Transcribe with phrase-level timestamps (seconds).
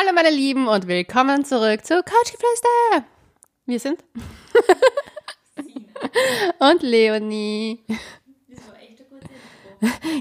[0.00, 3.04] Hallo meine Lieben und willkommen zurück zu Couchgeflüster.
[3.66, 4.02] Wir sind
[6.58, 7.84] und Leonie.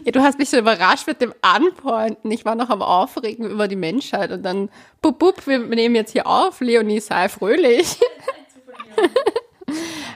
[0.04, 2.30] Ja, du hast mich so überrascht mit dem Anpointen.
[2.30, 4.70] Ich war noch am Aufregen über die Menschheit und dann,
[5.02, 6.60] bup, bup, wir nehmen jetzt hier auf.
[6.60, 8.00] Leonie, sei fröhlich.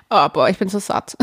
[0.09, 1.17] Oh, boah, ich bin so satt.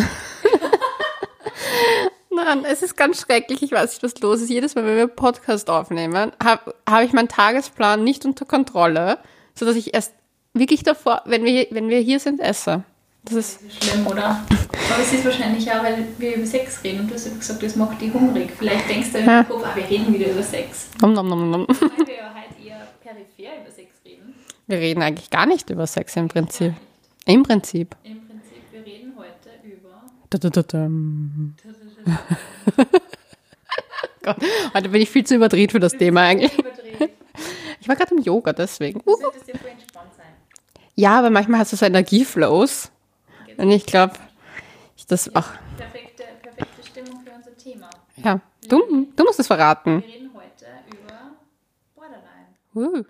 [2.45, 3.63] Nein, es ist ganz schrecklich.
[3.63, 4.51] Ich weiß nicht, was los ist.
[4.51, 9.19] Jedes Mal, wenn wir einen Podcast aufnehmen, habe hab ich meinen Tagesplan nicht unter Kontrolle,
[9.55, 10.15] sodass ich erst
[10.55, 12.83] wirklich davor, wenn wir, wenn wir hier sind, esse.
[13.25, 14.25] Das ist, Das ist schlimm, oder?
[14.93, 17.63] Aber es ist wahrscheinlich auch, weil wir über Sex reden und du hast ja gesagt,
[17.63, 18.51] das macht dich hungrig.
[18.59, 19.45] Vielleicht denkst du im Ja.
[19.45, 20.89] Kopf, ah, wir reden wieder über Sex.
[21.01, 21.67] nom, nom, nom, nom.
[21.69, 24.35] Weil wir ja heute eher peripher über Sex reden.
[24.67, 26.73] Wir reden eigentlich gar nicht über Sex im Prinzip.
[27.27, 27.95] Im Prinzip.
[28.05, 30.03] Im Prinzip, wir reden heute über.
[30.31, 30.89] Da, da, da, da.
[34.23, 34.37] Gott,
[34.75, 36.53] heute bin ich viel zu überdreht für das Thema eigentlich.
[37.81, 39.01] Ich war gerade im Yoga, deswegen.
[39.05, 40.27] Du solltest ja voll entspannt sein.
[40.95, 42.91] Ja, aber manchmal hast du so Energieflows.
[43.57, 44.13] Und ich glaube,
[44.97, 45.49] ich das auch.
[45.77, 47.89] Perfekte, perfekte Stimmung für unser Thema.
[48.17, 50.03] Ja, du, du musst es verraten.
[50.03, 51.31] Wir reden heute über
[51.95, 52.49] Borderline.
[52.75, 53.05] Borderline, uh,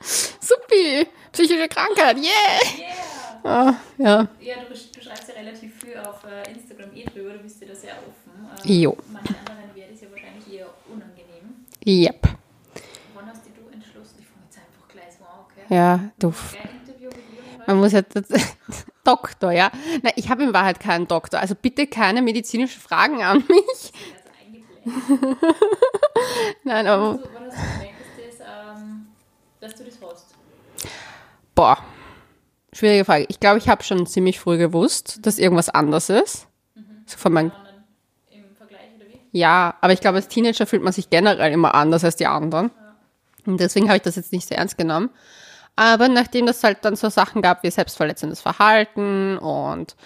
[0.40, 2.60] Supi, psychische Krankheit, yeah!
[2.76, 3.17] yeah!
[3.44, 7.38] Ah, ja, Ja, du, du schreibst ja relativ viel auf äh, Instagram eh drüber, du
[7.40, 8.48] bist dir da sehr offen.
[8.68, 8.96] Äh, Jo.
[9.12, 11.66] Manchen anderen wäre das ja wahrscheinlich eher unangenehm.
[11.86, 12.26] yep.
[13.14, 14.16] Wann hast du entschlossen?
[14.20, 15.74] Ich fange jetzt einfach gleich so an, okay?
[15.74, 16.34] Ja, du.
[17.66, 18.14] Man muss jetzt.
[19.04, 19.70] Doktor, ja.
[20.02, 21.40] Nein, ich habe in Wahrheit keinen Doktor.
[21.40, 23.92] Also bitte keine medizinischen Fragen an mich.
[24.86, 25.36] also.
[26.64, 27.14] Nein, aber.
[27.14, 28.46] du wann hast du gemerkt, dass, das,
[28.78, 29.06] ähm,
[29.60, 30.34] dass du das hast?
[31.54, 31.78] Boah.
[32.78, 33.26] Schwierige Frage.
[33.28, 36.46] Ich glaube, ich habe schon ziemlich früh gewusst, dass irgendwas anders ist.
[37.06, 37.52] So von Anderen
[38.30, 39.36] Im Vergleich oder wie?
[39.36, 42.70] Ja, aber ich glaube, als Teenager fühlt man sich generell immer anders als die anderen.
[43.46, 45.10] Und deswegen habe ich das jetzt nicht so ernst genommen.
[45.74, 49.96] Aber nachdem das halt dann so Sachen gab wie selbstverletzendes Verhalten und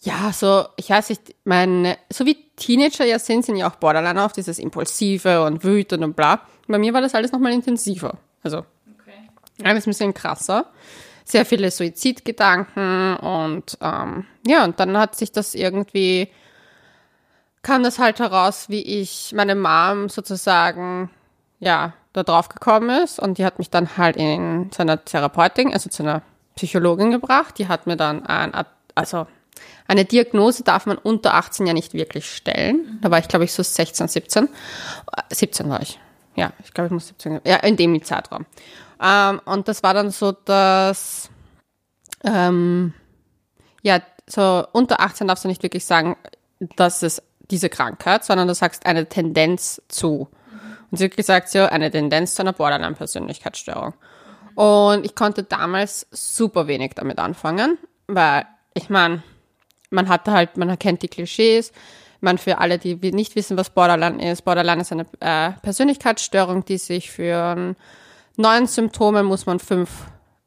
[0.00, 4.24] ja, so, ich weiß nicht, meine, so wie Teenager ja sind, sind ja auch Borderline
[4.24, 6.40] auf dieses Impulsive und wütend und bla.
[6.68, 8.16] Bei mir war das alles nochmal intensiver.
[8.42, 8.64] Also,
[8.98, 9.28] Okay.
[9.62, 10.70] alles ein bisschen krasser.
[11.24, 16.28] Sehr viele Suizidgedanken und ähm, ja, und dann hat sich das irgendwie,
[17.62, 21.10] kam das halt heraus, wie ich meine Mom sozusagen,
[21.60, 25.72] ja, da drauf gekommen ist und die hat mich dann halt in zu einer Therapeutin,
[25.72, 26.22] also zu einer
[26.56, 27.58] Psychologin gebracht.
[27.58, 28.52] Die hat mir dann ein,
[28.94, 29.26] also
[29.86, 32.98] eine Diagnose darf man unter 18 ja nicht wirklich stellen.
[33.02, 34.44] Da war ich, glaube ich, so 16, 17.
[34.44, 35.98] Äh, 17 war ich.
[36.36, 37.40] Ja, ich glaube, ich muss 17.
[37.44, 38.46] Ja, in dem Zeitraum.
[39.02, 41.30] Ähm, und das war dann so, dass,
[42.24, 42.94] ähm,
[43.82, 46.16] ja, so unter 18 darfst du nicht wirklich sagen,
[46.76, 50.28] dass es diese Krankheit, sondern du sagst eine Tendenz zu.
[50.90, 53.94] Und sie hat gesagt, ja, eine Tendenz zu einer Borderline-Persönlichkeitsstörung.
[54.54, 59.22] Und ich konnte damals super wenig damit anfangen, weil ich meine,
[59.90, 61.72] man hatte halt, man erkennt die Klischees.
[62.20, 66.78] Man für alle, die nicht wissen, was Borderline ist, Borderline ist eine äh, Persönlichkeitsstörung, die
[66.78, 67.74] sich für
[68.36, 69.90] neun Symptome muss man fünf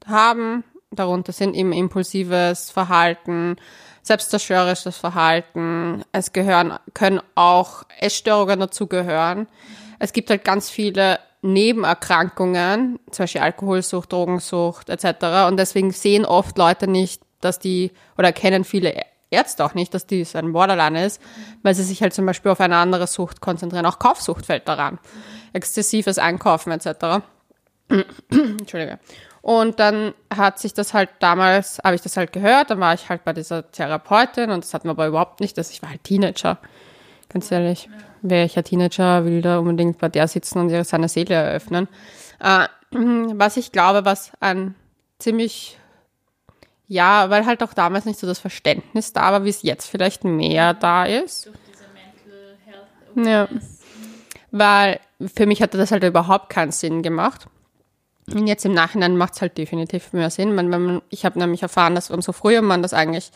[0.05, 0.63] haben.
[0.91, 3.57] Darunter sind eben impulsives Verhalten,
[4.03, 6.03] selbstzerstörerisches Verhalten.
[6.11, 9.47] Es gehören, können auch Essstörungen dazugehören.
[9.99, 15.47] Es gibt halt ganz viele Nebenerkrankungen, zum Beispiel Alkoholsucht, Drogensucht etc.
[15.47, 20.07] Und deswegen sehen oft Leute nicht, dass die, oder kennen viele Ärzte auch nicht, dass
[20.07, 21.21] dies ein Borderline ist,
[21.61, 23.85] weil sie sich halt zum Beispiel auf eine andere Sucht konzentrieren.
[23.85, 24.99] Auch Kaufsucht fällt daran.
[25.53, 27.23] Exzessives Einkaufen etc.
[28.29, 28.99] Entschuldige.
[29.41, 33.07] Und dann hat sich das halt damals, habe ich das halt gehört, dann war ich
[33.07, 36.03] halt bei dieser Therapeutin und das hatten wir aber überhaupt nicht, dass ich war halt
[36.03, 36.57] Teenager.
[37.29, 37.89] Ganz ehrlich,
[38.21, 41.87] wäre ich ja Teenager, will da unbedingt bei der sitzen und ihre seine Seele eröffnen.
[42.39, 44.75] Äh, was ich glaube, was ein
[45.19, 45.77] ziemlich,
[46.87, 50.23] ja, weil halt auch damals nicht so das Verständnis da war, wie es jetzt vielleicht
[50.25, 51.45] mehr da ist.
[51.45, 53.43] Durch diese Mental Health Ja.
[53.43, 53.79] Awareness.
[54.51, 54.99] Weil
[55.33, 57.47] für mich hatte das halt überhaupt keinen Sinn gemacht.
[58.33, 60.53] Und jetzt im Nachhinein macht es halt definitiv mehr Sinn.
[60.53, 63.31] Man, man, ich habe nämlich erfahren, dass umso früher man das eigentlich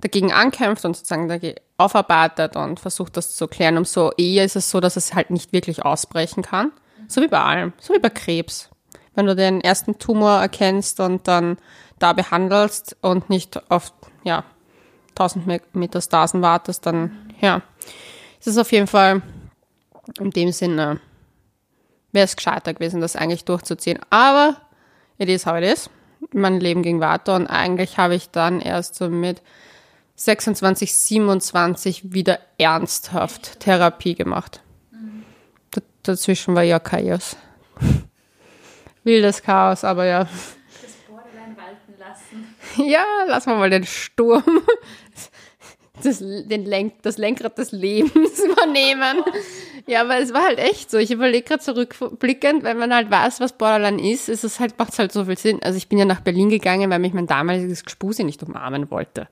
[0.00, 4.70] dagegen ankämpft und sozusagen dagegen aufarbeitet und versucht, das zu klären, umso eher ist es
[4.70, 6.70] so, dass es halt nicht wirklich ausbrechen kann.
[7.08, 8.70] So wie bei allem, so wie bei Krebs.
[9.14, 11.56] Wenn du den ersten Tumor erkennst und dann
[11.98, 13.92] da behandelst und nicht auf,
[14.22, 14.44] ja,
[15.10, 17.62] 1000 Me- Metastasen wartest, dann, ja,
[18.38, 19.22] ist es auf jeden Fall
[20.20, 21.00] in dem Sinne
[22.12, 24.00] wäre es gescheiter gewesen, das eigentlich durchzuziehen.
[24.10, 24.56] Aber
[25.18, 25.90] it is how it is.
[26.32, 29.42] Mein Leben ging weiter und eigentlich habe ich dann erst so mit
[30.16, 34.60] 26, 27 wieder ernsthaft Therapie gemacht.
[36.02, 37.36] dazwischen war ja Chaos.
[39.04, 40.24] Wildes Chaos, aber ja.
[40.24, 42.88] Das Borderline walten lassen.
[42.90, 44.62] Ja, lassen wir mal den Sturm,
[46.02, 49.22] das, den Lenk, das Lenkrad des Lebens übernehmen.
[49.86, 50.98] Ja, aber es war halt echt so.
[50.98, 54.92] Ich überlege gerade zurückblickend, wenn man halt weiß, was Borderline ist, ist es halt, macht
[54.92, 55.62] es halt so viel Sinn.
[55.62, 59.28] Also ich bin ja nach Berlin gegangen, weil mich mein damaliges Gespuse nicht umarmen wollte.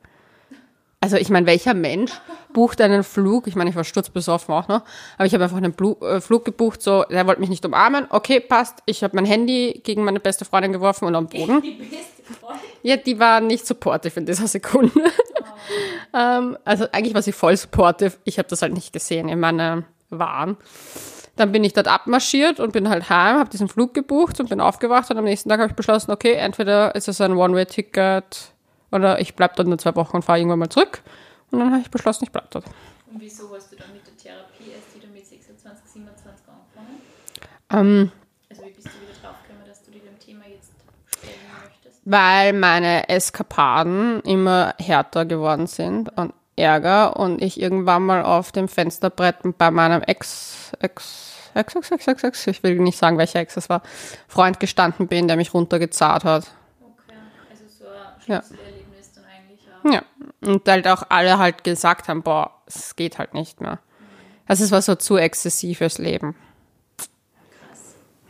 [1.00, 2.10] Also ich meine, welcher Mensch
[2.52, 3.46] bucht einen Flug?
[3.46, 4.82] Ich meine, ich war sturzbesoffen auch noch,
[5.18, 8.06] aber ich habe einfach einen Blu äh, Flug gebucht, so, der wollte mich nicht umarmen.
[8.08, 8.78] Okay, passt.
[8.86, 11.60] Ich habe mein Handy gegen meine beste Freundin geworfen und am Boden.
[11.62, 12.60] Die beste Freundin.
[12.82, 14.92] Ja, die war nicht supportive in dieser Sekunde.
[16.14, 18.12] Ähm, also eigentlich war sie voll supportive.
[18.24, 20.56] Ich habe das halt nicht gesehen in meiner Wahn.
[21.36, 24.60] Dann bin ich dort abmarschiert und bin halt heim, habe diesen Flug gebucht und bin
[24.60, 28.52] aufgewacht und am nächsten Tag habe ich beschlossen, okay, entweder ist es ein One-Way-Ticket
[28.90, 31.02] oder ich bleibe dort nur zwei Wochen und fahre irgendwann mal zurück.
[31.50, 32.64] Und dann habe ich beschlossen, ich bleibe dort.
[33.12, 37.00] Und wieso hast du dann mit der Therapie erst wieder mit 26, 27 angefangen?
[37.70, 38.12] Ähm,
[38.48, 40.72] Also wie bist du wieder draufgekommen, dass du dir dem Thema jetzt
[41.18, 41.86] stellen möchtest?
[42.06, 48.68] Weil meine Eskapaden immer härter geworden sind und ärger und ich irgendwann mal auf dem
[48.68, 53.40] Fensterbrett bei meinem Ex, Ex, Ex, Ex, Ex, Ex, Ex, ich will nicht sagen, welcher
[53.40, 53.82] Ex es war,
[54.28, 56.46] Freund gestanden bin, der mich runtergezahlt hat.
[56.80, 57.16] Okay,
[57.50, 58.42] also so ein Ja.
[58.42, 59.92] Schlüsselerlebnis dann eigentlich auch.
[59.92, 60.48] Ja.
[60.48, 63.80] Und halt auch alle halt gesagt haben, boah, es geht halt nicht mehr.
[64.46, 66.36] Also es war so zu exzessives Leben.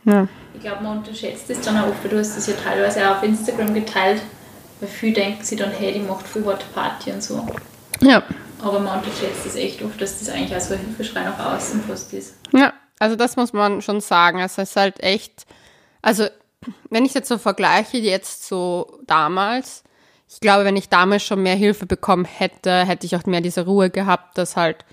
[0.07, 0.27] Ja.
[0.53, 3.17] Ich glaube, man unterschätzt das dann auch oft, weil du hast das ja teilweise auch
[3.17, 4.21] auf Instagram geteilt,
[4.79, 7.45] weil viele denken sich dann, hey, die macht viel harte Party und so.
[8.01, 8.23] Ja.
[8.59, 11.83] Aber man unterschätzt das echt oft, dass das eigentlich auch so ein Hilfeschrei nach außen
[11.83, 12.35] fast ist.
[12.53, 14.39] Ja, also das muss man schon sagen.
[14.39, 15.45] Es ist halt echt,
[16.01, 16.25] also
[16.89, 19.83] wenn ich jetzt so vergleiche, jetzt so damals,
[20.27, 23.65] ich glaube, wenn ich damals schon mehr Hilfe bekommen hätte, hätte ich auch mehr diese
[23.65, 24.85] Ruhe gehabt, dass halt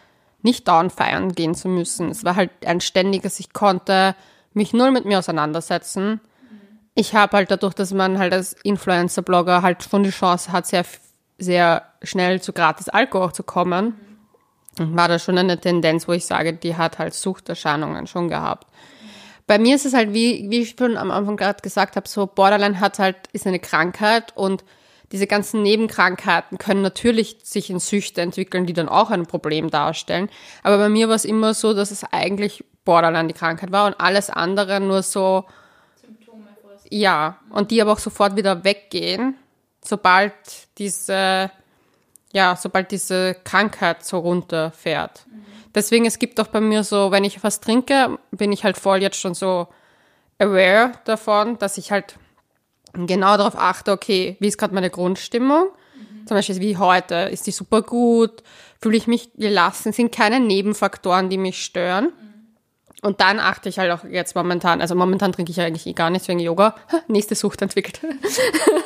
[0.43, 2.11] nicht dauernd feiern gehen zu müssen.
[2.11, 4.15] Es war halt ein ständiges, ich konnte
[4.55, 6.21] mich null mit mir auseinandersetzen.
[6.95, 10.85] Ich habe halt dadurch, dass man halt als Influencer-Blogger halt schon die Chance hat, sehr,
[11.39, 13.95] sehr schnell zu gratis Alkohol zu kommen,
[14.79, 18.67] war da schon eine Tendenz, wo ich sage, die hat halt Suchterscheinungen schon gehabt.
[19.47, 22.27] Bei mir ist es halt, wie, wie ich schon am Anfang gerade gesagt habe, so
[22.27, 24.65] Borderline hat halt, ist eine Krankheit und
[25.13, 30.31] diese ganzen Nebenkrankheiten können natürlich sich in Süchte entwickeln, die dann auch ein Problem darstellen.
[30.63, 34.01] Aber bei mir war es immer so, dass es eigentlich Borderline die Krankheit war und
[34.01, 35.45] alles andere nur so,
[36.01, 36.45] Symptome
[36.91, 39.37] ja, und die aber auch sofort wieder weggehen,
[39.83, 40.33] sobald
[40.79, 41.51] diese,
[42.33, 45.27] ja, sobald diese Krankheit so runterfährt.
[45.75, 49.03] Deswegen, es gibt auch bei mir so, wenn ich was trinke, bin ich halt voll
[49.03, 49.67] jetzt schon so
[50.39, 52.17] aware davon, dass ich halt
[52.93, 55.69] genau darauf achte, okay, wie ist gerade meine Grundstimmung?
[56.27, 58.43] Zum Beispiel wie heute, ist die super gut?
[58.81, 59.93] Fühle ich mich gelassen?
[59.93, 62.13] Sind keine Nebenfaktoren, die mich stören?
[63.05, 66.09] Und dann achte ich halt auch jetzt momentan, also momentan trinke ich eigentlich eh gar
[66.09, 66.75] nichts wegen Yoga.
[67.07, 68.01] Nächste Sucht entwickelt.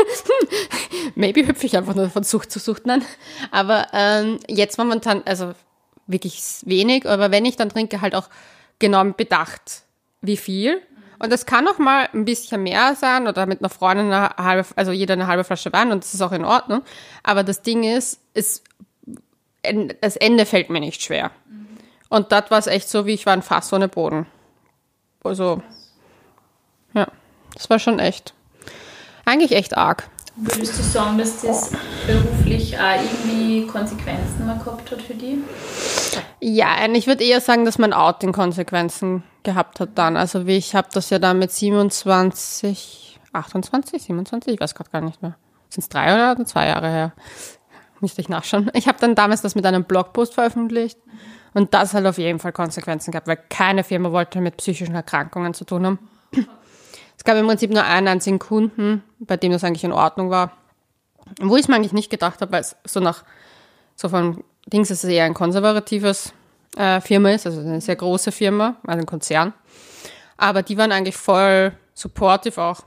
[1.15, 3.05] Maybe hüpfe ich einfach nur von Sucht zu Sucht an.
[3.53, 5.53] Aber ähm, jetzt momentan, also
[6.09, 8.29] wirklich wenig, aber wenn ich dann trinke, halt auch
[8.81, 9.83] genau mit Bedacht,
[10.21, 10.83] wie viel.
[11.21, 14.67] Und das kann auch mal ein bisschen mehr sein oder mit einer Freundin eine halbe,
[14.75, 16.83] also jeder eine halbe Flasche Wein und das ist auch in Ordnung.
[17.23, 18.65] Aber das Ding ist, ist
[20.01, 21.31] das Ende fällt mir nicht schwer.
[22.09, 24.27] Und das war es echt so, wie ich war ein Fass ohne Boden.
[25.23, 25.63] Also,
[26.95, 27.07] ja,
[27.55, 28.35] das war schon echt.
[29.25, 30.09] Eigentlich echt arg.
[30.37, 31.73] Würdest du sagen, dass das
[32.07, 35.43] beruflich auch irgendwie Konsequenzen mal gehabt hat für die?
[36.41, 40.17] Ja, und ich würde eher sagen, dass mein Outing Konsequenzen gehabt hat dann.
[40.17, 45.01] Also wie ich habe das ja dann mit 27, 28, 27, ich weiß gerade gar
[45.01, 45.37] nicht mehr.
[45.71, 47.13] Sind es drei oder zwei Jahre her?
[48.01, 48.71] Müsste ich nachschauen.
[48.75, 50.99] Ich habe dann damals das mit einem Blogpost veröffentlicht
[51.55, 55.55] und das hat auf jeden Fall Konsequenzen gehabt, weil keine Firma wollte mit psychischen Erkrankungen
[55.55, 55.99] zu tun haben.
[57.17, 60.53] Es gab im Prinzip nur einen einzigen Kunden, bei dem das eigentlich in Ordnung war.
[61.41, 63.25] Wo ich es mir eigentlich nicht gedacht habe, weil es so nach,
[63.97, 66.33] so von Dings ist es eher ein konservatives
[66.77, 69.53] äh, Firma ist, also eine sehr große Firma, also ein Konzern.
[70.37, 72.83] Aber die waren eigentlich voll supportive auch.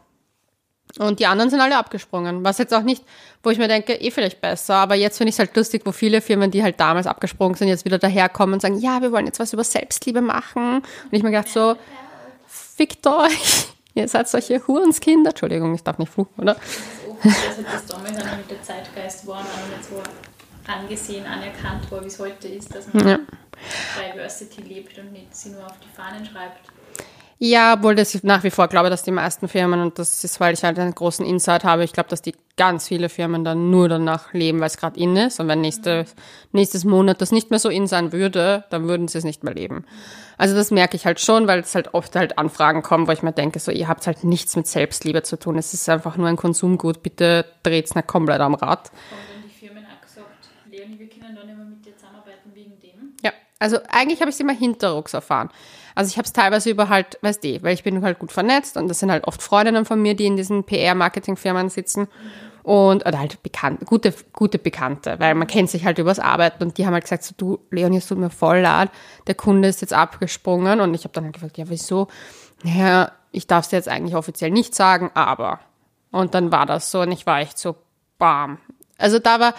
[0.99, 2.43] Und die anderen sind alle abgesprungen.
[2.43, 3.03] Was jetzt auch nicht,
[3.43, 4.75] wo ich mir denke, eh vielleicht besser.
[4.75, 7.67] Aber jetzt finde ich es halt lustig, wo viele Firmen, die halt damals abgesprungen sind,
[7.69, 10.77] jetzt wieder daherkommen und sagen, ja, wir wollen jetzt was über Selbstliebe machen.
[10.77, 11.75] Und ich mir gedacht so,
[12.47, 13.67] fickt euch.
[13.93, 15.31] Ihr seid solche Hurenskinder.
[15.31, 16.55] Entschuldigung, ich darf nicht fluchen, oder?
[17.23, 20.01] Das dass halt das damals auch mit der Zeitgeist war und nicht so
[20.71, 23.19] angesehen, anerkannt war, wie es heute ist, dass man Ja.
[23.99, 26.67] Diversity lebt und nicht sie nur auf die Fahnen schreibt.
[27.43, 30.39] Ja, obwohl das ich nach wie vor glaube, dass die meisten Firmen, und das ist,
[30.39, 33.71] weil ich halt einen großen Insight habe, ich glaube, dass die ganz viele Firmen dann
[33.71, 35.39] nur danach leben, weil es gerade in ist.
[35.39, 36.05] Und wenn nächste,
[36.51, 39.55] nächstes Monat das nicht mehr so in sein würde, dann würden sie es nicht mehr
[39.55, 39.85] leben.
[40.37, 43.23] Also das merke ich halt schon, weil es halt oft halt Anfragen kommen, wo ich
[43.23, 45.57] mir denke, so, ihr habt halt nichts mit Selbstliebe zu tun.
[45.57, 47.01] Es ist einfach nur ein Konsumgut.
[47.01, 48.91] Bitte dreht's nicht komplett am Rad.
[48.91, 52.79] Dann die Firmen auch gesagt, Leonie, wir können dann nicht mehr mit dir zusammenarbeiten wegen
[52.81, 53.15] dem?
[53.23, 55.49] Ja, also eigentlich habe ich es immer hinterrucks erfahren.
[55.95, 58.77] Also ich habe es teilweise über halt, weißt du, weil ich bin halt gut vernetzt
[58.77, 62.07] und das sind halt oft Freundinnen von mir, die in diesen PR-Marketing-Firmen sitzen
[62.63, 66.77] und oder halt bekannt, gute, gute Bekannte, weil man kennt sich halt übers Arbeiten und
[66.77, 68.89] die haben halt gesagt, so, du, Leonie, es tut mir voll leid,
[69.27, 72.07] der Kunde ist jetzt abgesprungen und ich habe dann halt gefragt, ja, wieso?
[72.63, 75.59] Naja, ich darf es jetzt eigentlich offiziell nicht sagen, aber.
[76.11, 77.75] Und dann war das so und ich war echt so,
[78.19, 78.59] bam.
[78.97, 79.53] Also da war,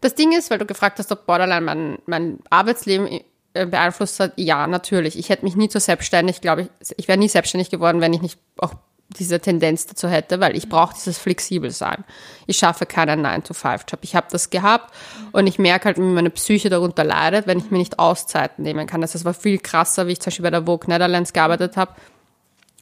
[0.00, 3.20] das Ding ist, weil du gefragt hast, ob Borderline mein, mein Arbeitsleben
[3.64, 5.18] beeinflusst hat, ja, natürlich.
[5.18, 8.20] Ich hätte mich nie so selbstständig, glaube ich, ich wäre nie selbstständig geworden, wenn ich
[8.20, 8.74] nicht auch
[9.08, 12.04] diese Tendenz dazu hätte, weil ich brauche dieses flexibel sein.
[12.46, 14.00] Ich schaffe keinen 9-to-5-Job.
[14.02, 14.92] Ich habe das gehabt
[15.32, 18.86] und ich merke halt, wie meine Psyche darunter leidet, wenn ich mir nicht Auszeiten nehmen
[18.86, 19.00] kann.
[19.00, 21.94] Das war viel krasser, wie ich zum Beispiel bei der Vogue Netherlands gearbeitet habe.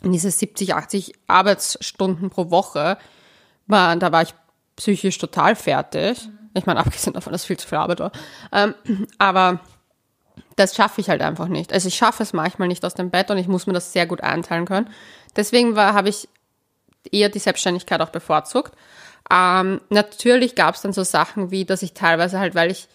[0.02, 2.97] Und diese 70, 80 Arbeitsstunden pro Woche,
[3.66, 4.35] waren, da war ich
[4.76, 6.28] psychisch total fertig.
[6.54, 8.12] Ich meine, abgesehen davon, dass viel zu viel Arbeit war.
[8.52, 8.75] Ähm,
[9.19, 9.61] aber
[10.56, 11.73] das schaffe ich halt einfach nicht.
[11.73, 14.06] Also ich schaffe es manchmal nicht aus dem Bett und ich muss mir das sehr
[14.06, 14.90] gut einteilen können.
[15.37, 16.28] Deswegen habe ich
[17.11, 18.73] eher die Selbstständigkeit auch bevorzugt.
[19.30, 22.88] Ähm, natürlich gab es dann so Sachen wie, dass ich teilweise halt, weil ich,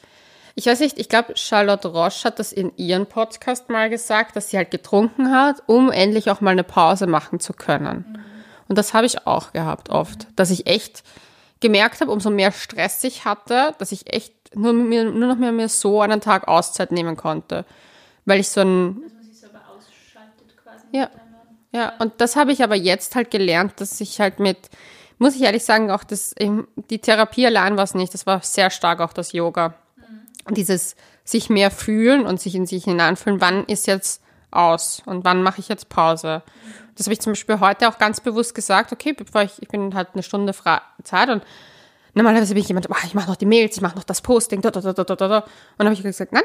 [0.55, 4.49] ich weiß nicht, ich glaube, Charlotte Roche hat das in ihrem Podcast mal gesagt, dass
[4.49, 8.05] sie halt getrunken hat, um endlich auch mal eine Pause machen zu können.
[8.07, 8.19] Mhm.
[8.67, 11.03] Und das habe ich auch gehabt oft, dass ich echt
[11.59, 15.51] gemerkt habe, umso mehr Stress ich hatte, dass ich echt nur, mir, nur noch mehr
[15.51, 17.65] mir so einen Tag Auszeit nehmen konnte.
[18.25, 19.01] Weil ich so ein.
[19.01, 20.85] Dass man sich selber ausschaltet quasi.
[20.91, 21.09] Ja.
[21.71, 24.57] Ja, und das habe ich aber jetzt halt gelernt, dass ich halt mit,
[25.19, 28.71] muss ich ehrlich sagen, auch das, die Therapie allein war es nicht, das war sehr
[28.71, 29.75] stark auch das Yoga.
[30.47, 30.55] Mhm.
[30.55, 35.43] Dieses sich mehr fühlen und sich in sich hineinfühlen, wann ist jetzt aus und wann
[35.43, 36.41] mache ich jetzt Pause.
[36.45, 36.89] Mhm.
[36.95, 39.93] Das habe ich zum Beispiel heute auch ganz bewusst gesagt, okay, bevor ich, ich bin
[39.93, 41.43] halt eine Stunde frei Zeit und
[42.13, 44.61] Normalerweise bin ich jemand, oh, ich mache noch die Mails, ich mache noch das Posting,
[44.61, 45.37] da, da, da, da, da, da.
[45.39, 45.45] Und
[45.77, 46.43] dann habe ich gesagt, nein,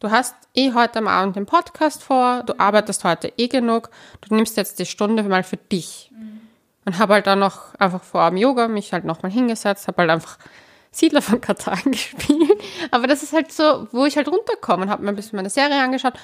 [0.00, 4.34] du hast eh heute am Abend den Podcast vor, du arbeitest heute eh genug, du
[4.34, 6.10] nimmst jetzt die Stunde mal für dich.
[6.12, 6.40] Mhm.
[6.84, 10.10] Und habe halt dann noch einfach vor dem Yoga mich halt nochmal hingesetzt, habe halt
[10.10, 10.38] einfach
[10.90, 12.60] Siedler von Katan gespielt.
[12.90, 15.50] Aber das ist halt so, wo ich halt runterkomme und habe mir ein bisschen meine
[15.50, 16.14] Serie angeschaut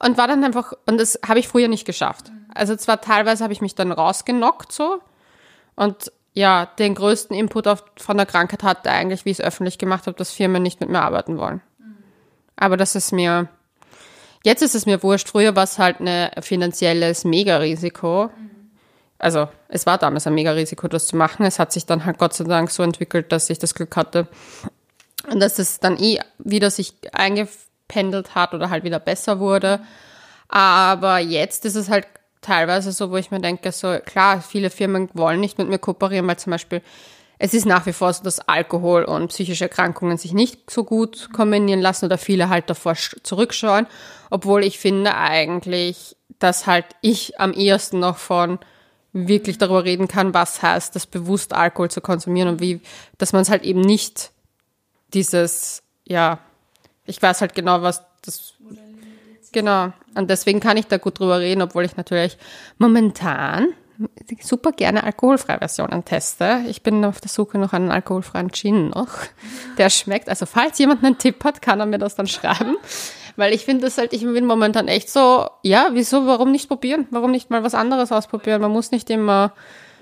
[0.00, 2.32] und war dann einfach, und das habe ich früher nicht geschafft.
[2.54, 5.00] Also zwar teilweise habe ich mich dann rausgenockt so
[5.76, 9.78] und ja, den größten Input auf, von der Krankheit hatte eigentlich, wie ich es öffentlich
[9.78, 11.62] gemacht habe, dass Firmen nicht mit mir arbeiten wollen.
[11.78, 11.94] Mhm.
[12.56, 13.48] Aber das ist mir,
[14.42, 15.28] jetzt ist es mir wurscht.
[15.28, 18.30] Früher war es halt ein finanzielles Mega-Risiko.
[18.36, 18.50] Mhm.
[19.18, 21.46] Also, es war damals ein Mega-Risiko, das zu machen.
[21.46, 24.26] Es hat sich dann halt Gott sei Dank so entwickelt, dass ich das Glück hatte.
[25.30, 29.80] Und dass es dann eh wieder sich eingependelt hat oder halt wieder besser wurde.
[30.48, 32.06] Aber jetzt ist es halt
[32.44, 36.26] teilweise so, wo ich mir denke, so klar, viele Firmen wollen nicht mit mir kooperieren,
[36.26, 36.82] weil zum Beispiel
[37.38, 41.30] es ist nach wie vor so, dass Alkohol und psychische Erkrankungen sich nicht so gut
[41.32, 43.86] kombinieren lassen oder viele halt davor zurückschauen,
[44.30, 48.58] obwohl ich finde eigentlich, dass halt ich am ehesten noch von
[49.12, 52.80] wirklich darüber reden kann, was heißt, das bewusst Alkohol zu konsumieren und wie,
[53.18, 54.30] dass man es halt eben nicht
[55.12, 56.38] dieses, ja,
[57.06, 58.54] ich weiß halt genau, was das
[59.54, 59.92] Genau.
[60.16, 62.36] Und deswegen kann ich da gut drüber reden, obwohl ich natürlich
[62.76, 63.68] momentan
[64.40, 66.64] super gerne alkoholfreie Versionen teste.
[66.68, 69.10] Ich bin auf der Suche nach einem alkoholfreien Gin noch.
[69.78, 70.28] Der schmeckt.
[70.28, 72.76] Also falls jemand einen Tipp hat, kann er mir das dann schreiben.
[73.36, 77.06] Weil ich finde das halt, ich bin momentan echt so, ja, wieso, warum nicht probieren?
[77.10, 78.60] Warum nicht mal was anderes ausprobieren?
[78.60, 79.52] Man muss nicht immer.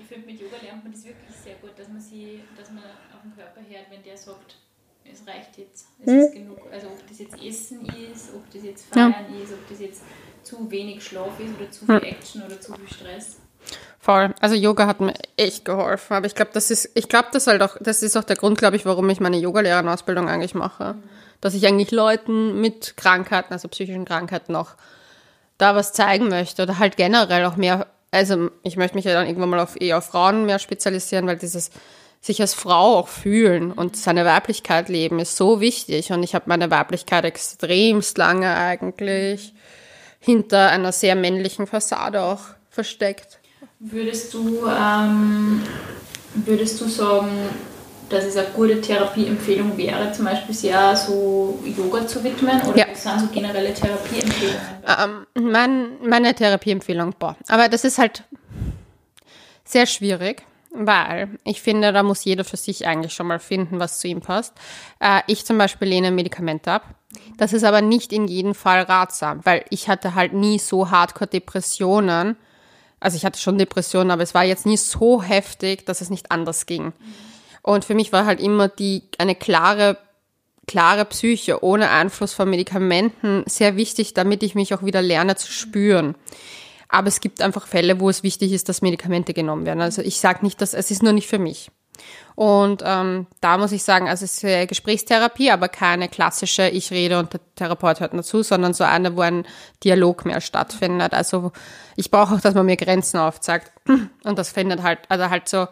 [0.01, 2.83] Ich finde, mit Yoga lernt man das wirklich sehr gut, dass man sie, dass man
[3.13, 4.57] auf den Körper hört, wenn der sagt,
[5.05, 6.19] es reicht jetzt, es hm.
[6.19, 6.59] ist genug.
[6.71, 9.43] Also das jetzt Essen ist, ob das jetzt Feiern ja.
[9.43, 10.01] ist, ob das jetzt
[10.43, 12.03] zu wenig Schlaf ist oder zu viel hm.
[12.03, 13.37] Action oder zu viel Stress.
[13.99, 14.33] Voll.
[14.41, 16.13] Also Yoga hat mir echt geholfen.
[16.13, 18.57] Aber ich glaube, das ist, ich glaube, das halt auch, das ist auch der Grund,
[18.57, 20.95] glaube ich, warum ich meine Yogalehrerin-Ausbildung eigentlich mache.
[20.95, 21.03] Mhm.
[21.39, 24.71] Dass ich eigentlich Leuten mit Krankheiten, also psychischen Krankheiten auch
[25.57, 29.27] da was zeigen möchte oder halt generell auch mehr, also ich möchte mich ja dann
[29.27, 31.71] irgendwann mal auf eher auf Frauen mehr spezialisieren, weil dieses
[32.23, 36.13] sich als Frau auch fühlen und seine Weiblichkeit leben ist so wichtig.
[36.13, 39.53] Und ich habe meine Weiblichkeit extremst lange eigentlich
[40.19, 42.39] hinter einer sehr männlichen Fassade auch
[42.69, 43.39] versteckt.
[43.79, 45.63] Würdest du, ähm,
[46.33, 47.27] würdest du sagen,
[48.07, 52.61] dass es eine gute Therapieempfehlung wäre, zum Beispiel sehr so Yoga zu widmen?
[52.61, 52.85] Oder ja.
[52.89, 54.61] was sind so generelle Therapieempfehlungen?
[55.35, 57.35] Ähm, mein, meine Therapieempfehlung, boah.
[57.49, 58.23] Aber das ist halt
[59.65, 63.99] sehr schwierig, weil ich finde, da muss jeder für sich eigentlich schon mal finden, was
[63.99, 64.53] zu ihm passt.
[64.99, 66.95] Äh, ich zum Beispiel lehne Medikamente ab.
[67.37, 72.35] Das ist aber nicht in jedem Fall ratsam, weil ich hatte halt nie so Hardcore-Depressionen.
[72.99, 76.31] Also ich hatte schon Depressionen, aber es war jetzt nie so heftig, dass es nicht
[76.31, 76.93] anders ging.
[77.61, 79.97] Und für mich war halt immer die eine klare
[80.65, 85.51] klare Psyche ohne Einfluss von Medikamenten sehr wichtig, damit ich mich auch wieder lerne zu
[85.51, 86.15] spüren.
[86.93, 89.81] Aber es gibt einfach Fälle, wo es wichtig ist, dass Medikamente genommen werden.
[89.81, 91.71] Also ich sage nicht, dass es ist nur nicht für mich.
[92.35, 97.17] Und ähm, da muss ich sagen, also es ist Gesprächstherapie, aber keine klassische, ich rede
[97.17, 99.45] und der Therapeut hört dazu, sondern so eine, wo ein
[99.83, 101.13] Dialog mehr stattfindet.
[101.13, 101.51] Also
[101.95, 103.71] ich brauche auch, dass man mir Grenzen aufzeigt.
[104.23, 105.67] Und das findet halt, also halt so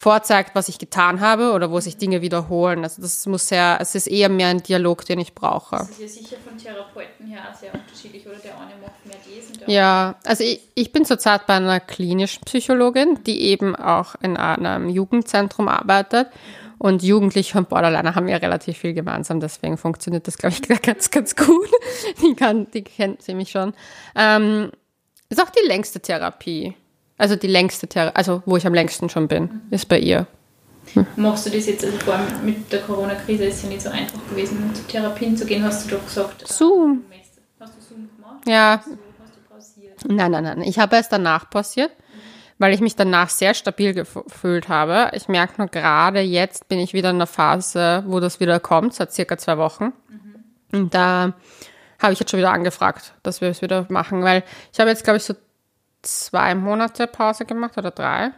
[0.00, 2.84] vorzeigt, was ich getan habe oder wo sich Dinge wiederholen.
[2.84, 5.76] Also das muss sehr, es ist eher mehr ein Dialog, den ich brauche.
[5.76, 9.50] Das ist ja sicher von Therapeuten her sehr unterschiedlich oder der eine macht mehr dies
[9.66, 14.88] Ja, also ich, ich bin zurzeit bei einer klinischen Psychologin, die eben auch in einem
[14.88, 16.28] Jugendzentrum arbeitet.
[16.80, 21.10] Und Jugendliche und Borderliner haben ja relativ viel gemeinsam, deswegen funktioniert das, glaube ich, ganz,
[21.10, 21.68] ganz gut.
[22.22, 23.72] Die, kann, die kennt sie mich schon.
[24.14, 24.70] Ähm,
[25.28, 26.74] ist auch die längste Therapie.
[27.18, 29.60] Also die längste Therapie, also wo ich am längsten schon bin, mhm.
[29.70, 30.26] ist bei ihr.
[30.94, 31.06] Hm.
[31.16, 33.90] Machst du das jetzt, also vor allem mit der Corona-Krise ist es ja nicht so
[33.90, 36.46] einfach gewesen, zu Therapien zu gehen, hast du doch gesagt.
[36.46, 37.04] Zoom.
[37.60, 38.46] Hast du Zoom gemacht?
[38.46, 38.78] Ja.
[38.78, 38.90] Hast du,
[39.22, 40.04] hast du pausiert?
[40.06, 40.62] Nein, nein, nein.
[40.62, 42.20] Ich habe es danach pausiert, mhm.
[42.58, 45.10] weil ich mich danach sehr stabil gefühlt habe.
[45.14, 48.94] Ich merke nur gerade jetzt bin ich wieder in einer Phase, wo das wieder kommt,
[48.94, 49.92] seit circa zwei Wochen.
[50.08, 50.80] Mhm.
[50.80, 51.34] Und da
[51.98, 55.04] habe ich jetzt schon wieder angefragt, dass wir es wieder machen, weil ich habe jetzt,
[55.04, 55.34] glaube ich, so
[56.02, 58.28] zwei Monate Pause gemacht oder drei.
[58.28, 58.32] Mhm.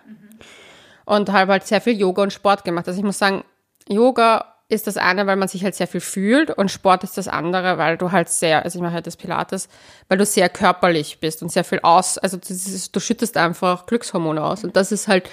[1.04, 2.86] Und habe halt sehr viel Yoga und Sport gemacht.
[2.86, 3.44] Also ich muss sagen,
[3.88, 7.26] Yoga ist das eine, weil man sich halt sehr viel fühlt und Sport ist das
[7.26, 9.68] andere, weil du halt sehr, also ich mache halt das Pilates,
[10.08, 12.54] weil du sehr körperlich bist und sehr viel aus, also du,
[12.92, 15.28] du schüttest einfach Glückshormone aus und das ist halt,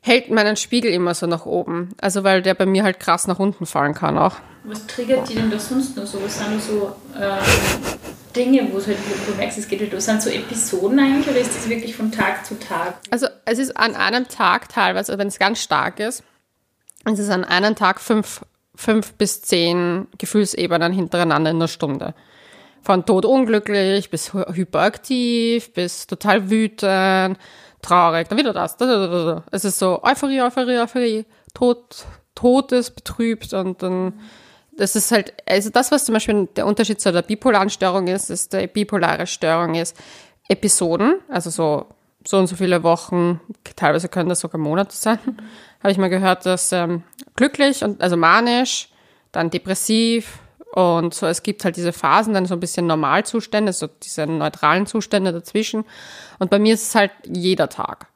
[0.00, 1.90] hält meinen Spiegel immer so nach oben.
[2.00, 4.36] Also weil der bei mir halt krass nach unten fallen kann auch.
[4.64, 6.22] Was triggert die denn da sonst noch so?
[6.24, 7.95] Was sind so ähm,
[8.36, 10.00] Dinge, wo, halt, wo du merkst, es geht halt?
[10.00, 12.98] Sind so Episoden eigentlich oder ist das wirklich von Tag zu Tag?
[13.10, 16.22] Also es ist an einem Tag teilweise, also wenn es ganz stark ist,
[17.04, 18.42] es ist an einem Tag fünf,
[18.74, 22.14] fünf bis zehn Gefühlsebenen hintereinander in einer Stunde.
[22.82, 27.38] Von todunglücklich bis hyperaktiv, bis total wütend,
[27.82, 28.76] traurig, dann wieder das.
[29.50, 34.20] Es ist so Euphorie, Euphorie, Euphorie, Tod, Tod ist betrübt und dann
[34.76, 38.30] das ist halt, also das, was zum Beispiel der Unterschied zu der bipolaren Störung ist,
[38.30, 39.96] ist der bipolare Störung ist
[40.48, 41.86] Episoden, also so,
[42.26, 43.40] so und so viele Wochen,
[43.74, 45.18] teilweise können das sogar Monate sein,
[45.80, 47.02] habe ich mal gehört, dass ähm,
[47.34, 48.88] glücklich und also manisch,
[49.32, 50.38] dann depressiv
[50.72, 54.86] und so, es gibt halt diese Phasen, dann so ein bisschen Normalzustände, so diese neutralen
[54.86, 55.84] Zustände dazwischen.
[56.38, 58.08] Und bei mir ist es halt jeder Tag.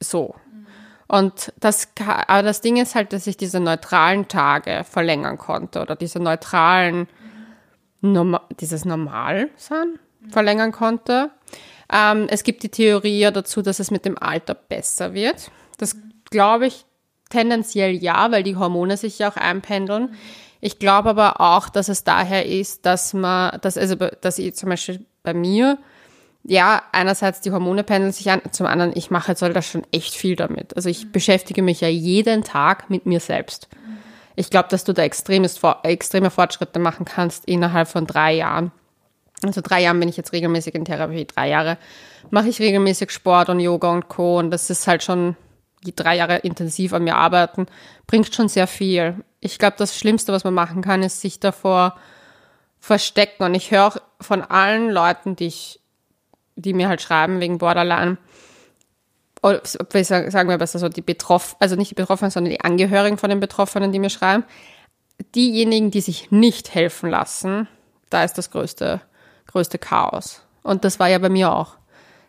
[0.00, 0.34] So.
[1.10, 5.96] Und das, aber das Ding ist halt, dass ich diese neutralen Tage verlängern konnte oder
[5.96, 7.08] diese neutralen,
[8.00, 11.30] Norma dieses Normalsein verlängern konnte.
[11.92, 15.50] Ähm, es gibt die Theorie dazu, dass es mit dem Alter besser wird.
[15.78, 15.96] Das
[16.30, 16.86] glaube ich
[17.28, 20.14] tendenziell ja, weil die Hormone sich ja auch einpendeln.
[20.60, 24.68] Ich glaube aber auch, dass es daher ist, dass man, dass also, dass ich zum
[24.68, 25.76] Beispiel bei mir
[26.42, 29.86] ja, einerseits die Hormone pendeln sich an, zum anderen, ich mache jetzt halt da schon
[29.92, 30.74] echt viel damit.
[30.74, 33.68] Also ich beschäftige mich ja jeden Tag mit mir selbst.
[34.36, 38.72] Ich glaube, dass du da extremes, extreme Fortschritte machen kannst innerhalb von drei Jahren.
[39.42, 41.78] Also drei Jahren bin ich jetzt regelmäßig in Therapie, drei Jahre
[42.30, 44.38] mache ich regelmäßig Sport und Yoga und Co.
[44.38, 45.36] Und das ist halt schon
[45.84, 47.66] die drei Jahre intensiv an mir arbeiten,
[48.06, 49.24] bringt schon sehr viel.
[49.40, 51.96] Ich glaube, das Schlimmste, was man machen kann, ist sich davor
[52.78, 53.44] verstecken.
[53.44, 55.79] Und ich höre auch von allen Leuten, die ich
[56.60, 58.18] die mir halt schreiben wegen Borderline,
[59.42, 63.30] oder sagen wir besser so, die Betroffenen, also nicht die Betroffenen, sondern die Angehörigen von
[63.30, 64.44] den Betroffenen, die mir schreiben,
[65.34, 67.68] diejenigen, die sich nicht helfen lassen,
[68.10, 69.00] da ist das größte,
[69.46, 70.42] größte Chaos.
[70.62, 71.76] Und das war ja bei mir auch.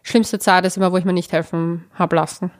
[0.03, 2.51] Schlimmste Zeit ist immer, wo ich mir nicht helfen habe lassen.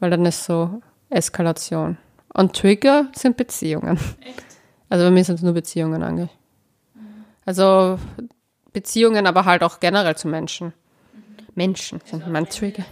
[0.00, 0.80] Weil dann ist so
[1.10, 1.98] Eskalation.
[2.32, 3.98] Und Trigger sind Beziehungen.
[4.20, 4.44] Echt?
[4.88, 6.30] Also bei mir sind es nur Beziehungen eigentlich.
[7.44, 7.98] Also
[8.78, 10.72] Beziehungen, aber halt auch generell zu Menschen.
[11.56, 12.84] Menschen sind also mein Trigger.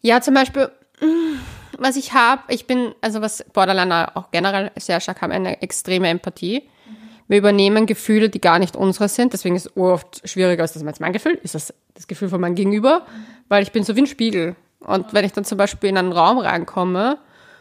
[0.00, 0.70] Ja, zum Beispiel,
[1.78, 6.08] was ich habe, ich bin, also was Borderliner auch generell sehr stark haben, eine extreme
[6.08, 6.62] Empathie.
[6.62, 6.92] Mhm.
[7.28, 9.34] Wir übernehmen Gefühle, die gar nicht unsere sind.
[9.34, 11.38] Deswegen ist es oft schwieriger, ist das jetzt mein Gefühl?
[11.42, 13.00] Ist das das Gefühl von meinem Gegenüber?
[13.00, 13.24] Mhm.
[13.48, 14.56] Weil ich bin so wie ein Spiegel.
[14.80, 17.18] Und wenn ich dann zum Beispiel in einen Raum reinkomme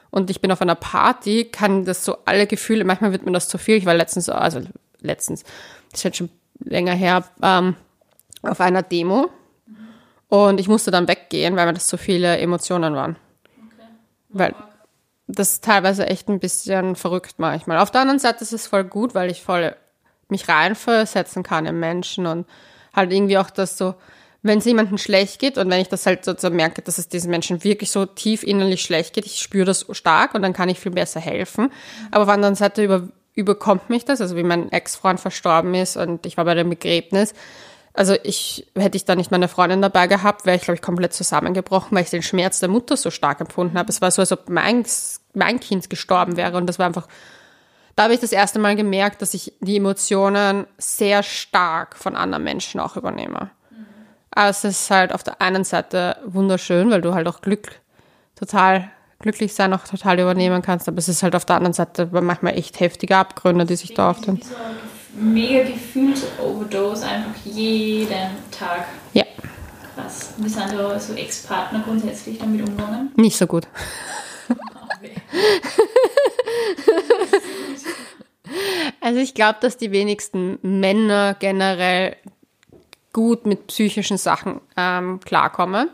[0.10, 3.50] und ich bin auf einer Party, kann das so alle Gefühle, manchmal wird mir das
[3.50, 3.76] zu viel.
[3.76, 4.62] Ich war letztens, also
[5.02, 5.44] letztens,
[5.92, 6.30] das ist jetzt schon
[6.64, 7.76] länger her, ähm,
[8.42, 9.30] auf einer Demo.
[10.28, 13.18] Und ich musste dann weggehen, weil mir das zu viele Emotionen waren.
[13.58, 13.88] Okay.
[14.30, 14.56] Weil
[15.28, 17.80] das teilweise echt ein bisschen verrückt manchmal.
[17.80, 19.76] Auf der anderen Seite ist es voll gut, weil ich voll
[20.30, 22.48] mich reinversetzen kann im Menschen und
[22.96, 23.96] halt irgendwie auch das so,
[24.42, 27.10] wenn es jemandem schlecht geht und wenn ich das halt so, so merke, dass es
[27.10, 30.70] diesen Menschen wirklich so tief innerlich schlecht geht, ich spüre das stark und dann kann
[30.70, 31.72] ich viel besser helfen.
[32.10, 35.98] Aber auf der anderen Seite über, überkommt mich das, also wie mein Ex-Freund verstorben ist
[35.98, 37.34] und ich war bei dem Begräbnis.
[37.94, 41.14] Also ich hätte ich da nicht meine Freundin dabei gehabt, wäre ich glaube ich komplett
[41.14, 43.90] zusammengebrochen, weil ich den Schmerz der Mutter so stark empfunden habe.
[43.90, 44.86] Es war so, als ob mein,
[45.34, 47.08] mein Kind gestorben wäre und das war einfach
[47.96, 52.44] da habe ich das erste Mal gemerkt, dass ich die Emotionen sehr stark von anderen
[52.44, 53.52] Menschen auch übernehme.
[54.32, 57.74] Aber es ist halt auf der einen Seite wunderschön, weil du halt auch Glück
[58.36, 58.90] total
[59.22, 62.58] glücklich sein auch total übernehmen kannst, aber es ist halt auf der anderen Seite manchmal
[62.58, 64.42] echt heftige Abgründe, die sich da auftun.
[64.42, 68.08] So ein mega Gefühlsoverdose einfach jeden
[68.52, 68.86] Tag.
[69.14, 69.26] Ja,
[69.96, 70.34] Krass.
[70.38, 73.12] Wie sind da so Ex-Partner grundsätzlich damit umgegangen?
[73.16, 73.68] nicht so gut.
[79.00, 82.16] Also ich glaube, dass die wenigsten Männer generell
[83.14, 85.90] gut mit psychischen Sachen ähm, klarkommen.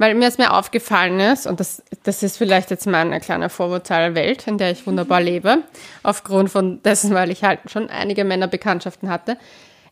[0.00, 4.46] Weil mir es mir aufgefallen ist, und das, das ist vielleicht jetzt meine kleine Vorurteilwelt,
[4.46, 5.58] in der ich wunderbar lebe,
[6.02, 9.36] aufgrund von dessen, weil ich halt schon einige Männerbekanntschaften hatte.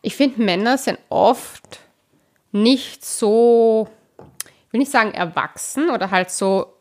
[0.01, 1.81] Ich finde, Männer sind oft
[2.51, 3.87] nicht so,
[4.39, 6.73] ich will nicht sagen erwachsen oder halt so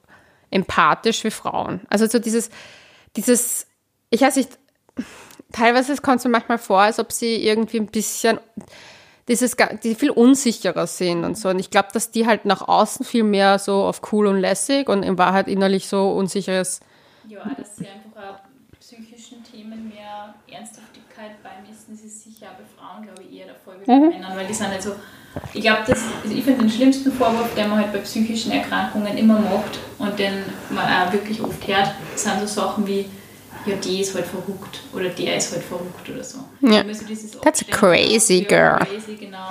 [0.50, 1.82] empathisch wie Frauen.
[1.90, 2.48] Also so dieses,
[3.14, 3.66] dieses,
[4.08, 4.56] ich weiß nicht,
[5.52, 8.40] teilweise kommt es mir manchmal vor, als ob sie irgendwie ein bisschen
[9.28, 11.50] dieses, die viel unsicherer sind und so.
[11.50, 14.88] Und ich glaube, dass die halt nach außen viel mehr so auf cool und lässig
[14.88, 16.80] und in Wahrheit innerlich so unsicheres.
[17.28, 23.02] Ja, dass sie einfach auch psychischen Themen mehr Ernsthaftigkeit beimessen, das ist sicher bei Frauen,
[23.02, 24.92] glaube ich, eher der Fall wie bei Männern, weil die sind halt so,
[25.52, 29.18] ich glaube, das, also ich finde den schlimmsten Vorwurf, den man halt bei psychischen Erkrankungen
[29.18, 33.04] immer macht und den man auch wirklich oft hört, sind so Sachen wie,
[33.66, 36.38] ja, die ist halt verrückt oder der ist halt verrückt oder so.
[36.60, 36.80] Ja.
[36.80, 38.78] Immer so dieses That's a crazy girl.
[38.78, 39.48] Crazy, genau.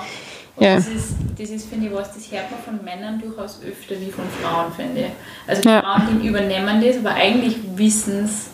[0.56, 0.76] Und Ja.
[0.76, 4.10] das ist, das ist, finde ich, was, das hört man von Männern durchaus öfter wie
[4.12, 5.08] von Frauen, finde ich.
[5.46, 5.82] Also die Ja.
[5.82, 8.48] Frauen, die übernehmen das, aber eigentlich wissen es,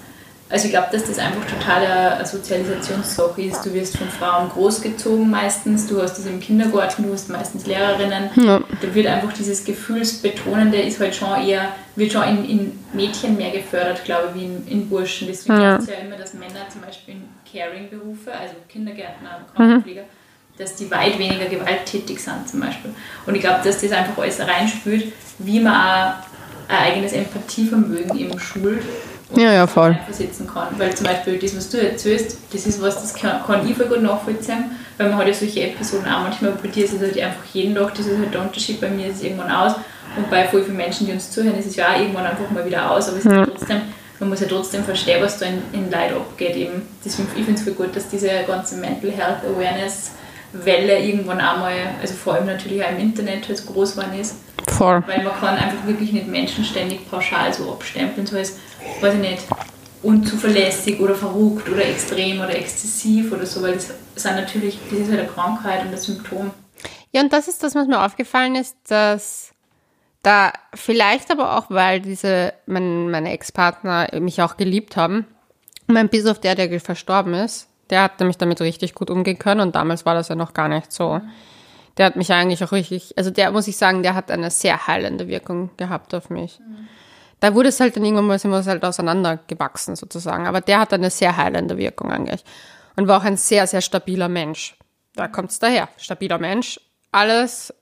[0.54, 3.66] also ich glaube, dass das einfach total eine eine Sozialisationssache ist.
[3.66, 8.30] Du wirst von Frauen großgezogen meistens, du hast das im Kindergarten, du hast meistens Lehrerinnen.
[8.36, 8.62] Ja.
[8.80, 13.50] Da wird einfach dieses Gefühlsbetonende ist halt schon eher, wird schon in, in Mädchen mehr
[13.50, 15.28] gefördert, glaube ich, wie in, in Burschen.
[15.28, 15.76] Deswegen Ja.
[15.78, 20.04] ist es ja immer, dass Männer zum Beispiel in Caring-Berufe, also Kindergärtner, Krankenpfleger,
[20.60, 22.92] dass die weit weniger gewalttätig sind zum Beispiel.
[23.26, 26.14] Und ich glaube, dass das einfach alles reinspült, wie man auch
[26.68, 28.84] ein eigenes Empathievermögen eben schult
[29.23, 29.98] und Ja, ja, voll.
[30.06, 30.68] versetzen kann.
[30.78, 33.88] Weil zum Beispiel das, was du erzählst, das ist was, das kann, kann ich voll
[33.88, 37.18] gut nachvollziehen, weil man hat ja solche Episoden auch manchmal bei dir ist es halt
[37.18, 39.76] einfach jeden Tag, das ist halt der Unterschied, bei mir ist es irgendwann aus
[40.16, 42.66] und bei voll vielen Menschen, die uns zuhören, ist es ja auch irgendwann einfach mal
[42.66, 43.82] wieder aus, aber es ist ja trotzdem,
[44.20, 46.84] man muss ja trotzdem verstehen, was da in, in Leid abgeht eben.
[47.04, 50.12] Deswegen, ich finde es voll gut, dass diese ganze Mental Health Awareness
[50.54, 54.36] Welle irgendwann einmal, also vor allem natürlich auch im Internet halt groß geworden ist,
[54.70, 55.04] Voll.
[55.08, 58.58] weil man kann einfach wirklich nicht Menschen ständig pauschal so abstempeln, so als,
[59.02, 59.44] weiß ich nicht,
[60.04, 65.10] unzuverlässig oder verrückt oder extrem oder exzessiv oder so, weil das sind natürlich, das ist
[65.10, 66.52] halt eine Krankheit und ein Symptom.
[67.12, 69.54] Ja, und das ist das, was mir aufgefallen ist, dass
[70.24, 75.28] da vielleicht aber auch, weil diese, mein, meine Ex-Partner mich auch geliebt haben,
[75.88, 79.62] mein bis auf der, der verstorben ist, der hat nämlich damit richtig gut umgehen können
[79.62, 81.22] und damals war das ja noch gar nicht so.
[81.98, 84.88] Der hat mich eigentlich auch richtig, also der muss ich sagen, der hat eine sehr
[84.88, 86.60] heilende Wirkung gehabt auf mich.
[87.44, 90.80] Da wurde es halt dann irgendwann mal, sind wir es halt auseinandergewachsen sozusagen, aber der
[90.80, 92.42] hat eine sehr heilende Wirkung eigentlich
[92.96, 94.78] und war auch ein sehr, sehr stabiler Mensch.
[95.14, 95.90] Da kommt es daher.
[95.98, 96.80] Stabiler Mensch,
[97.12, 97.74] alles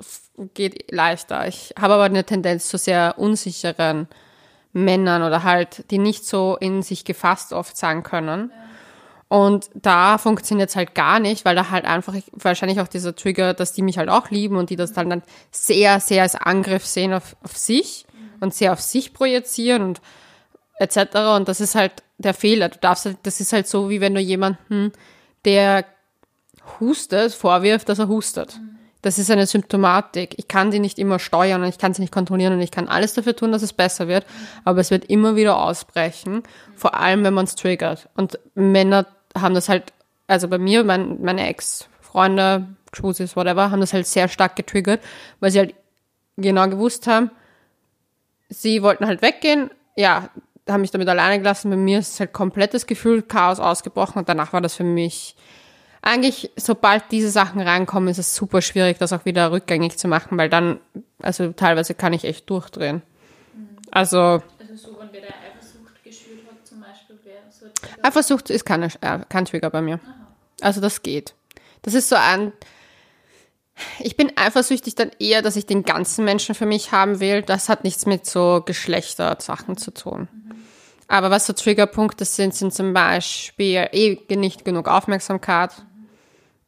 [0.56, 1.48] geht leichter.
[1.48, 4.08] Ich habe aber eine Tendenz zu sehr unsicheren
[4.74, 8.52] Männern oder halt, die nicht so in sich gefasst oft sein können.
[9.28, 13.54] Und da funktioniert es halt gar nicht, weil da halt einfach wahrscheinlich auch dieser Trigger,
[13.54, 15.22] dass die mich halt auch lieben und die das dann, dann
[15.52, 18.08] sehr, sehr als Angriff sehen auf, auf sich
[18.42, 20.02] und sehr auf sich projizieren und
[20.80, 21.16] etc.
[21.36, 22.70] Und das ist halt der Fehler.
[22.70, 24.92] Du darfst halt, das ist halt so, wie wenn du jemanden,
[25.46, 25.86] der
[26.80, 28.60] hustet, vorwirft, dass er hustet.
[29.02, 30.36] Das ist eine Symptomatik.
[30.38, 32.88] Ich kann die nicht immer steuern und ich kann sie nicht kontrollieren und ich kann
[32.88, 34.26] alles dafür tun, dass es besser wird,
[34.64, 36.44] aber es wird immer wieder ausbrechen,
[36.76, 38.10] vor allem wenn man es triggert.
[38.16, 39.92] Und Männer haben das halt,
[40.28, 45.02] also bei mir, mein, meine Ex-Freunde, Schwusis, whatever, haben das halt sehr stark getriggert,
[45.40, 45.74] weil sie halt
[46.38, 47.32] genau gewusst haben,
[48.52, 50.30] sie wollten halt weggehen, ja,
[50.70, 51.72] haben mich damit alleine gelassen.
[51.72, 55.36] Bei mir ist halt komplettes Gefühl Chaos ausgebrochen und danach war das für mich
[56.04, 60.38] eigentlich, sobald diese Sachen reinkommen, ist es super schwierig, das auch wieder rückgängig zu machen,
[60.38, 60.80] weil dann,
[61.22, 63.04] also teilweise kann ich echt durchdrehen.
[63.92, 64.42] Also, Also
[64.76, 67.68] so, wenn wer der Eifersucht geschürt hat zum Beispiel, wäre so.
[68.02, 68.90] Eifersucht ist kein, äh,
[69.30, 70.00] kein Trigger bei mir.
[70.62, 71.34] Also das geht.
[71.84, 72.52] Das ist so ein.
[74.00, 77.42] Ich bin eifersüchtig dann eher, dass ich den ganzen Menschen für mich haben will.
[77.42, 80.28] Das hat nichts mit so Geschlechtersachen zu tun.
[81.08, 85.72] Aber was so Triggerpunkte sind, sind zum Beispiel eh nicht genug Aufmerksamkeit,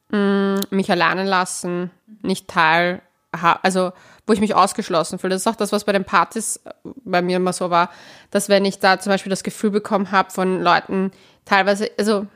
[0.09, 3.93] mm, mich alleine lassen, nicht teil, also
[4.27, 5.35] wo ich mich ausgeschlossen fühle.
[5.35, 6.71] Das ist auch das, was bei den Partys äh,
[7.03, 7.89] bei mir immer so war,
[8.31, 11.11] dass wenn ich da zum Beispiel das Gefühl bekommen habe von Leuten,
[11.45, 12.27] teilweise, also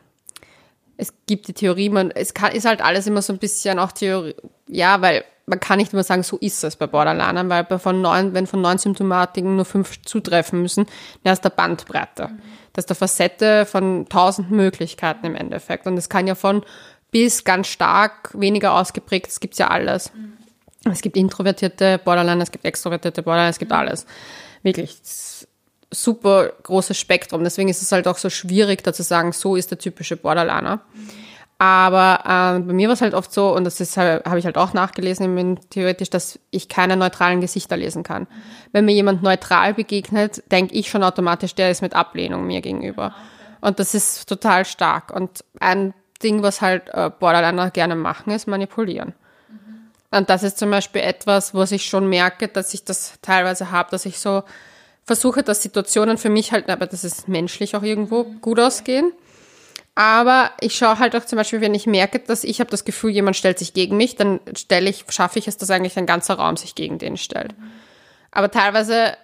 [0.97, 3.91] es gibt die Theorie, man, es kann, ist halt alles immer so ein bisschen auch
[3.91, 4.35] Theorie,
[4.67, 8.01] ja, weil man kann nicht immer sagen, so ist es bei Borderlinern, weil bei von
[8.01, 10.85] neun, wenn von neun Symptomatiken nur fünf zutreffen müssen,
[11.23, 12.31] dann ist der Bandbreite.
[12.73, 15.87] Das ist der Facette von tausend Möglichkeiten im Endeffekt.
[15.87, 16.63] Und es kann ja von
[17.11, 20.11] bis ganz stark, weniger ausgeprägt, es gibt ja alles.
[20.83, 24.05] Es gibt introvertierte Borderliner, es gibt extrovertierte Borderliner, es gibt alles.
[24.63, 24.97] Wirklich
[25.91, 27.43] super großes Spektrum.
[27.43, 30.81] Deswegen ist es halt auch so schwierig, da zu sagen, so ist der typische Borderliner.
[31.59, 34.45] Aber ähm, bei mir war es halt oft so, und das ist halt, habe ich
[34.45, 38.27] halt auch nachgelesen, theoretisch, dass ich keine neutralen Gesichter lesen kann.
[38.73, 43.15] Wenn mir jemand neutral begegnet, denke ich schon automatisch, der ist mit Ablehnung mir gegenüber.
[43.59, 45.11] Und das ist total stark.
[45.11, 49.13] Und ein Ding, was halt äh, Borderliner gerne machen, ist manipulieren.
[50.11, 53.89] Und das ist zum Beispiel etwas, wo ich schon merke, dass ich das teilweise habe,
[53.91, 54.43] dass ich so
[55.07, 59.13] versuche, dass Situationen für mich halt, aber das ist menschlich auch irgendwo gut ausgehen.
[59.95, 63.11] Aber ich schaue halt auch zum Beispiel, wenn ich merke, dass ich habe das Gefühl,
[63.11, 66.35] jemand stellt sich gegen mich, dann stelle ich, schaffe ich es, dass eigentlich ein ganzer
[66.35, 67.55] Raum sich gegen den stellt.
[68.31, 69.17] Aber teilweise,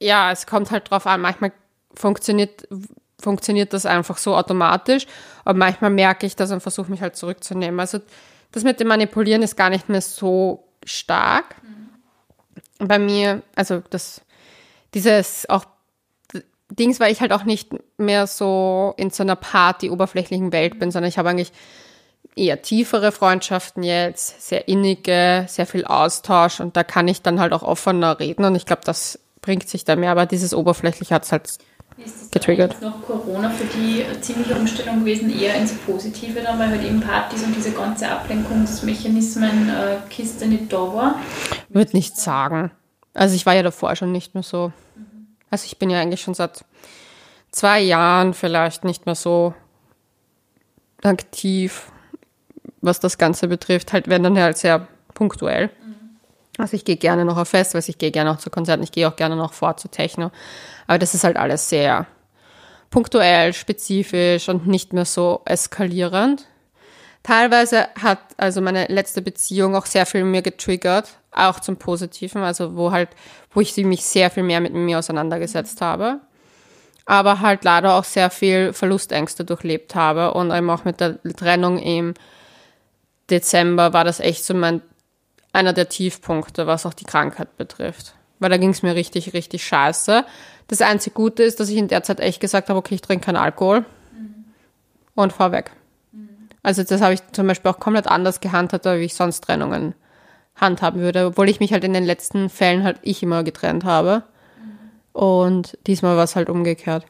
[0.00, 1.52] ja, es kommt halt drauf an, manchmal
[1.94, 2.66] funktioniert,
[3.20, 5.06] funktioniert das einfach so automatisch,
[5.44, 7.80] aber manchmal merke ich das und versuche mich halt zurückzunehmen.
[7.80, 7.98] Also
[8.52, 11.56] das mit dem Manipulieren ist gar nicht mehr so stark.
[12.78, 14.22] Bei mir, also das,
[14.94, 15.64] dieses auch
[16.70, 20.90] Dings, weil ich halt auch nicht mehr so in so einer Party oberflächlichen Welt bin,
[20.90, 21.52] sondern ich habe eigentlich
[22.34, 27.52] eher tiefere Freundschaften jetzt, sehr innige, sehr viel Austausch und da kann ich dann halt
[27.52, 31.24] auch offener reden und ich glaube, das bringt sich da mehr, aber dieses Oberflächliche hat
[31.24, 31.58] es halt
[31.98, 32.72] ist Getriggert.
[32.72, 37.00] eigentlich Nach Corona für die ziemliche Umstellung gewesen, eher ins Positive dann, weil halt eben
[37.00, 41.20] Partys und diese ganze Ablenkungsmechanismen äh, Kiste nicht da war.
[41.70, 42.70] Würde nicht sagen.
[43.16, 44.72] Also ich war ja davor schon nicht mehr so.
[45.50, 46.64] Also ich bin ja eigentlich schon seit
[47.50, 49.54] zwei Jahren vielleicht nicht mehr so
[51.02, 51.90] aktiv,
[52.82, 53.92] was das Ganze betrifft.
[53.92, 55.70] Halt, wenn dann halt sehr punktuell.
[56.58, 59.08] Also ich gehe gerne noch auf Festivals, ich gehe gerne auch zu Konzerten, ich gehe
[59.08, 60.30] auch gerne noch vor zu Techno.
[60.86, 62.06] Aber das ist halt alles sehr
[62.90, 66.46] punktuell, spezifisch und nicht mehr so eskalierend.
[67.22, 72.76] Teilweise hat also meine letzte Beziehung auch sehr viel mir getriggert, auch zum Positiven, also
[72.76, 73.10] wo halt,
[73.52, 76.20] wo ich mich sehr viel mehr mit mir auseinandergesetzt habe.
[77.04, 81.78] Aber halt leider auch sehr viel Verlustängste durchlebt habe und eben auch mit der Trennung
[81.78, 82.14] im
[83.30, 84.82] Dezember war das echt so mein,
[85.52, 88.14] einer der Tiefpunkte, was auch die Krankheit betrifft.
[88.38, 90.24] Weil da ging es mir richtig, richtig scheiße.
[90.68, 93.26] Das einzige Gute ist, dass ich in der Zeit echt gesagt habe, okay, ich trinke
[93.26, 93.84] keinen Alkohol
[95.14, 95.70] und fahr weg.
[96.62, 99.94] Also das habe ich zum Beispiel auch komplett anders gehandhabt, wie ich sonst Trennungen
[100.56, 104.22] handhaben würde, obwohl ich mich halt in den letzten Fällen halt ich immer getrennt habe.
[105.16, 107.06] Und diesmal war es halt umgekehrt.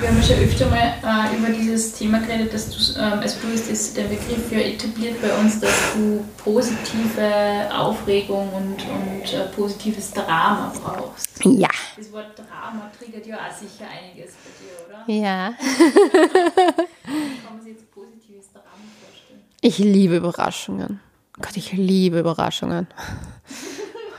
[0.00, 3.52] Wir haben ja schon öfter mal äh, über dieses Thema geredet, dass du, ähm, du
[3.54, 9.46] hast das, der Begriff ja etabliert bei uns, dass du positive Aufregung und, und äh,
[9.56, 11.42] positives Drama brauchst.
[11.42, 11.70] Ja.
[11.96, 15.10] Das Wort Drama triggert ja auch sicher einiges bei dir, oder?
[15.10, 15.54] Ja.
[15.58, 18.66] Wie kann man sich jetzt positives Drama
[19.00, 19.40] vorstellen?
[19.62, 21.00] Ich liebe Überraschungen.
[21.40, 22.86] Gott, ich liebe Überraschungen.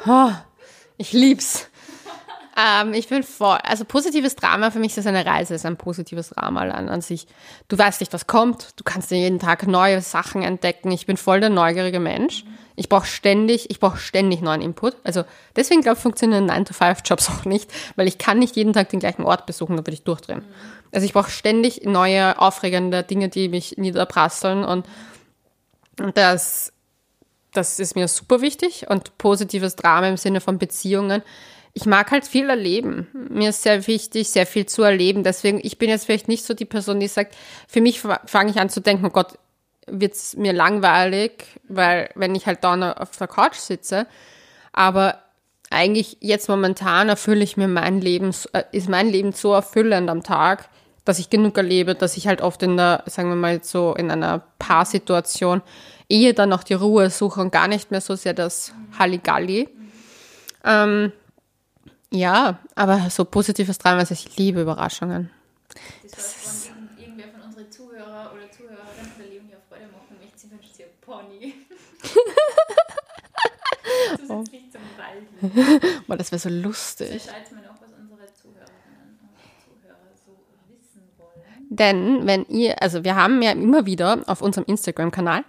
[0.08, 0.32] Oh,
[0.98, 1.68] ich lieb's.
[2.58, 6.30] Ähm, ich bin voll, also positives Drama für mich ist eine Reise, ist ein positives
[6.30, 7.28] Drama allein an sich.
[7.68, 10.92] Du weißt nicht, was kommt, du kannst jeden Tag neue Sachen entdecken.
[10.92, 12.44] Ich bin voll der neugierige Mensch.
[12.76, 14.96] Ich brauche ständig, ich brauche ständig neuen Input.
[15.04, 15.24] Also
[15.56, 19.24] deswegen glaube ich, funktionieren 9-to-5-Jobs auch nicht, weil ich kann nicht jeden Tag den gleichen
[19.24, 20.44] Ort besuchen, da würde ich durchdrehen.
[20.92, 24.86] Also ich brauche ständig neue, aufregende Dinge, die mich niederprasseln und
[26.00, 26.72] und das,
[27.54, 31.24] das ist mir super wichtig und positives Drama im Sinne von Beziehungen.
[31.74, 33.08] Ich mag halt viel erleben.
[33.14, 35.24] Mir ist sehr wichtig, sehr viel zu erleben.
[35.24, 37.36] Deswegen, ich bin jetzt vielleicht nicht so die Person, die sagt,
[37.68, 39.38] für mich fa- fange ich an zu denken, oh Gott,
[39.88, 44.08] wird's mir langweilig, weil wenn ich halt da auf der Couch sitze.
[44.74, 45.20] Aber
[45.70, 50.24] eigentlich jetzt momentan erfülle ich mir mein Leben, äh, ist mein Leben so erfüllend am
[50.24, 50.70] Tag,
[51.06, 54.12] dass ich genug erlebe, dass ich halt oft in der, sagen wir mal so, in
[54.12, 55.62] einer Paarsituation
[56.10, 59.70] eher dann noch die Ruhe suche und gar nicht mehr so sehr das Halligalli.
[60.66, 61.12] Ähm,
[62.12, 65.30] ja, aber so positives dran, also ich liebe Überraschungen.
[66.12, 70.40] Das heißt, wenn irgendwer von unseren Zuhörer oder Zuhörerinnen der Leonie auf Freude machen möchte,
[70.40, 71.54] sie wünscht ein Pony.
[74.18, 76.08] Zusätzlich zum Wald.
[76.08, 77.22] Boah, das wäre so Das lustig.
[77.24, 79.30] schaut mir noch, was unsere Zuhörerinnen und
[79.64, 80.32] Zuhörer so
[80.68, 81.68] wissen wollen.
[81.70, 85.44] Denn wenn ihr, also wir haben ja immer wieder auf unserem Instagram-Kanal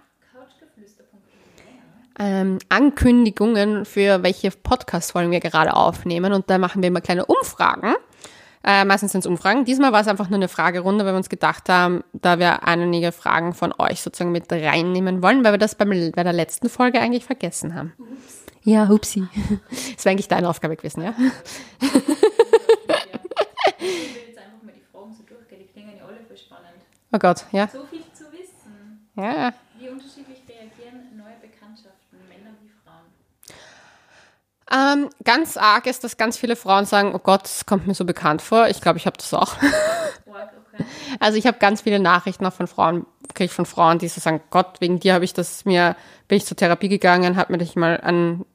[2.21, 7.95] ähm, Ankündigungen für welche Podcast-Folgen wir gerade aufnehmen und da machen wir immer kleine Umfragen.
[8.63, 9.65] Äh, meistens sind es Umfragen.
[9.65, 13.11] Diesmal war es einfach nur eine Fragerunde, weil wir uns gedacht haben, da wir einige
[13.11, 16.99] Fragen von euch sozusagen mit reinnehmen wollen, weil wir das beim, bei der letzten Folge
[16.99, 17.93] eigentlich vergessen haben.
[18.63, 19.27] Ja, hupsi.
[19.95, 21.15] Das wäre eigentlich deine Aufgabe gewesen, ja?
[21.79, 21.93] Ich
[23.81, 26.85] will jetzt einfach mal die Fragen so durchgehen, die klingen ja alle voll spannend.
[27.11, 27.67] Oh Gott, ja.
[27.67, 29.09] So viel zu wissen.
[29.15, 33.09] Ja, Wie unterschiedlich reagieren neue Bekanntschaften, Männer wie Frauen?
[34.73, 38.05] Ähm, ganz arg ist, dass ganz viele Frauen sagen, oh Gott, das kommt mir so
[38.05, 38.67] bekannt vor.
[38.69, 39.55] Ich glaube, ich habe das auch.
[40.73, 40.85] Okay.
[41.19, 44.21] Also ich habe ganz viele Nachrichten auch von Frauen, kriege ich von Frauen, die so
[44.21, 45.95] sagen, Gott, wegen dir habe ich das mir,
[46.29, 48.45] bin ich zur Therapie gegangen, habe mir dich mal an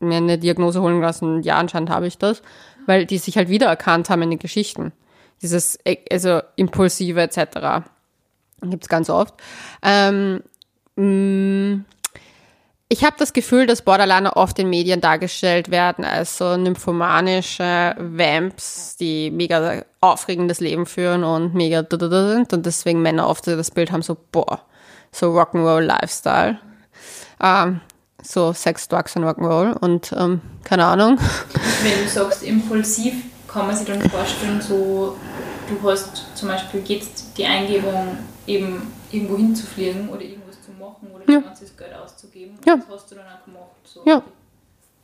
[0.00, 1.42] mir eine Diagnose holen lassen.
[1.42, 2.42] Ja, anscheinend habe ich das,
[2.86, 4.92] weil die sich halt wiedererkannt haben in den Geschichten.
[5.40, 7.86] Dieses, äh, also impulsive etc.
[8.62, 9.34] Gibt's ganz oft.
[9.82, 10.42] Ähm,
[10.96, 11.84] mh,
[12.92, 18.98] ich habe das Gefühl, dass Borderliner oft in Medien dargestellt werden als so nymphomanische Vamps,
[18.98, 23.46] die mega aufregendes Leben führen und mega da, da, da sind und deswegen Männer oft
[23.46, 24.60] so das Bild haben so, boah,
[25.10, 26.58] so Rock'n'Roll Lifestyle.
[27.42, 27.80] Ähm,
[28.22, 31.18] so Sex, Drugs und Rock'n'Roll und ähm, keine Ahnung.
[31.82, 33.14] Wenn du sagst impulsiv,
[33.48, 35.16] kann man sich dann vorstellen, so
[35.66, 41.32] du hast zum Beispiel jetzt die Eingebung, eben irgendwo hinzufliegen oder irgendwas zu machen oder
[41.32, 41.40] Ja.
[41.40, 42.11] ganzes Geld auszugeben.
[42.46, 42.76] Und Ja.
[42.76, 43.70] das hast du dann auch gemacht.
[43.84, 44.00] So.
[44.04, 44.22] Ja.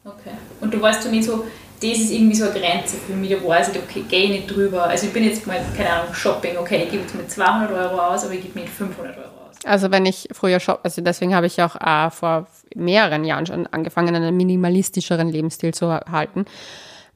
[0.05, 0.33] Okay.
[0.61, 1.45] Und du weißt so nicht so,
[1.81, 4.47] das ist irgendwie so eine Grenze für mich, da weiß ich, okay, gehe ich nicht
[4.55, 4.85] drüber.
[4.85, 8.01] Also ich bin jetzt mal, keine Ahnung, Shopping, okay, ich gebe jetzt mit 200 Euro
[8.01, 9.57] aus, aber ich gebe nicht 500 Euro aus.
[9.65, 13.67] Also wenn ich früher shop, also deswegen habe ich auch äh, vor mehreren Jahren schon
[13.67, 16.47] angefangen, einen minimalistischeren Lebensstil zu halten,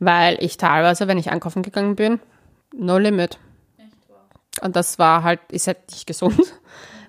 [0.00, 2.20] weil ich teilweise, wenn ich einkaufen gegangen bin,
[2.76, 3.38] no limit.
[3.78, 4.16] Echt wow.
[4.64, 6.40] Und das war halt, ist halt nicht gesund.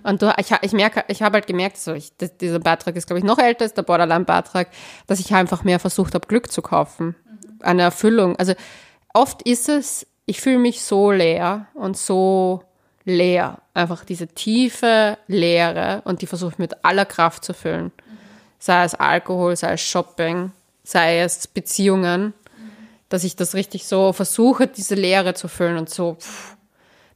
[0.03, 3.07] Und du, ich, ich merke, ich habe halt gemerkt, so ich, das, dieser Beitrag ist,
[3.07, 4.69] glaube ich, noch älter, ist der Borderline-Beitrag,
[5.07, 7.15] dass ich einfach mehr versucht habe, Glück zu kaufen.
[7.61, 8.35] Eine Erfüllung.
[8.37, 8.53] Also
[9.13, 12.63] oft ist es, ich fühle mich so leer und so
[13.05, 13.59] leer.
[13.73, 17.91] Einfach diese tiefe Leere und die versuche ich mit aller Kraft zu füllen.
[18.59, 20.51] Sei es Alkohol, sei es Shopping,
[20.83, 22.33] sei es Beziehungen,
[23.09, 26.55] dass ich das richtig so versuche, diese Leere zu füllen und so, pff,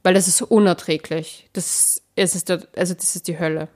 [0.02, 1.48] weil das ist so unerträglich.
[1.52, 3.68] Das ist, es der, also das ist die Hölle.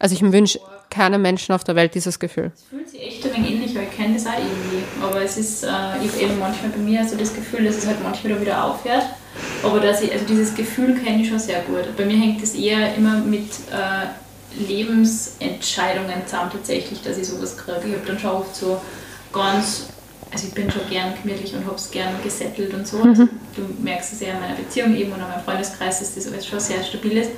[0.00, 0.60] Also ich wünsche
[0.90, 2.52] keinem Menschen auf der Welt dieses Gefühl.
[2.54, 4.84] Es fühlt sich echt ein wenig ähnlich, weil ich kenne das auch irgendwie.
[5.02, 7.86] Aber es ist, äh, ich habe eben manchmal bei mir so das Gefühl, dass es
[7.86, 9.04] halt manchmal wieder aufhört.
[9.62, 11.96] Aber dass ich, also dieses Gefühl kenne ich schon sehr gut.
[11.96, 14.06] Bei mir hängt es eher immer mit äh,
[14.56, 17.80] Lebensentscheidungen zusammen tatsächlich, dass ich sowas kriege.
[17.88, 18.80] Ich habe dann schon oft so
[19.32, 19.88] ganz,
[20.32, 23.02] also ich bin schon gern gemütlich und habe es gern gesettelt und so.
[23.02, 23.24] Also
[23.56, 26.46] du merkst es ja in meiner Beziehung eben und in meinem Freundeskreis, dass das alles
[26.46, 27.30] schon sehr stabil ist.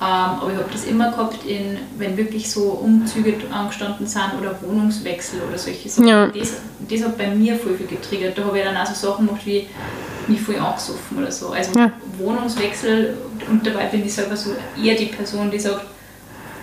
[0.00, 0.06] Ähm,
[0.40, 5.40] aber ich habe das immer gehabt, in, wenn wirklich so Umzüge angestanden sind oder Wohnungswechsel
[5.48, 6.06] oder solche Sachen.
[6.06, 6.28] Ja.
[6.28, 6.52] Das,
[6.88, 8.38] das hat bei mir voll viel getriggert.
[8.38, 9.66] Da habe ich dann auch so Sachen gemacht wie
[10.28, 11.50] mich voll angesoffen oder so.
[11.50, 11.90] Also Ja.
[12.18, 13.16] Wohnungswechsel
[13.50, 15.84] und dabei bin ich selber so eher die Person, die sagt,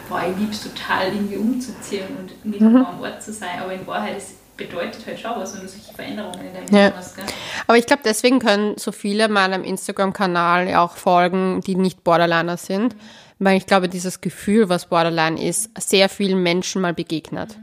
[0.08, 2.72] boah, ich liebe es total, irgendwie umzuziehen und nicht Mhm.
[2.74, 3.60] nur am Ort zu sein.
[3.62, 6.86] Aber in Wahrheit, es bedeutet halt schon was, wenn du solche Veränderungen in deinem Ja.
[6.86, 7.16] Leben hast.
[7.18, 7.26] Gell?
[7.68, 12.56] Aber ich glaube, deswegen können so viele meinem Instagram-Kanal ja auch folgen, die nicht Borderliner
[12.56, 12.96] sind.
[13.46, 17.56] Weil ich glaube, dieses Gefühl, was Borderline ist, sehr vielen Menschen mal begegnet.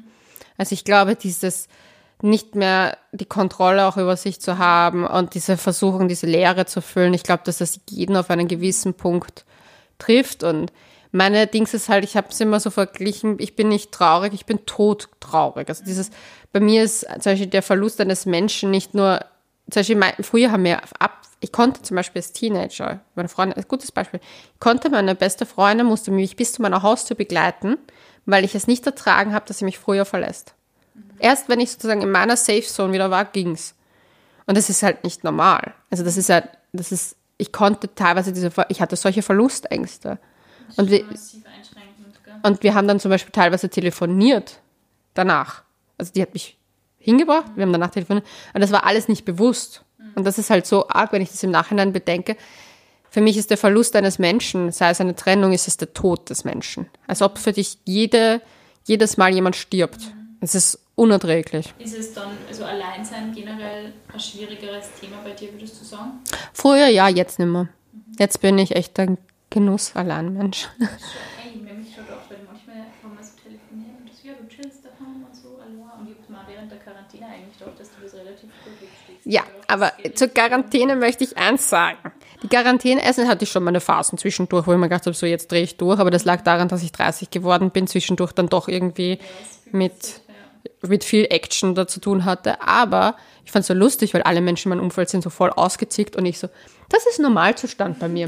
[0.56, 1.66] Also ich glaube, dieses
[2.20, 6.82] nicht mehr die Kontrolle auch über sich zu haben und diese Versuchung, diese Leere zu
[6.82, 9.44] füllen, ich glaube, dass das jeden auf einen gewissen Punkt
[9.98, 10.44] trifft.
[10.44, 10.72] Und
[11.10, 14.46] meine Dings ist halt, ich habe es immer so verglichen, ich bin nicht traurig, ich
[14.46, 15.68] bin todtraurig.
[15.68, 16.10] Also dieses,
[16.52, 19.24] bei mir ist zum Beispiel der Verlust eines Menschen nicht nur,
[19.68, 23.68] zum Beispiel früher haben wir ab, ich konnte zum Beispiel als Teenager, meine Freundin, ein
[23.68, 24.20] gutes Beispiel,
[24.54, 27.78] ich konnte meine beste Freundin, musste mich bis zu meiner Haustür begleiten,
[28.26, 30.54] weil ich es nicht ertragen habe, dass sie mich früher verlässt.
[31.18, 33.74] Erst wenn ich sozusagen in meiner Safe Zone wieder war, ging's.
[34.46, 35.74] Und das ist halt nicht normal.
[35.90, 40.18] Also das ist halt, das ist, ich konnte teilweise diese, ich hatte solche Verlustängste.
[40.76, 41.04] Und wir,
[42.44, 44.60] und wir haben dann zum Beispiel teilweise telefoniert
[45.14, 45.62] danach.
[45.98, 46.56] Also die hat mich
[46.98, 48.26] hingebracht, wir haben danach telefoniert.
[48.54, 49.84] Und das war alles nicht bewusst.
[50.14, 52.36] Und das ist halt so arg, wenn ich das im Nachhinein bedenke.
[53.10, 56.30] für mich ist der Verlust eines Menschen, sei es eine Trennung, ist es der Tod
[56.30, 56.86] des Menschen.
[57.06, 58.40] Als ob für dich jede,
[58.84, 60.00] jedes Mal jemand stirbt.
[60.40, 61.74] Es ist unerträglich.
[61.78, 66.20] Ist es dann, also Alleinsein generell ein schwierigeres Thema bei dir, würdest du sagen?
[66.54, 67.68] Früher ja, jetzt nicht mehr.
[68.18, 69.18] Jetzt bin ich echt ein
[69.50, 70.68] Genuss-Alleinmensch.
[70.80, 70.86] Ey,
[71.54, 74.48] ich habe mich schon gedacht, weil manchmal, wenn wir so telefonieren und das, ja, du
[74.48, 76.00] chillst daheim und so, allein.
[76.00, 79.11] Und ich habe mal während der Quarantäne eigentlich gedacht, dass du das relativ gut wegsteckst.
[79.24, 81.98] Ja, aber zur Quarantäne möchte ich eins sagen.
[82.42, 85.52] Die Quarantäne-Essen hatte ich schon meine Phasen zwischendurch, wo ich mir gedacht habe, so jetzt
[85.52, 86.00] drehe ich durch.
[86.00, 89.20] Aber das lag daran, dass ich 30 geworden bin, zwischendurch dann doch irgendwie
[89.70, 90.20] mit,
[90.82, 92.60] mit viel Action da zu tun hatte.
[92.60, 95.50] Aber ich fand es so lustig, weil alle Menschen in meinem Umfeld sind so voll
[95.50, 96.48] ausgezickt und ich so,
[96.88, 98.26] das ist Normalzustand bei mir.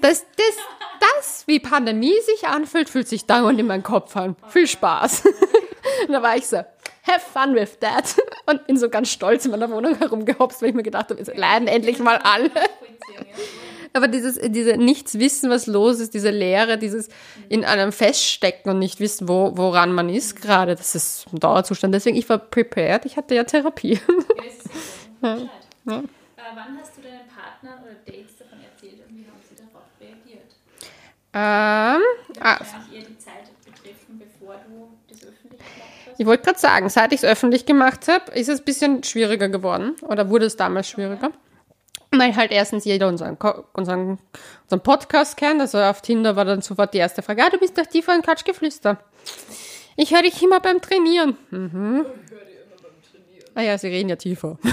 [0.00, 0.56] Das, das,
[1.00, 4.36] das, wie Pandemie sich anfühlt, fühlt sich dauernd in meinem Kopf an.
[4.48, 5.24] Viel Spaß.
[6.06, 6.64] Und da war ich so,
[7.06, 8.16] have fun with that.
[8.46, 11.34] Und bin so ganz stolz in meiner Wohnung herumgehopst, weil ich mir gedacht habe, jetzt
[11.36, 12.50] leiden endlich mal alle.
[13.96, 17.08] Aber dieses, diese nichts wissen, was los ist, diese Leere, dieses
[17.48, 21.94] in einem feststecken und nicht wissen, wo, woran man ist gerade, das ist ein Dauerzustand.
[21.94, 24.00] Deswegen, ich war prepared, ich hatte ja Therapie.
[25.22, 25.38] Ja.
[25.86, 25.98] Ja.
[25.98, 26.02] Äh,
[26.54, 30.48] wann hast du deinen Partnern oder Dates davon erzählt und wie haben sie darauf reagiert?
[31.34, 32.00] Ähm,
[32.40, 36.03] ah, Wahrscheinlich eher die Zeit betreffen, bevor du das öffentlich gemacht hast.
[36.18, 39.48] Ich wollte gerade sagen, seit ich es öffentlich gemacht habe, ist es ein bisschen schwieriger
[39.48, 39.96] geworden.
[40.02, 41.30] Oder wurde es damals schwieriger?
[42.10, 43.36] Weil halt erstens jeder unseren,
[43.72, 44.18] unseren,
[44.62, 45.60] unseren Podcast kennt.
[45.60, 48.22] Also auf Tinder war dann sofort die erste Frage, ah, du bist doch die von
[48.22, 48.98] Couchgeflüster.
[49.96, 51.36] Ich höre dich immer beim Trainieren.
[51.50, 52.06] Mhm.
[53.54, 54.58] Ah ja, sie reden ja tiefer.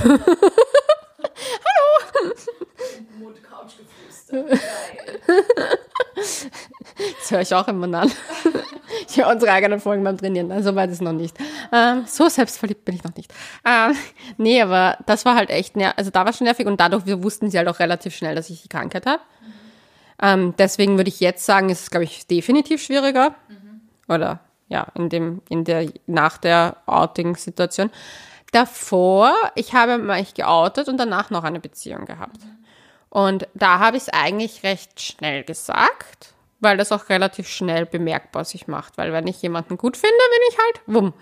[3.19, 4.45] Mund Couchgeflüster.
[6.15, 8.11] Das höre ich auch immer an.
[9.07, 10.51] Ich höre unsere eigenen Folgen beim Trainieren.
[10.51, 11.37] Also weit ist noch nicht.
[11.71, 13.33] Ähm, so selbstverliebt bin ich noch nicht.
[13.65, 13.95] Ähm,
[14.37, 17.23] nee, aber das war halt echt, ner also da war schon nervig und dadurch wir
[17.23, 19.21] wussten sie halt auch relativ schnell, dass ich die Krankheit habe.
[20.21, 23.35] Ähm, deswegen würde ich jetzt sagen, ist es, glaube ich, definitiv schwieriger.
[24.07, 27.89] Oder ja, in dem, in der, nach der Outing-Situation.
[28.51, 32.39] Davor, ich habe mich geoutet und danach noch eine Beziehung gehabt.
[33.11, 38.45] Und da habe ich es eigentlich recht schnell gesagt, weil das auch relativ schnell bemerkbar
[38.45, 38.97] sich macht.
[38.97, 41.13] Weil wenn ich jemanden gut finde, bin ich halt wumm.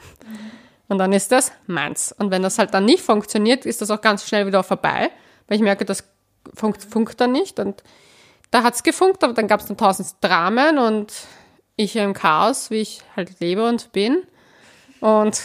[0.87, 2.11] Und dann ist das meins.
[2.11, 5.09] Und wenn das halt dann nicht funktioniert, ist das auch ganz schnell wieder vorbei,
[5.47, 6.03] weil ich merke, das
[6.53, 7.59] funkt, funkt dann nicht.
[7.59, 7.83] Und
[8.51, 11.11] da hat es gefunkt, aber dann gab es dann tausend Dramen und
[11.75, 14.27] ich im Chaos, wie ich halt lebe und bin.
[14.99, 15.41] Und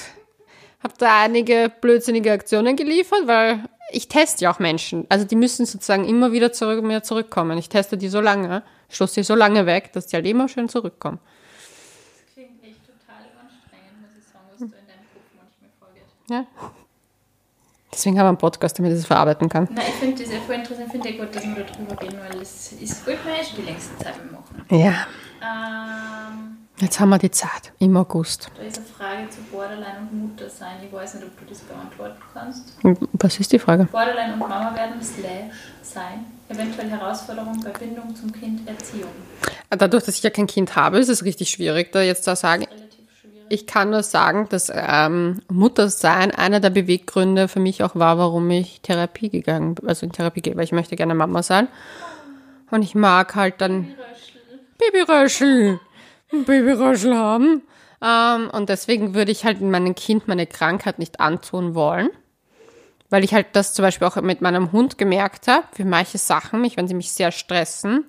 [0.82, 5.06] habe da einige blödsinnige Aktionen geliefert, weil ich teste ja auch Menschen.
[5.08, 7.58] Also die müssen sozusagen immer wieder zurück, mir zurückkommen.
[7.58, 10.68] Ich teste die so lange, stoße die so lange weg, dass die halt immer schön
[10.68, 11.18] zurückkommen.
[11.20, 16.04] Das klingt echt total anstrengend, muss ich sagen, was da in deinem Kopf manchmal vorgeht.
[16.30, 16.46] Ja.
[17.92, 19.68] Deswegen haben wir einen Podcast, damit ich das verarbeiten kann.
[19.72, 20.86] Nein, ich finde das ja voll interessant.
[20.86, 23.56] Ich finde ja gut, dass wir darüber reden, weil das ist gut, wir eh schon
[23.58, 24.64] die längste Zeit machen.
[24.70, 25.06] Ja,
[25.40, 28.50] Ähm, jetzt haben wir die Zeit im August.
[28.56, 30.76] da ist eine Frage zu Borderline und Muttersein.
[30.84, 32.76] Ich weiß nicht, ob du das beantworten kannst.
[33.12, 33.84] Was ist die Frage?
[33.84, 36.26] Borderline und Mama werden slash sein.
[36.48, 39.10] Eventuell Herausforderung bei Bindung zum Kind, Erziehung.
[39.70, 42.64] Dadurch, dass ich ja kein Kind habe, ist es richtig schwierig, da jetzt zu sagen.
[42.64, 43.46] Relativ schwierig.
[43.48, 48.50] Ich kann nur sagen, dass ähm, Muttersein einer der Beweggründe für mich auch war, warum
[48.50, 51.68] ich Therapie gegangen bin, also in Therapie gehe, weil ich möchte gerne Mama sein.
[52.70, 53.94] Und ich mag halt dann
[54.78, 55.80] Babyröschel, ein
[56.42, 57.62] Babyröschel haben.
[58.02, 62.10] Ähm, und deswegen würde ich halt meinem Kind meine Krankheit nicht antun wollen.
[63.10, 66.60] Weil ich halt das zum Beispiel auch mit meinem Hund gemerkt habe, für manche Sachen,
[66.60, 68.06] mich, wenn sie mich sehr stressen,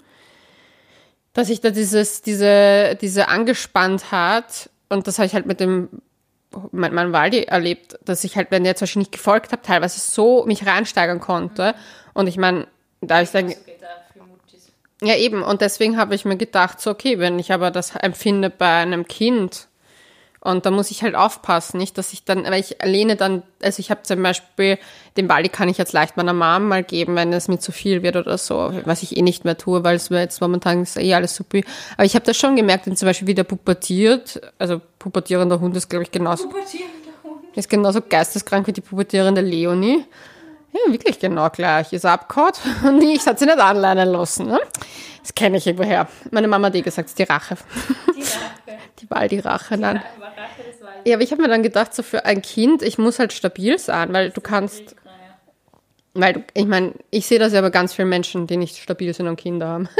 [1.33, 5.89] dass ich da dieses, diese, diese Angespanntheit, und das habe ich halt mit dem,
[6.71, 9.99] mit meinem Waldi erlebt, dass ich halt, wenn der zum Beispiel nicht gefolgt habe, teilweise
[9.99, 11.75] so mich reinsteigern konnte.
[12.13, 12.67] Und ich meine,
[13.01, 14.71] da ich dann, So geht auch für Muttis.
[15.01, 15.43] Ja, eben.
[15.43, 19.07] Und deswegen habe ich mir gedacht, so, okay, wenn ich aber das empfinde bei einem
[19.07, 19.67] Kind,
[20.45, 23.79] und da muss ich halt aufpassen, nicht, dass ich dann, weil ich lehne dann, also
[23.79, 24.77] ich habe zum Beispiel,
[25.17, 28.03] den Bali kann ich jetzt leicht meiner Mom mal geben, wenn es mir zu viel
[28.03, 30.97] wird oder so, was ich eh nicht mehr tue, weil es mir jetzt momentan ist
[30.97, 31.61] eh alles super.
[31.97, 35.89] Aber ich habe das schon gemerkt, wenn zum Beispiel wieder pubertiert, also pubertierender Hund ist,
[35.89, 36.47] glaube ich, genauso
[37.55, 40.03] ist genauso geisteskrank wie die pubertierende Leonie.
[40.75, 41.93] Ja, wirklich genau gleich.
[41.93, 42.51] Ist abgehauen
[42.85, 44.47] und ich hat sie nicht anleinen lassen.
[44.47, 44.59] Ne?
[45.21, 46.07] Das kenne ich irgendwoher.
[46.31, 47.55] Meine Mama hat eh gesagt, es ist die Rache.
[48.15, 48.79] Die Rache.
[48.99, 50.01] Die war die Rache, nein.
[50.15, 52.97] Aber Rache, war Ja, aber ich habe mir dann gedacht, so für ein Kind, ich
[52.97, 54.95] muss halt stabil sein, weil du kannst,
[56.13, 59.13] weil du, ich meine, ich sehe das ja bei ganz vielen Menschen, die nicht stabil
[59.13, 59.89] sind und Kinder haben.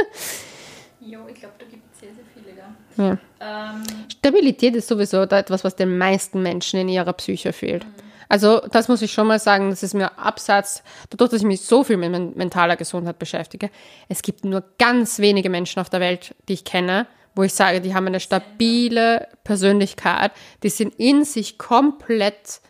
[1.00, 3.18] Jo, ich glaube, da gibt es sehr, sehr viele, gell?
[3.40, 3.70] Ja.
[3.70, 7.86] Ähm, Stabilität ist sowieso da etwas, was den meisten Menschen in ihrer Psyche fehlt.
[8.28, 11.62] Also das muss ich schon mal sagen, das ist mir abseits, dadurch, dass ich mich
[11.62, 13.70] so viel mit mentaler Gesundheit beschäftige,
[14.08, 17.80] es gibt nur ganz wenige Menschen auf der Welt, die ich kenne, wo ich sage,
[17.80, 22.60] die haben eine stabile Persönlichkeit, die sind in sich komplett,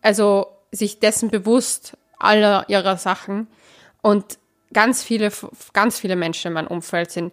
[0.00, 3.48] also sich dessen bewusst aller ihrer Sachen.
[4.00, 4.38] Und
[4.72, 5.32] ganz viele,
[5.72, 7.32] ganz viele Menschen in meinem Umfeld sind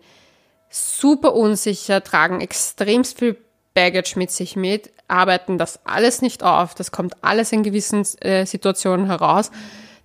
[0.70, 3.38] super unsicher, tragen extremst viel
[3.74, 8.46] Baggage mit sich mit, arbeiten das alles nicht auf, das kommt alles in gewissen äh,
[8.46, 9.52] Situationen heraus.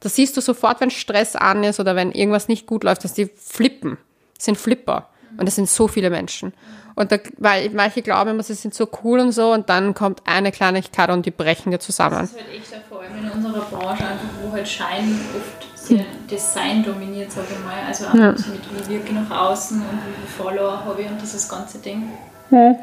[0.00, 3.14] Das siehst du sofort, wenn Stress an ist oder wenn irgendwas nicht gut läuft, dass
[3.14, 3.98] die flippen,
[4.34, 5.08] das sind Flipper.
[5.38, 6.52] Und das sind so viele Menschen.
[6.94, 10.20] Und da, weil manche glauben immer, sie sind so cool und so, und dann kommt
[10.26, 12.18] eine Kleinigkeit und die brechen dir zusammen.
[12.18, 16.04] Das ist halt echt vor allem in unserer Branche, einfach wo halt Schein oft sehr
[16.30, 17.86] Design dominiert, sage ich mal.
[17.86, 18.32] Also auch ja.
[18.32, 22.10] mit wie wirke nach außen und wie viele Follower habe ich und dieses ganze Ding.
[22.50, 22.74] Ja.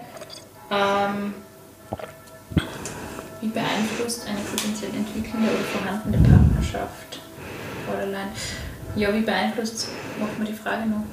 [0.72, 1.34] Ähm,
[3.41, 7.20] wie beeinflusst eine potenziell entwickelnde oder vorhandene Partnerschaft
[7.86, 8.32] Borderline?
[8.95, 9.88] Ja, wie beeinflusst,
[10.20, 11.04] macht man die Frage noch.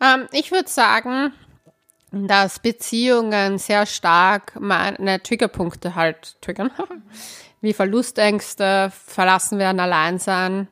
[0.00, 1.32] Ähm, ich würde sagen,
[2.12, 6.70] dass Beziehungen sehr stark meine Triggerpunkte halt triggern.
[7.60, 10.68] Wie Verlustängste, verlassen werden, allein sein.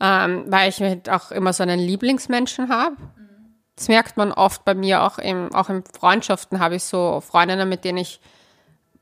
[0.00, 2.96] Ähm, weil ich halt auch immer so einen Lieblingsmenschen habe.
[3.76, 7.68] Das merkt man oft bei mir auch im, auch in Freundschaften habe ich so Freundinnen,
[7.68, 8.20] mit denen ich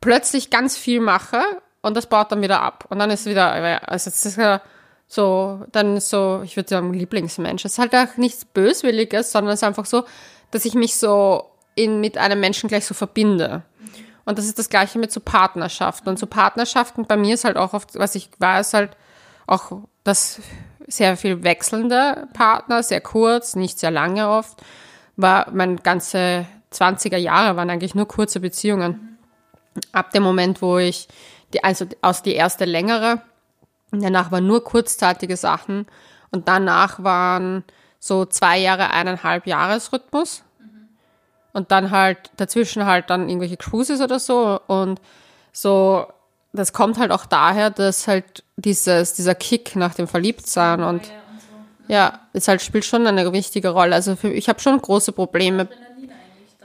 [0.00, 1.42] plötzlich ganz viel mache
[1.80, 2.86] und das baut dann wieder ab.
[2.88, 3.52] Und dann ist wieder,
[3.88, 4.60] also es ist ja
[5.06, 7.64] so, dann so, ich würde sagen, Lieblingsmensch.
[7.64, 10.04] Es ist halt auch nichts Böswilliges, sondern es ist einfach so,
[10.50, 13.62] dass ich mich so in, mit einem Menschen gleich so verbinde.
[14.24, 16.10] Und das ist das Gleiche mit so Partnerschaften.
[16.10, 18.96] Und so Partnerschaften bei mir ist halt auch oft, was ich weiß, halt
[19.46, 19.72] auch
[20.04, 20.40] das
[20.86, 24.62] sehr viel wechselnde Partner, sehr kurz, nicht sehr lange oft.
[25.16, 29.07] War mein ganze 20er Jahre waren eigentlich nur kurze Beziehungen.
[29.92, 31.08] Ab dem Moment, wo ich
[31.52, 33.22] die, also aus die erste längere
[33.90, 35.86] Danach waren nur kurzzeitige Sachen
[36.30, 37.64] und danach waren
[37.98, 40.42] so zwei Jahre, eineinhalb Jahresrhythmus.
[41.54, 44.60] Und dann halt dazwischen halt dann irgendwelche Cruises oder so.
[44.66, 45.00] Und
[45.50, 46.06] so,
[46.52, 51.10] das kommt halt auch daher, dass halt dieses, dieser Kick nach dem Verliebtsein und
[51.88, 53.94] ja, es halt spielt schon eine wichtige Rolle.
[53.94, 55.68] Also für, ich habe schon große Probleme,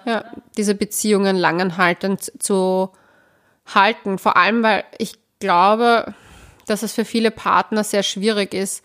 [0.05, 0.25] ja,
[0.57, 2.91] diese Beziehungen langanhaltend zu
[3.65, 4.17] halten.
[4.17, 6.13] Vor allem, weil ich glaube,
[6.67, 8.83] dass es für viele Partner sehr schwierig ist,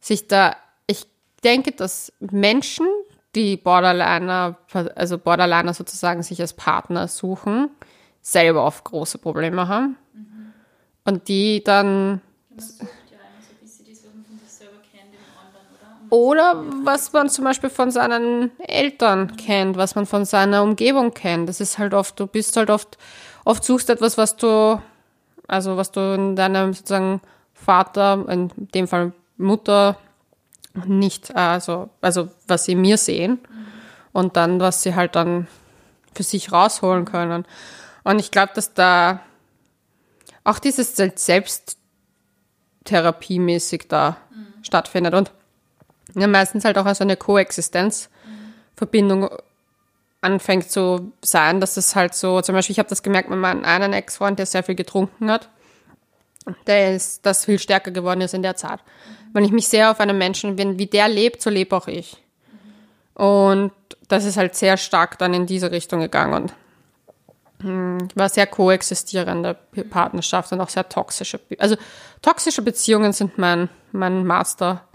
[0.00, 0.56] sich da,
[0.86, 1.06] ich
[1.42, 2.86] denke, dass Menschen,
[3.34, 4.56] die Borderliner,
[4.94, 7.70] also Borderliner sozusagen sich als Partner suchen,
[8.22, 9.96] selber oft große Probleme haben.
[10.12, 10.52] Mhm.
[11.04, 12.20] Und die dann.
[16.08, 21.48] Oder was man zum Beispiel von seinen Eltern kennt, was man von seiner Umgebung kennt.
[21.48, 22.96] Das ist halt oft, du bist halt oft,
[23.46, 24.78] oft suchst etwas, was du
[25.48, 27.20] also was du in deinem sozusagen
[27.54, 29.98] Vater, in dem Fall Mutter,
[30.86, 33.38] nicht, also, also was sie mir sehen
[34.12, 35.46] und dann, was sie halt dann
[36.14, 37.46] für sich rausholen können.
[38.04, 39.20] Und ich glaube, dass da
[40.44, 44.52] auch dieses Selbsttherapiemäßig da mhm.
[44.62, 45.32] stattfindet und
[46.14, 49.30] ja, meistens halt auch als eine Koexistenzverbindung
[50.20, 53.64] anfängt zu sein, dass es halt so, zum Beispiel, ich habe das gemerkt mit meinem
[53.64, 55.48] einen Ex-Freund, der sehr viel getrunken hat,
[56.66, 58.80] der ist, das viel stärker geworden ist in der Zeit.
[59.32, 62.22] Wenn ich mich sehr auf einen Menschen bin, wie der lebt, so lebe auch ich.
[63.14, 63.72] Und
[64.08, 66.54] das ist halt sehr stark dann in diese Richtung gegangen und
[67.60, 69.56] hm, war sehr koexistierende
[69.90, 71.40] Partnerschaft und auch sehr toxische.
[71.58, 71.76] Also
[72.22, 74.86] toxische Beziehungen sind mein, mein Masterwerk.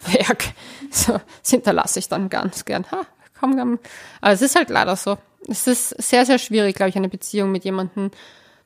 [0.90, 2.86] So, das hinterlasse ich dann ganz gern.
[2.90, 3.02] Ha,
[3.38, 3.78] komm, komm.
[4.20, 5.18] Aber es ist halt leider so.
[5.48, 8.10] Es ist sehr, sehr schwierig, glaube ich, eine Beziehung mit jemandem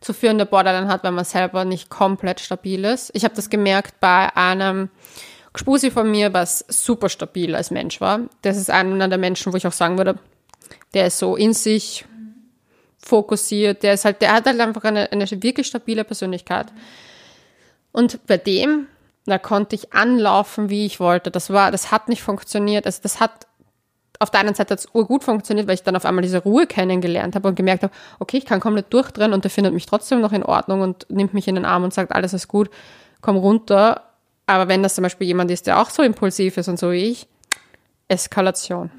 [0.01, 3.11] zu führen, der Borderline hat, wenn man selber nicht komplett stabil ist.
[3.15, 4.89] Ich habe das gemerkt bei einem
[5.53, 8.21] Gspusi von mir, was super stabil als Mensch war.
[8.43, 10.19] Das ist einer der Menschen, wo ich auch sagen würde,
[10.95, 12.05] der ist so in sich
[12.99, 16.73] fokussiert, der ist halt, der hat halt einfach eine, eine wirklich stabile Persönlichkeit.
[17.93, 18.87] Und bei dem,
[19.27, 21.31] da konnte ich anlaufen, wie ich wollte.
[21.31, 22.87] Das war, das hat nicht funktioniert.
[22.87, 23.47] Also das hat
[24.23, 26.67] auf der einen Seite hat es urgut funktioniert, weil ich dann auf einmal diese Ruhe
[26.67, 30.21] kennengelernt habe und gemerkt habe, okay, ich kann komplett durchdrehen und der findet mich trotzdem
[30.21, 32.71] noch in Ordnung und nimmt mich in den Arm und sagt, alles ist gut,
[33.21, 34.03] komm runter.
[34.47, 37.11] Aber wenn das zum Beispiel jemand ist, der auch so impulsiv ist und so wie
[37.11, 37.27] ich,
[38.07, 38.91] Eskalation.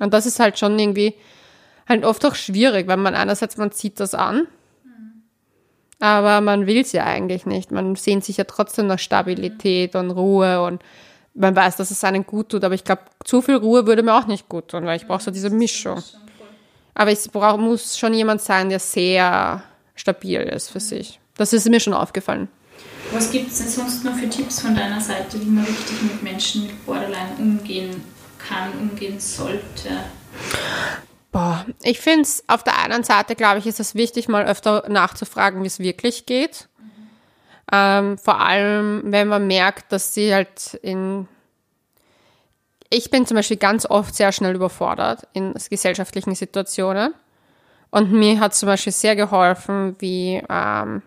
[0.00, 1.14] Und das ist halt schon irgendwie
[1.86, 4.46] halt oft auch schwierig, weil man einerseits, man zieht das an,
[6.00, 7.72] aber man will es ja eigentlich nicht.
[7.72, 10.82] Man sehnt sich ja trotzdem nach Stabilität und Ruhe und
[11.34, 14.14] man weiß, dass es einen gut tut, aber ich glaube, zu viel Ruhe würde mir
[14.14, 16.02] auch nicht gut tun, weil ich brauche so diese Mischung.
[16.94, 19.62] Aber es brauch, muss schon jemand sein, der sehr
[19.94, 21.20] stabil ist für sich.
[21.36, 22.48] Das ist mir schon aufgefallen.
[23.12, 26.22] Was gibt es denn sonst noch für Tipps von deiner Seite, wie man richtig mit
[26.22, 28.02] Menschen mit Borderline umgehen
[28.38, 29.88] kann, umgehen sollte?
[31.30, 34.84] Boah, ich finde es auf der einen Seite, glaube ich, ist es wichtig, mal öfter
[34.88, 36.68] nachzufragen, wie es wirklich geht.
[37.72, 41.26] Ähm, vor allem, wenn man merkt, dass sie halt in.
[42.90, 47.14] Ich bin zum Beispiel ganz oft sehr schnell überfordert in gesellschaftlichen Situationen.
[47.90, 51.02] Und mir hat zum Beispiel sehr geholfen, wie ähm,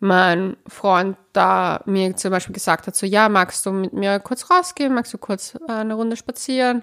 [0.00, 4.50] mein Freund da mir zum Beispiel gesagt hat, so ja, magst du mit mir kurz
[4.50, 6.82] rausgehen, magst du kurz äh, eine Runde spazieren,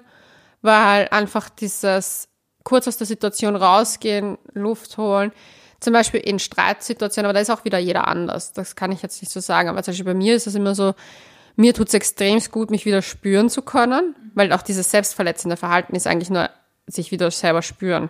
[0.61, 2.27] weil einfach dieses
[2.63, 5.31] kurz aus der Situation rausgehen, Luft holen,
[5.79, 9.21] zum Beispiel in Streitsituationen, aber da ist auch wieder jeder anders, das kann ich jetzt
[9.21, 10.93] nicht so sagen, aber zum Beispiel bei mir ist es immer so,
[11.55, 15.95] mir tut es extrem gut, mich wieder spüren zu können, weil auch dieses selbstverletzende Verhalten
[15.95, 16.49] ist eigentlich nur
[16.87, 18.09] sich wieder selber spüren.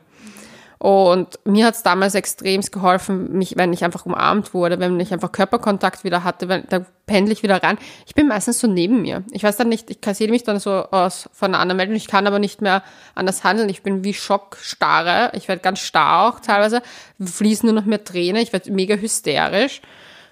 [0.78, 5.13] Und mir hat es damals extrem geholfen, mich, wenn ich einfach umarmt wurde, wenn ich
[5.13, 7.78] einfach Körperkontakt wieder hatte, wenn, da pendle ich wieder ran.
[8.05, 9.23] Ich bin meistens so neben mir.
[9.32, 12.07] Ich weiß dann nicht, ich kassiere mich dann so aus von einer anderen Welt ich
[12.07, 13.69] kann aber nicht mehr anders handeln.
[13.69, 15.32] Ich bin wie Schockstarre.
[15.36, 16.82] Ich werde ganz starr auch teilweise.
[17.23, 18.41] Fließen nur noch mehr Tränen.
[18.41, 19.82] Ich werde mega hysterisch.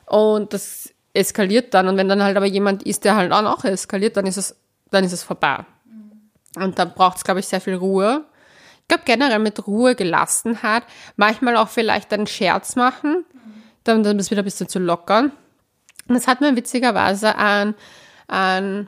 [0.08, 1.88] Und das eskaliert dann.
[1.88, 4.56] Und wenn dann halt aber jemand ist, der halt auch eskaliert, dann ist es,
[4.92, 5.60] dann ist es vorbei.
[6.56, 8.26] Und dann braucht es, glaube ich, sehr viel Ruhe
[8.84, 10.84] ich glaube generell mit Ruhe, Gelassenheit,
[11.16, 13.26] manchmal auch vielleicht einen Scherz machen,
[13.84, 15.32] dann, das wieder ein bisschen zu lockern.
[16.08, 17.76] Und das hat mir witzigerweise ein,
[18.28, 18.88] ein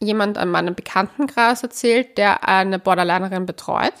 [0.00, 3.94] jemand an meinem Bekanntenkreis erzählt, der eine Borderlinerin betreut,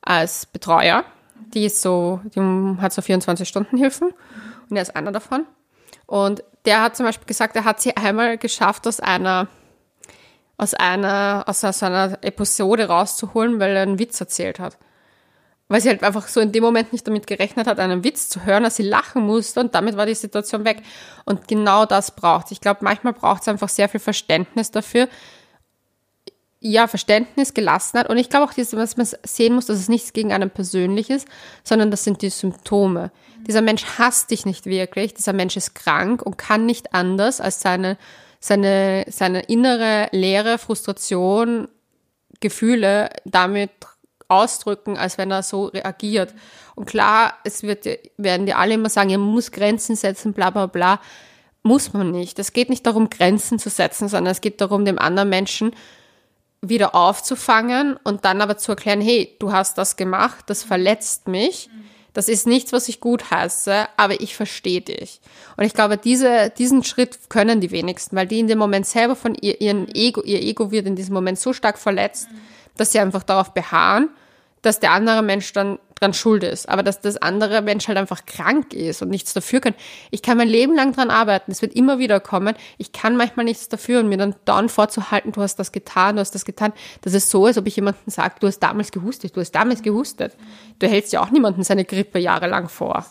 [0.00, 1.04] als Betreuer.
[1.54, 2.40] Die ist so, die
[2.80, 4.12] hat so 24-Stunden-Hilfen
[4.68, 5.44] und er ist einer davon.
[6.06, 9.48] Und der hat zum Beispiel gesagt, er hat sie einmal geschafft, aus einer
[10.60, 14.76] aus einer, aus einer Episode rauszuholen, weil er einen Witz erzählt hat.
[15.68, 18.44] Weil sie halt einfach so in dem Moment nicht damit gerechnet hat, einen Witz zu
[18.44, 20.82] hören, dass sie lachen musste und damit war die Situation weg.
[21.24, 25.08] Und genau das braucht Ich glaube, manchmal braucht es einfach sehr viel Verständnis dafür.
[26.58, 28.10] Ja, Verständnis, Gelassenheit.
[28.10, 31.26] Und ich glaube auch, dass man sehen muss, dass es nichts gegen einen persönlich ist,
[31.64, 33.12] sondern das sind die Symptome.
[33.46, 35.14] Dieser Mensch hasst dich nicht wirklich.
[35.14, 37.96] Dieser Mensch ist krank und kann nicht anders als seine
[38.40, 41.68] seine, seine innere Leere, Frustration,
[42.40, 43.70] Gefühle damit
[44.28, 46.34] ausdrücken, als wenn er so reagiert.
[46.74, 47.86] Und klar, es wird,
[48.16, 51.00] werden dir alle immer sagen, man muss Grenzen setzen, bla bla bla.
[51.62, 52.38] Muss man nicht.
[52.38, 55.74] Es geht nicht darum, Grenzen zu setzen, sondern es geht darum, dem anderen Menschen
[56.62, 61.68] wieder aufzufangen und dann aber zu erklären, hey, du hast das gemacht, das verletzt mich.
[61.68, 65.20] Mhm das ist nichts, was ich gut heiße, aber ich verstehe dich.
[65.56, 69.16] Und ich glaube, diese, diesen Schritt können die wenigsten, weil die in dem Moment selber
[69.16, 72.28] von ihr, ihren Ego, ihr Ego wird in diesem Moment so stark verletzt,
[72.76, 74.10] dass sie einfach darauf beharren,
[74.62, 78.24] dass der andere Mensch dann dran schuld ist, aber dass das andere Mensch halt einfach
[78.24, 79.74] krank ist und nichts dafür kann.
[80.10, 82.54] Ich kann mein Leben lang dran arbeiten, es wird immer wieder kommen.
[82.78, 86.20] Ich kann manchmal nichts dafür und mir dann dann vorzuhalten, du hast das getan, du
[86.20, 86.72] hast das getan.
[87.02, 89.82] Das ist so, als ob ich jemandem sage, du hast damals gehustet, du hast damals
[89.82, 90.34] gehustet.
[90.78, 93.04] Du hältst ja auch niemandem seine Grippe jahrelang vor.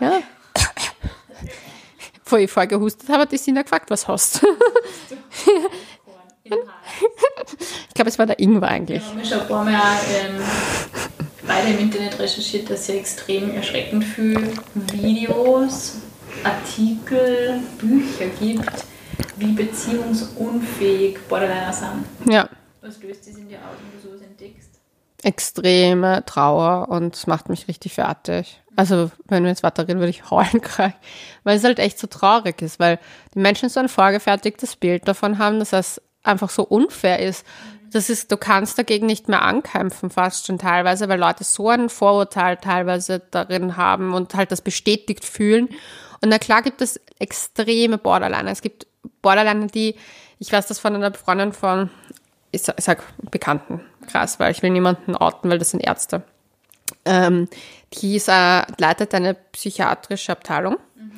[0.00, 0.22] Ja.
[2.24, 4.46] Bevor ich vorher gehustet habe, hat die Sina gefragt, was hast du?
[7.88, 9.02] ich glaube, es war der Ingwer eigentlich.
[9.02, 10.42] Ja, wir schon ein paar Mal ähm,
[11.46, 15.98] beide im Internet recherchiert, dass es extrem erschreckend viele Videos,
[16.42, 18.84] Artikel, Bücher gibt,
[19.36, 22.04] wie beziehungsunfähig Borderliner sind.
[22.30, 22.48] Ja.
[22.82, 24.68] Was löst das in dir aus, wenn du sowas entdeckst?
[25.22, 28.60] Extreme Trauer und es macht mich richtig fertig.
[28.76, 30.94] Also, wenn wir jetzt weiterreden, würde ich heulen kriegen.
[31.44, 32.98] Weil es halt echt so traurig ist, weil
[33.34, 37.46] die Menschen so ein vorgefertigtes Bild davon haben, dass das einfach so unfair ist.
[37.92, 41.88] Das ist, du kannst dagegen nicht mehr ankämpfen, fast schon teilweise, weil Leute so ein
[41.88, 45.68] Vorurteil teilweise darin haben und halt das bestätigt fühlen.
[46.20, 48.50] Und na klar gibt es extreme Borderliner.
[48.50, 48.86] Es gibt
[49.22, 49.94] Borderliner, die,
[50.40, 51.90] ich weiß das von einer Freundin von,
[52.50, 56.22] ich sag, ich sag Bekannten, krass, weil ich will niemanden outen, weil das sind Ärzte.
[57.04, 57.48] Ähm,
[57.92, 60.78] die ist, äh, leitet eine psychiatrische Abteilung.
[60.96, 61.12] Mhm.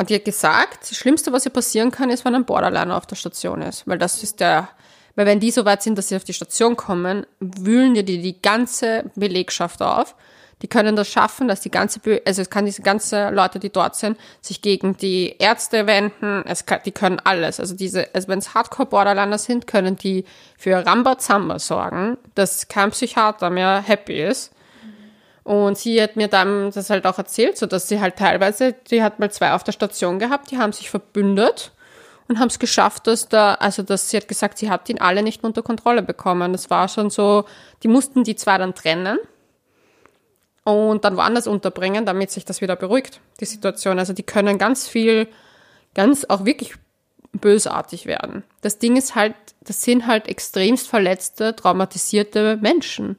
[0.00, 3.04] Und die hat gesagt, das Schlimmste, was ihr passieren kann, ist, wenn ein Borderliner auf
[3.04, 3.86] der Station ist.
[3.86, 4.70] Weil das ist der,
[5.14, 8.22] weil wenn die so weit sind, dass sie auf die Station kommen, wühlen dir die,
[8.22, 10.16] die ganze Belegschaft auf.
[10.62, 13.94] Die können das schaffen, dass die ganze, also es kann diese ganze Leute, die dort
[13.94, 16.44] sind, sich gegen die Ärzte wenden.
[16.46, 17.60] Es kann, die können alles.
[17.60, 20.24] Also diese, also wenn es Hardcore-Borderliner sind, können die
[20.56, 24.50] für Rambazamba sorgen, dass kein Psychiater mehr happy ist.
[25.50, 29.02] Und sie hat mir dann das halt auch erzählt, so dass sie halt teilweise, die
[29.02, 31.72] hat mal zwei auf der Station gehabt, die haben sich verbündet
[32.28, 35.24] und haben es geschafft, dass da, also dass sie hat gesagt, sie hat ihn alle
[35.24, 36.52] nicht unter Kontrolle bekommen.
[36.52, 37.46] Das war schon so,
[37.82, 39.18] die mussten die zwei dann trennen.
[40.62, 43.98] und dann woanders unterbringen, damit sich das wieder beruhigt, die Situation.
[43.98, 45.26] Also die können ganz viel,
[45.94, 46.74] ganz auch wirklich
[47.32, 48.44] bösartig werden.
[48.60, 53.18] Das Ding ist halt, das sind halt extremst verletzte, traumatisierte Menschen.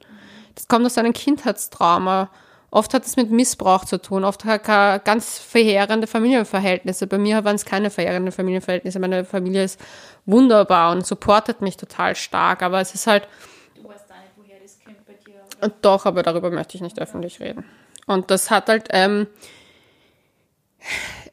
[0.54, 2.30] Das kommt aus einem Kindheitstrauma.
[2.70, 7.06] Oft hat es mit Missbrauch zu tun, oft hat er ganz verheerende Familienverhältnisse.
[7.06, 8.98] Bei mir waren es keine verheerenden Familienverhältnisse.
[8.98, 9.78] Meine Familie ist
[10.24, 13.28] wunderbar und supportet mich total stark, aber es ist halt.
[13.74, 15.42] Du weißt gar nicht, woher das kommt bei dir.
[15.58, 15.70] Oder?
[15.82, 17.64] Doch, aber darüber möchte ich nicht öffentlich reden.
[18.06, 19.26] Und das hat halt, ähm,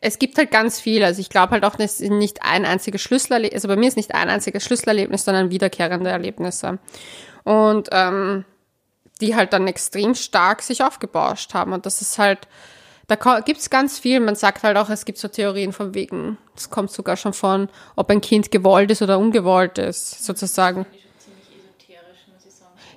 [0.02, 1.06] es gibt halt ganz viel.
[1.06, 4.14] Also ich glaube halt auch, dass nicht ein einziges Schlüsselerlebnis, also bei mir ist nicht
[4.14, 6.80] ein einziges Schlüsselerlebnis, sondern wiederkehrende Erlebnisse.
[7.44, 8.44] Und ähm,
[9.22, 11.74] die halt dann extrem stark sich aufgebauscht haben.
[11.74, 12.48] Und das ist halt,
[13.08, 14.20] da gibt es ganz viel.
[14.20, 17.70] Man sagt halt auch, es gibt so Theorien von wegen, das kommt sogar schon von,
[17.96, 20.86] ob ein Kind gewollt ist oder ungewollt ist, sozusagen.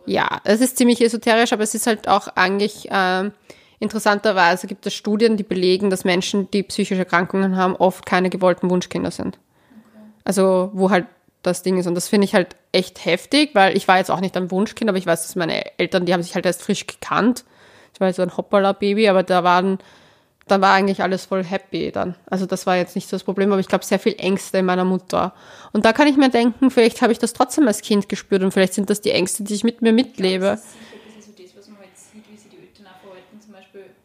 [0.05, 3.33] Ja, es ist ziemlich esoterisch, aber es ist halt auch eigentlich ähm,
[3.79, 8.69] interessanterweise gibt es Studien, die belegen, dass Menschen, die psychische Erkrankungen haben, oft keine gewollten
[8.69, 9.39] Wunschkinder sind.
[9.71, 10.07] Okay.
[10.25, 11.07] Also wo halt
[11.43, 11.87] das Ding ist.
[11.87, 14.89] Und das finde ich halt echt heftig, weil ich war jetzt auch nicht ein Wunschkind,
[14.89, 17.45] aber ich weiß, dass meine Eltern, die haben sich halt erst frisch gekannt.
[17.95, 19.79] Ich war so ein Hoppala-Baby, aber da waren,
[20.49, 22.15] da war eigentlich alles voll happy dann.
[22.27, 24.65] Also das war jetzt nicht so das Problem, aber ich glaube sehr viel Ängste in
[24.65, 25.35] meiner Mutter.
[25.73, 28.53] Und da kann ich mir denken, vielleicht habe ich das trotzdem als Kind gespürt und
[28.53, 30.47] vielleicht sind das die Ängste, die ich mit mir mitlebe.
[30.47, 30.59] Ja,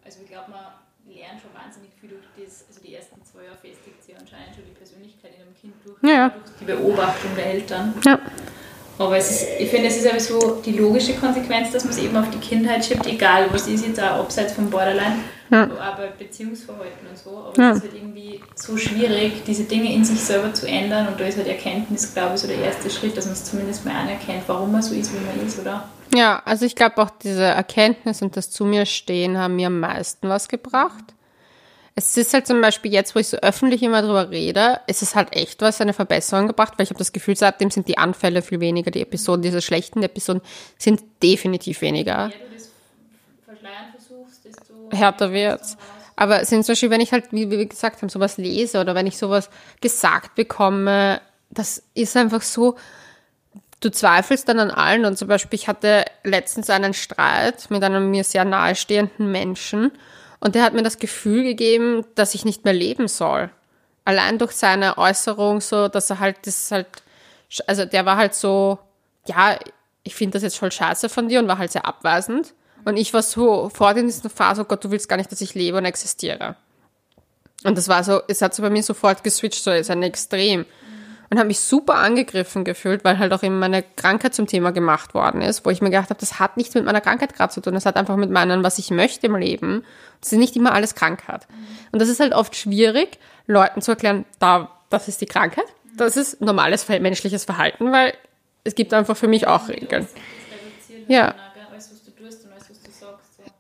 [0.05, 3.57] also ich glaube, man lernt schon wahnsinnig viel durch das, also die ersten zwei Jahre
[3.57, 6.30] festigt sich anscheinend schon die Persönlichkeit in einem Kind durch, ja.
[6.30, 7.93] durch die Beobachtung der Eltern.
[8.05, 8.20] Ja.
[8.99, 11.99] Aber es ist, ich finde, es ist aber so die logische Konsequenz, dass man es
[11.99, 15.17] eben auf die Kindheit schiebt, egal was ist jetzt auch abseits vom Borderline,
[15.51, 15.63] ja.
[15.79, 17.29] aber Beziehungsverhalten und so.
[17.37, 17.71] Aber ja.
[17.71, 21.25] es ist halt irgendwie so schwierig, diese Dinge in sich selber zu ändern und da
[21.25, 24.43] ist halt Erkenntnis, glaube ich, so der erste Schritt, dass man es zumindest mal anerkennt,
[24.47, 25.87] warum man so ist, wie man ist, oder?
[26.15, 29.79] Ja, also ich glaube auch diese Erkenntnis und das zu mir stehen haben mir am
[29.79, 31.13] meisten was gebracht.
[31.99, 35.15] Es ist halt zum Beispiel jetzt, wo ich so öffentlich immer drüber rede, ist es
[35.15, 38.43] halt echt was, eine Verbesserung gebracht, weil ich habe das Gefühl, seitdem sind die Anfälle
[38.43, 40.43] viel weniger, die Episoden, diese schlechten Episoden
[40.77, 42.27] sind definitiv weniger.
[42.27, 42.69] Je du das
[43.45, 45.75] verschleiern versuchst, desto härter wird's.
[46.15, 49.07] Aber sind zum Beispiel, wenn ich halt, wie wir gesagt haben, sowas lese oder wenn
[49.07, 49.49] ich sowas
[49.81, 51.19] gesagt bekomme,
[51.49, 52.75] das ist einfach so,
[53.79, 55.03] du zweifelst dann an allen.
[55.05, 59.91] Und zum Beispiel, ich hatte letztens einen Streit mit einem mir sehr nahestehenden Menschen
[60.39, 63.49] und der hat mir das Gefühl gegeben, dass ich nicht mehr leben soll.
[64.05, 66.88] Allein durch seine Äußerung, so, dass er halt, das halt,
[67.65, 68.79] also der war halt so,
[69.25, 69.59] ja,
[70.03, 72.53] ich finde das jetzt voll scheiße von dir und war halt sehr abweisend.
[72.85, 75.41] Und ich war so vor in dieser Phase, oh Gott, du willst gar nicht, dass
[75.41, 76.55] ich lebe und existiere.
[77.63, 80.65] Und das war so, es hat so bei mir sofort geswitcht, so ist ein Extrem
[81.30, 85.13] und habe mich super angegriffen gefühlt, weil halt auch eben meine Krankheit zum Thema gemacht
[85.13, 87.61] worden ist, wo ich mir gedacht habe, das hat nichts mit meiner Krankheit gerade zu
[87.61, 89.84] tun, das hat einfach mit meinem, was ich möchte im Leben.
[90.21, 91.47] Das ist nicht immer alles Krankheit.
[91.91, 96.17] Und das ist halt oft schwierig, Leuten zu erklären, da, das ist die Krankheit, das
[96.17, 98.13] ist normales menschliches Verhalten, weil
[98.63, 100.07] es gibt einfach für mich auch Regeln.
[101.07, 101.34] Ja.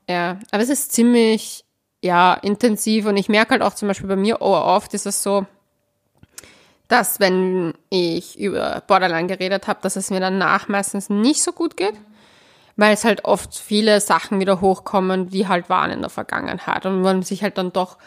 [0.09, 1.65] Ja, aber es ist ziemlich,
[2.01, 5.21] ja, intensiv und ich merke halt auch zum Beispiel bei mir oh, oft ist es
[5.21, 5.45] so,
[6.87, 11.77] dass wenn ich über Borderline geredet habe, dass es mir danach meistens nicht so gut
[11.77, 11.95] geht,
[12.75, 17.01] weil es halt oft viele Sachen wieder hochkommen, die halt waren in der Vergangenheit und
[17.01, 17.97] man sich halt dann doch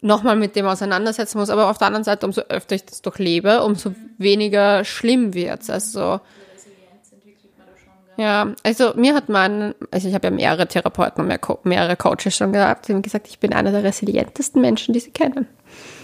[0.00, 1.50] nochmal mit dem auseinandersetzen muss.
[1.50, 5.70] Aber auf der anderen Seite, umso öfter ich das durchlebe, umso weniger schlimm wird's.
[5.70, 6.20] Also
[8.18, 12.52] ja, also mir hat man, also ich habe ja mehrere Therapeuten und mehrere Coaches schon
[12.52, 15.46] gehabt, die haben gesagt, ich bin einer der resilientesten Menschen, die sie kennen.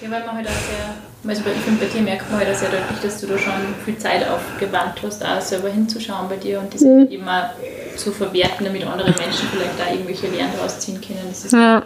[0.00, 2.58] Ja, weil man halt auch sehr, also ich finde, bei dir merkt man halt auch
[2.58, 3.52] sehr deutlich, dass du da schon
[3.84, 7.08] viel Zeit aufgewandt hast, auch selber hinzuschauen bei dir und das mhm.
[7.26, 11.26] auch zu verwerten, damit andere Menschen vielleicht da irgendwelche Lehren rausziehen können.
[11.28, 11.82] Das ist, ja.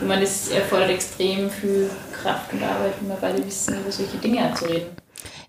[0.00, 1.90] ich meine, das erfordert extrem viel
[2.22, 4.88] Kraft und Arbeit, wenn wir beide wissen, über solche Dinge zu reden.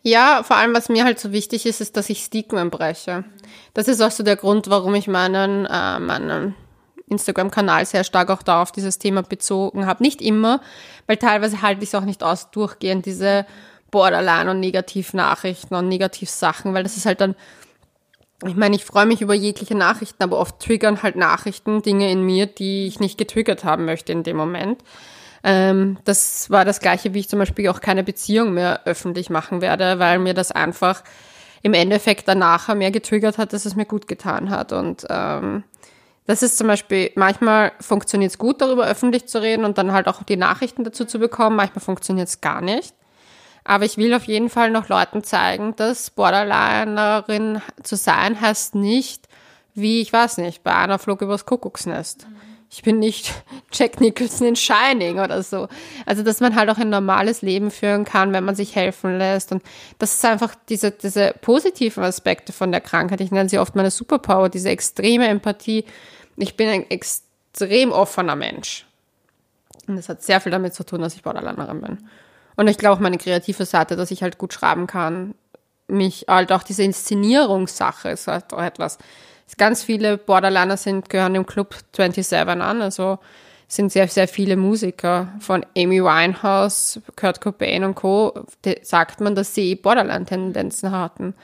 [0.02, 3.26] Ja, vor allem, was mir halt so wichtig ist, ist, dass ich Stigmen breche.
[3.74, 6.56] Das ist auch so der Grund, warum ich meinen, äh, meinen
[7.10, 10.04] Instagram-Kanal sehr stark auch da auf dieses Thema bezogen habe.
[10.04, 10.62] Nicht immer,
[11.08, 13.46] weil teilweise halte ich es auch nicht aus, durchgehend diese
[13.92, 17.36] Borderline und Negativnachrichten und Negativsachen, weil das ist halt dann,
[18.46, 22.24] ich meine, ich freue mich über jegliche Nachrichten, aber oft triggern halt Nachrichten Dinge in
[22.24, 24.82] mir, die ich nicht getriggert haben möchte in dem Moment.
[25.44, 29.62] Ähm, das war das gleiche, wie ich zum Beispiel auch keine Beziehung mehr öffentlich machen
[29.62, 31.04] werde, weil mir das einfach
[31.62, 34.72] im Endeffekt danach mehr getriggert hat, dass es mir gut getan hat.
[34.72, 35.64] Und ähm,
[36.30, 40.08] das ist zum Beispiel, manchmal funktioniert es gut, darüber öffentlich zu reden und dann halt
[40.08, 41.56] auch die Nachrichten dazu zu bekommen.
[41.56, 42.94] Manchmal funktioniert es gar nicht.
[43.64, 49.28] Aber ich will auf jeden Fall noch Leuten zeigen, dass Borderlinerin zu sein heißt nicht,
[49.74, 52.28] wie, ich weiß nicht, bei einer Flug übers Kuckucksnest.
[52.70, 53.34] Ich bin nicht
[53.74, 55.68] Jack Nicholson in Shining oder so.
[56.06, 59.52] Also, dass man halt auch ein normales Leben führen kann, wenn man sich helfen lässt.
[59.52, 59.64] Und
[59.98, 63.20] das ist einfach diese, diese positiven Aspekte von der Krankheit.
[63.20, 65.86] Ich nenne sie oft meine Superpower, diese extreme Empathie.
[66.40, 68.86] Ich bin ein extrem offener Mensch.
[69.88, 72.10] Und das hat sehr viel damit zu tun, dass ich Borderlinerin bin.
[72.56, 75.36] Und ich glaube meine kreative Seite, dass ich halt gut schreiben kann.
[75.88, 78.98] Mich halt auch diese Inszenierungssache ist halt auch etwas.
[79.58, 83.18] Ganz viele Borderliner sind, gehören dem Club 27 an, also
[83.68, 88.34] sind sehr, sehr viele Musiker von Amy Winehouse, Kurt Cobain und Co.
[88.82, 91.36] sagt man, dass sie Borderline-Tendenzen hatten.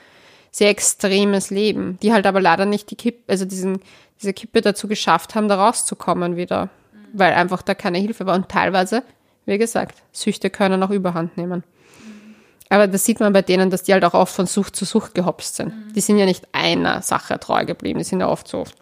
[0.52, 3.80] Sehr extremes Leben, die halt aber leider nicht die Kippe, also diesen,
[4.22, 6.70] diese Kippe dazu geschafft haben, da rauszukommen wieder
[7.18, 8.36] weil einfach da keine Hilfe war.
[8.36, 9.04] Und teilweise,
[9.46, 11.64] wie gesagt, Süchte können auch überhand nehmen.
[12.70, 15.14] Aber das sieht man bei denen, dass die halt auch oft von Sucht zu Sucht
[15.14, 15.96] gehopst sind.
[15.96, 18.76] Die sind ja nicht einer Sache treu geblieben, die sind ja oft so oft.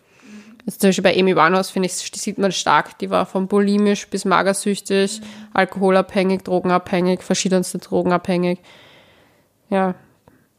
[0.66, 4.08] Also zum Beispiel bei Amy Winehouse, finde ich, sieht man stark, die war von bulimisch
[4.08, 5.26] bis magersüchtig, mhm.
[5.54, 8.60] alkoholabhängig, drogenabhängig, verschiedenste drogenabhängig,
[9.70, 9.96] ja,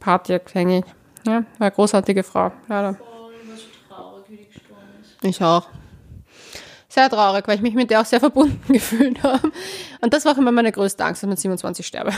[0.01, 0.85] partyabhängig.
[1.27, 2.99] Ja, eine großartige Frau, leider.
[5.25, 5.67] Ich auch
[6.89, 9.51] sehr traurig, weil ich mich mit der auch sehr verbunden gefühlt habe.
[10.01, 12.13] Und das war auch immer meine größte Angst, dass ich mit 27 sterbe.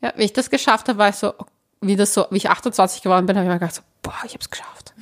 [0.00, 1.34] Ja, wie ich das geschafft habe, war ich so,
[1.80, 4.32] wie das so, wie ich 28 geworden bin, habe ich mir gedacht so, boah, ich
[4.32, 4.94] habe es geschafft.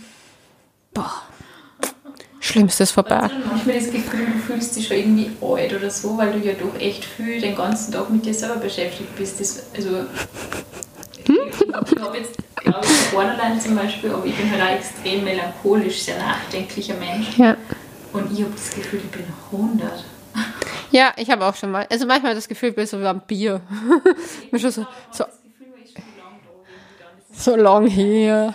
[0.92, 1.22] Boah.
[2.40, 3.20] Schlimmstes vorbei.
[3.22, 6.46] Hast du manchmal das Gefühl, du fühlst dich schon irgendwie alt oder so, weil du
[6.46, 9.40] ja doch echt viel den ganzen Tag mit dir selber beschäftigt bist.
[9.40, 10.04] Das, also?
[11.28, 16.18] Ich jetzt, glaube ich, Borderline zum Beispiel, aber ich bin halt auch extrem melancholisch, sehr
[16.18, 17.38] nachdenklicher Mensch.
[17.38, 17.56] Ja.
[18.12, 20.04] Und ich habe das Gefühl, ich bin 100.
[20.90, 21.86] Ja, ich habe auch schon mal.
[21.90, 23.60] Also manchmal das Gefühl, ich bin so wie ein Bier.
[24.44, 25.24] Ich bin schon so, so,
[27.32, 28.54] so lang her.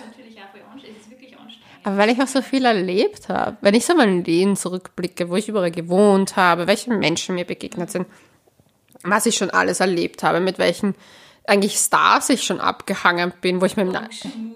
[1.84, 5.36] Aber weil ich auch so viel erlebt habe, wenn ich so mein Leben zurückblicke, wo
[5.36, 8.05] ich überall gewohnt habe, welche Menschen mir begegnet sind,
[9.03, 10.95] was ich schon alles erlebt habe, mit welchen
[11.50, 14.56] eigentlich Stars ich schon abgehangen bin, wo ich mir im Nachhinein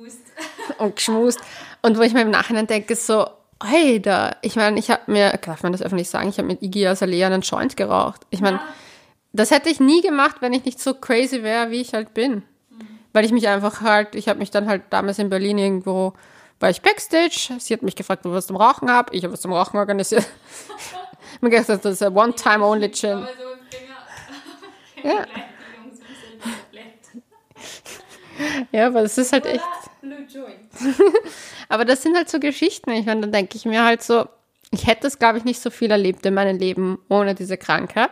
[0.78, 1.39] und geschmust
[1.82, 3.28] und wo ich mir im Nachhinein denke so,
[3.60, 6.88] Alter, ich meine, ich habe mir, darf man das öffentlich sagen, ich habe mit Iggy
[6.88, 8.22] Azalea einen Joint geraucht.
[8.30, 8.64] Ich meine, ja.
[9.32, 12.44] das hätte ich nie gemacht, wenn ich nicht so crazy wäre, wie ich halt bin.
[12.70, 12.88] Mhm.
[13.14, 16.14] Weil ich mich einfach halt, ich habe mich dann halt damals in Berlin irgendwo,
[16.60, 19.34] war ich Backstage, sie hat mich gefragt, wo wir was zum Rauchen habe, ich habe
[19.34, 20.26] was zum Rauchen organisiert.
[21.41, 23.28] mir gedacht, das ist ein One-Time-Only-Gin.
[25.04, 25.26] ja.
[28.72, 29.64] Ja, aber es ist halt echt.
[31.70, 32.91] Aber das sind halt so Geschichten.
[32.91, 34.28] Ich meine, dann denke ich mir halt so,
[34.72, 38.09] ich hätte es, glaube ich, nicht so viel erlebt in meinem Leben ohne diese Krankheit.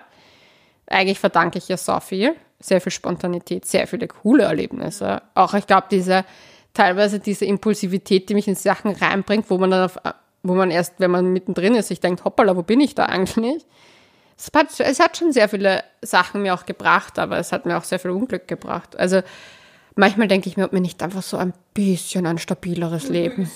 [0.88, 2.36] Eigentlich verdanke ich ja so viel.
[2.60, 5.22] Sehr viel Spontanität, sehr viele coole Erlebnisse.
[5.34, 6.26] Auch, ich glaube, diese,
[6.74, 9.98] teilweise diese Impulsivität, die mich in Sachen reinbringt, wo man dann auf,
[10.44, 13.66] wo man erst, wenn man mittendrin ist, sich denkt, hoppala, wo bin ich da eigentlich?
[14.42, 17.78] Es hat, es hat schon sehr viele Sachen mir auch gebracht, aber es hat mir
[17.78, 18.98] auch sehr viel Unglück gebracht.
[18.98, 19.22] Also,
[19.96, 23.52] Manchmal denke ich mir, ob mir nicht einfach so ein bisschen ein stabileres Leben.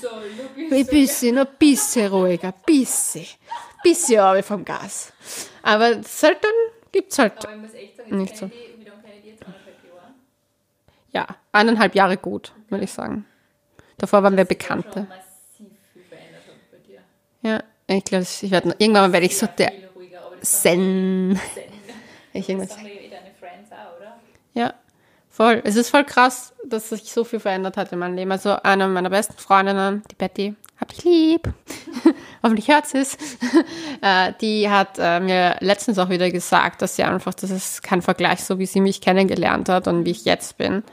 [0.72, 3.22] Ein bisschen, ein bisschen ruhiger, ein bisschen.
[3.22, 5.14] Ein bisschen aber vom Gas.
[5.64, 6.52] Aber das halt dann
[6.92, 7.70] gibt es halt sagen,
[8.10, 8.50] nicht so.
[11.14, 13.26] Ja, eineinhalb Jahre gut, würde ich sagen.
[13.98, 15.08] Davor waren wir Bekannte.
[17.42, 19.85] Ja, ich glaube, ich werde irgendwann werde ich so der
[20.46, 21.40] Zen.
[22.34, 22.78] Ich irgendwas.
[24.54, 24.74] Ja,
[25.36, 25.62] Voll.
[25.66, 28.32] Es ist voll krass, dass sich so viel verändert hat in meinem Leben.
[28.32, 31.54] Also eine meiner besten Freundinnen, die Betty, hab ich lieb.
[32.42, 33.18] Hoffentlich hört sie es.
[34.02, 38.02] Äh, die hat äh, mir letztens auch wieder gesagt, dass sie einfach, das ist kein
[38.02, 40.84] Vergleich, so wie sie mich kennengelernt hat und wie ich jetzt bin.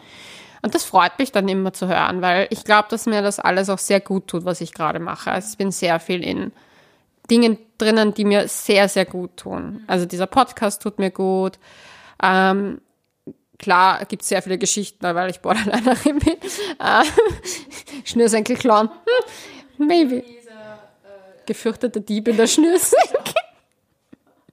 [0.63, 3.69] Und das freut mich dann immer zu hören, weil ich glaube, dass mir das alles
[3.69, 5.31] auch sehr gut tut, was ich gerade mache.
[5.31, 6.53] Also ich bin sehr viel in
[7.33, 9.83] Dingen drinnen, die mir sehr, sehr gut tun.
[9.87, 11.59] Also dieser Podcast tut mir gut.
[12.23, 12.81] Ähm,
[13.63, 16.37] Klar gibt es sehr viele Geschichten, weil ich Borderlinerin bin.
[16.81, 17.05] Äh,
[18.05, 18.91] Schnürsenkel-Clown.
[19.79, 20.25] Hm, maybe.
[21.47, 23.35] Gefürchteter Dieb in der Schnürsenkel.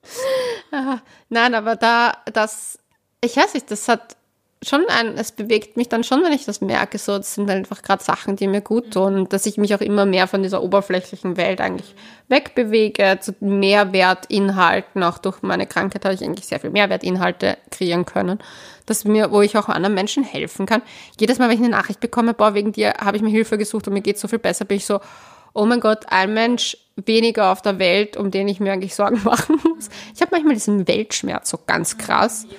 [0.72, 0.98] äh,
[1.30, 2.78] nein, aber da, das,
[3.22, 4.16] ich weiß nicht, das hat
[4.62, 7.82] schon ein, es bewegt mich dann schon, wenn ich das merke, so, das sind einfach
[7.82, 11.38] gerade Sachen, die mir gut tun, dass ich mich auch immer mehr von dieser oberflächlichen
[11.38, 11.96] Welt eigentlich
[12.28, 18.40] wegbewege, zu Mehrwertinhalten, auch durch meine Krankheit habe ich eigentlich sehr viel Mehrwertinhalte kreieren können,
[18.86, 20.82] dass mir, wo ich auch anderen Menschen helfen kann.
[21.18, 23.88] Jedes Mal, wenn ich eine Nachricht bekomme, boah, wegen dir habe ich mir Hilfe gesucht
[23.88, 25.00] und mir geht so viel besser, bin ich so,
[25.54, 29.22] oh mein Gott, ein Mensch weniger auf der Welt, um den ich mir eigentlich Sorgen
[29.24, 29.88] machen muss.
[30.14, 32.46] Ich habe manchmal diesen Weltschmerz so ganz krass.
[32.50, 32.58] Ja.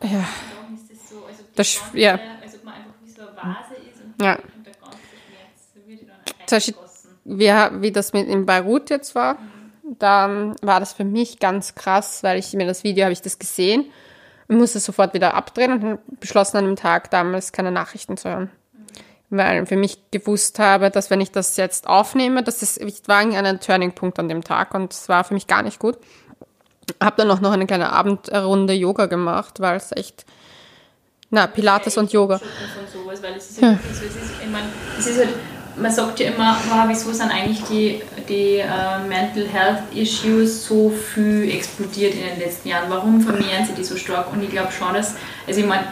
[0.00, 2.18] Ist das so, als ob das, ja.
[2.42, 4.36] als ob man einfach wie so eine Vase ist und, ja.
[4.36, 6.86] und der ganze Schmerz wird dann Beispiel
[7.26, 9.38] wie, wie das mit in Beirut jetzt war,
[9.98, 13.38] dann war das für mich ganz krass, weil ich mir das Video habe ich das
[13.38, 13.86] gesehen
[14.48, 18.50] und musste sofort wieder abdrehen und beschlossen an dem Tag damals keine Nachrichten zu hören.
[19.28, 23.18] Weil für mich gewusst habe, dass wenn ich das jetzt aufnehme, dass das ich war
[23.18, 25.98] ein Turning-Punkt an dem Tag und es war für mich gar nicht gut.
[27.02, 30.24] Habe dann auch noch eine kleine Abendrunde Yoga gemacht, weil es echt
[31.30, 32.38] na, Pilates und Yoga.
[32.92, 35.34] Sowas, ist ja, ist, ich es ist halt
[35.76, 40.90] man sagt ja immer, wow, wieso sind eigentlich die, die uh, Mental Health Issues so
[40.90, 42.88] viel explodiert in den letzten Jahren?
[42.88, 44.32] Warum vermehren sie die so stark?
[44.32, 45.14] Und ich glaube schon, dass,
[45.46, 45.84] also ich meine,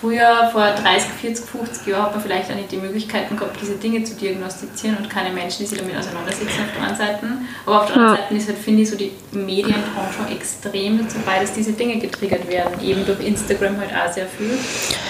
[0.00, 3.76] Früher, vor 30, 40, 50 Jahren, hat man vielleicht auch nicht die Möglichkeiten gehabt, diese
[3.76, 7.26] Dinge zu diagnostizieren und keine Menschen, die sich damit auseinandersetzen auf der einen Seite.
[7.66, 8.22] Aber auf der anderen ja.
[8.22, 12.48] Seite ist halt, finde ich, so die Medienbranche extrem dazu bei, dass diese Dinge getriggert
[12.48, 12.80] werden.
[12.80, 14.56] Eben durch Instagram halt auch sehr viel.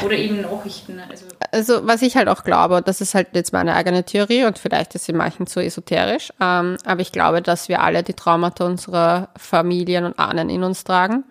[0.04, 1.00] Oder eben Nachrichten.
[1.08, 4.58] Also, also was ich halt auch glaube, das ist halt jetzt meine eigene Theorie und
[4.58, 8.64] vielleicht ist sie manchen zu esoterisch, ähm, aber ich glaube, dass wir alle die Traumata
[8.64, 11.24] unserer Familien und Ahnen in uns tragen.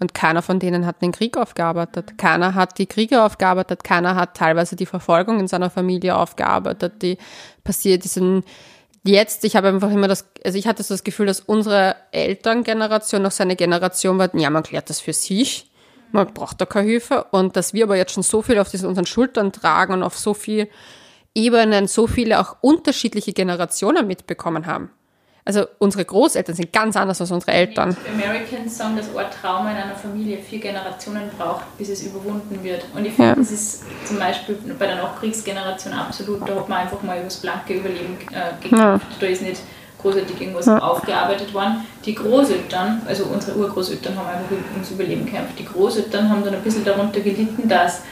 [0.00, 2.18] Und keiner von denen hat den Krieg aufgearbeitet.
[2.18, 3.82] Keiner hat die Kriege aufgearbeitet.
[3.82, 7.18] Keiner hat teilweise die Verfolgung in seiner Familie aufgearbeitet, die
[7.64, 8.20] passiert ist.
[9.04, 13.22] Jetzt, ich habe einfach immer das, also ich hatte so das Gefühl, dass unsere Elterngeneration
[13.22, 15.70] noch seine Generation war, ja, man klärt das für sich.
[16.12, 17.26] Man braucht da keine Hilfe.
[17.30, 20.16] Und dass wir aber jetzt schon so viel auf diesen, unseren Schultern tragen und auf
[20.16, 20.68] so viel
[21.34, 24.90] Ebenen so viele auch unterschiedliche Generationen mitbekommen haben.
[25.48, 27.96] Also unsere Großeltern sind ganz anders als unsere Eltern.
[28.04, 32.62] Die Americans sagen, dass ein Trauma in einer Familie vier Generationen braucht, bis es überwunden
[32.62, 32.84] wird.
[32.94, 33.34] Und ich finde, ja.
[33.34, 37.38] das ist zum Beispiel bei der Nachkriegsgeneration absolut, da hat man einfach mal über das
[37.38, 39.06] blanke Überleben äh, gekämpft.
[39.10, 39.16] Ja.
[39.20, 39.62] Da ist nicht
[40.02, 40.80] großartig irgendwas ja.
[40.80, 41.86] aufgearbeitet worden.
[42.04, 45.58] Die Großeltern, also unsere Urgroßeltern haben einfach ums Überleben gekämpft.
[45.58, 48.02] Die Großeltern haben dann ein bisschen darunter gelitten, dass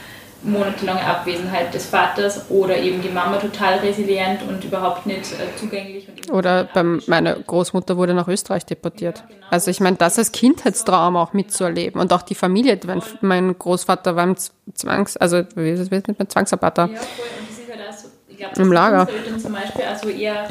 [0.43, 6.07] monatelange Abwesenheit des Vaters oder eben die Mama total resilient und überhaupt nicht äh, zugänglich.
[6.31, 9.19] oder beim, meine Großmutter wurde nach Österreich deportiert.
[9.19, 9.47] Ja, genau.
[9.49, 12.79] Also ich meine, das als Kindheitstraum auch mitzuerleben und auch die Familie.
[12.85, 14.35] Mein, mein Großvater war im
[14.73, 16.83] Zwangs, also wie ist es mit Zwangsarbeiter?
[16.83, 17.25] Ja, voll.
[17.39, 19.09] Und das ist halt auch so, ich glaube, Im Lager.
[19.09, 20.47] Eltern zum Beispiel also eher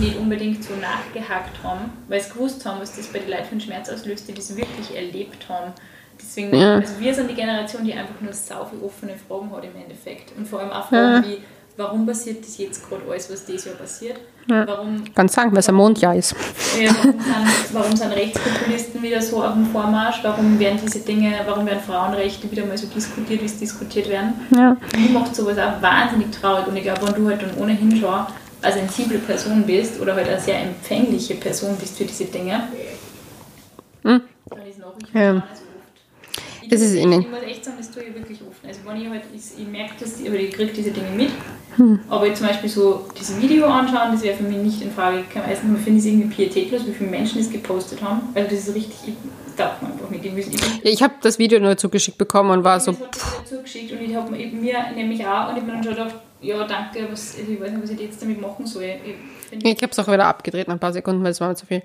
[0.00, 3.52] nicht unbedingt so nachgehakt haben, weil sie gewusst haben, was das bei den Leuten für
[3.52, 5.72] einen Schmerz auslöst, die das wirklich erlebt haben.
[6.22, 6.76] Deswegen, ja.
[6.76, 10.36] also wir sind die Generation, die einfach nur sau viele offene Fragen hat im Endeffekt.
[10.36, 11.28] Und vor allem auch Fragen ja.
[11.28, 11.38] wie,
[11.76, 14.20] warum passiert das jetzt gerade alles, was dieses Jahr passiert?
[14.48, 14.66] Ja.
[14.66, 16.34] Warum, Ganz sagen, weil es ein Mondjahr ist.
[16.80, 20.20] Ja, warum, sind, warum sind Rechtspopulisten wieder so auf dem Vormarsch?
[20.22, 24.34] Warum werden diese Dinge, warum werden Frauenrechte wieder mal so diskutiert, wie es diskutiert werden?
[24.50, 24.76] Ja.
[24.96, 26.66] Mir macht sowas auch wahnsinnig traurig.
[26.66, 28.26] Und ich glaube, wenn du halt dann ohnehin schon
[28.62, 32.68] eine sensible Person bist oder halt eine sehr empfängliche Person bist für diese Dinge,
[34.02, 34.22] hm.
[34.48, 35.42] dann ist Nachrichten ja.
[36.70, 37.20] Das ist ihnen.
[37.20, 38.64] Ich muss echt sagen, das tue ich wirklich oft.
[38.66, 41.30] Also wenn ich halt, ich, ich merke das, aber ich kriege diese Dinge mit.
[41.76, 42.00] Hm.
[42.08, 45.18] Aber ich zum Beispiel so dieses Video anschauen, das wäre für mich nicht in Frage
[45.18, 45.46] gekommen.
[45.48, 48.20] Erstens mal finde ich es irgendwie pietätlos, wie viele Menschen es gepostet haben.
[48.34, 49.14] Also das ist richtig, ich
[49.56, 50.24] darf man einfach nicht.
[50.24, 52.92] Ich, ich, ich habe das Video nur zugeschickt bekommen und war so...
[52.92, 56.14] Ich habe zugeschickt und ich habe mir nämlich auch, und ich bin dann schon gedacht,
[56.40, 58.84] ja danke, was, ich weiß nicht, was ich jetzt damit machen soll.
[59.52, 61.56] Ich, ich habe es auch wieder abgedreht nach ein paar Sekunden, weil es war mir
[61.56, 61.82] zu viel.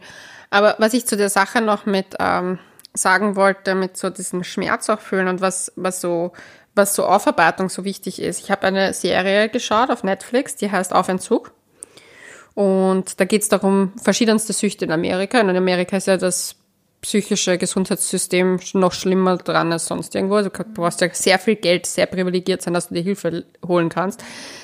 [0.51, 2.05] Aber was ich zu der Sache noch mit...
[2.19, 2.59] Ähm,
[2.95, 6.31] sagen wollte, mit so diesem Schmerz auch fühlen und was, was so,
[6.73, 8.39] was so Aufarbeitung so wichtig ist.
[8.39, 11.51] Ich habe eine Serie geschaut auf Netflix, die heißt Auf Entzug.
[12.53, 15.41] Und da geht es darum, verschiedenste Süchte in Amerika.
[15.41, 16.55] Und in Amerika ist ja das
[17.01, 20.35] psychische Gesundheitssystem noch schlimmer dran als sonst irgendwo.
[20.35, 23.89] Also du brauchst ja sehr viel Geld, sehr privilegiert sein, dass du dir Hilfe holen
[23.89, 24.23] kannst.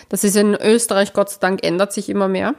[0.09, 2.55] Das ist in Österreich, Gott sei Dank, ändert sich immer mehr,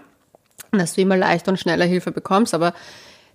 [0.70, 2.54] dass du immer leichter und schneller Hilfe bekommst.
[2.54, 2.74] Aber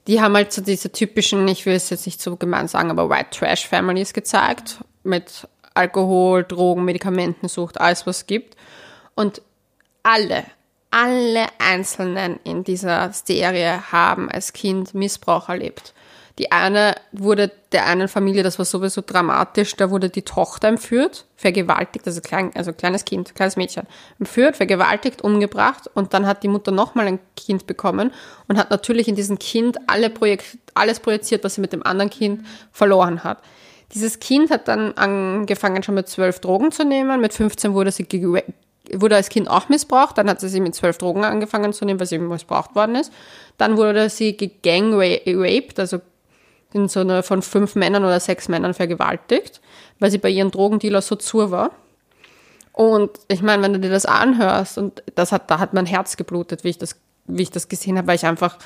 [0.08, 3.10] die haben halt so diese typischen, ich will es jetzt nicht so gemein sagen, aber
[3.10, 4.78] White Trash Families gezeigt.
[5.04, 8.56] Mit Alkohol, Drogen, Medikamentensucht, alles was es gibt.
[9.16, 9.42] Und
[10.04, 10.46] alle,
[10.92, 15.94] alle Einzelnen in dieser Serie haben als Kind Missbrauch erlebt.
[16.40, 21.26] Die eine wurde der einen Familie, das war sowieso dramatisch, da wurde die Tochter entführt,
[21.36, 23.88] vergewaltigt, also klein, also kleines Kind, kleines Mädchen,
[24.20, 28.12] entführt, vergewaltigt, umgebracht und dann hat die Mutter nochmal ein Kind bekommen
[28.48, 32.12] und hat natürlich in diesem Kind alle Projekt, alles projiziert, was sie mit dem anderen
[32.12, 33.40] Kind verloren hat.
[33.94, 37.22] Dieses Kind hat dann angefangen, schon mit zwölf Drogen zu nehmen.
[37.22, 38.06] Mit 15 wurde sie
[38.94, 40.18] wurde als Kind auch missbraucht.
[40.18, 43.14] Dann hat sie sie mit zwölf Drogen angefangen zu nehmen, weil sie missbraucht worden ist.
[43.58, 46.02] Dann wurde sie gegangraped, also
[46.74, 49.62] in so einer von fünf Männern oder sechs Männern vergewaltigt,
[50.00, 51.72] weil sie bei ihren Drogendealer so zur war.
[52.74, 56.18] Und ich meine, wenn du dir das anhörst, und das hat, da hat mein Herz
[56.18, 56.96] geblutet, wie ich das,
[57.26, 58.58] wie ich das gesehen habe, weil ich einfach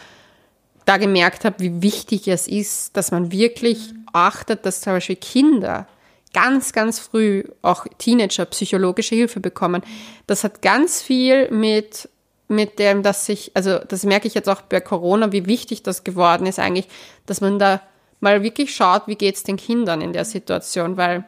[0.85, 5.87] da gemerkt habe, wie wichtig es ist, dass man wirklich achtet, dass zum Beispiel Kinder
[6.33, 9.83] ganz, ganz früh, auch Teenager, psychologische Hilfe bekommen.
[10.27, 12.09] Das hat ganz viel mit
[12.51, 16.03] mit dem, dass sich, also das merke ich jetzt auch bei Corona, wie wichtig das
[16.03, 16.89] geworden ist eigentlich,
[17.25, 17.81] dass man da
[18.21, 21.25] mal wirklich schaut, wie geht's den Kindern in der Situation, weil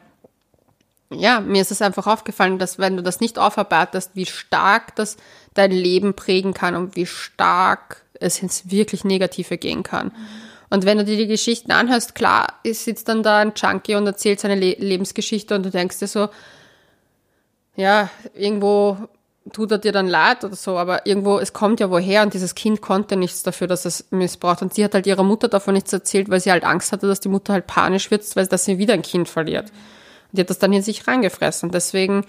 [1.10, 5.16] ja, mir ist es einfach aufgefallen, dass wenn du das nicht aufarbeitest, wie stark das
[5.52, 10.12] dein Leben prägen kann und wie stark es ins wirklich Negative gehen kann.
[10.70, 14.40] Und wenn du dir die Geschichten anhörst, klar, sitzt dann da ein Junkie und erzählt
[14.40, 16.28] seine Le Lebensgeschichte und du denkst dir so,
[17.76, 18.96] ja, irgendwo
[19.52, 22.54] tut er dir dann leid oder so, aber irgendwo, es kommt ja woher und dieses
[22.54, 24.62] Kind konnte nichts dafür, dass es missbraucht.
[24.62, 27.20] Und sie hat halt ihrer Mutter davon nichts erzählt, weil sie halt Angst hatte, dass
[27.20, 29.70] die Mutter halt panisch wird, weil dass sie wieder ein Kind verliert.
[29.70, 31.70] Und die hat das dann in sich reingefressen.
[31.70, 32.24] Deswegen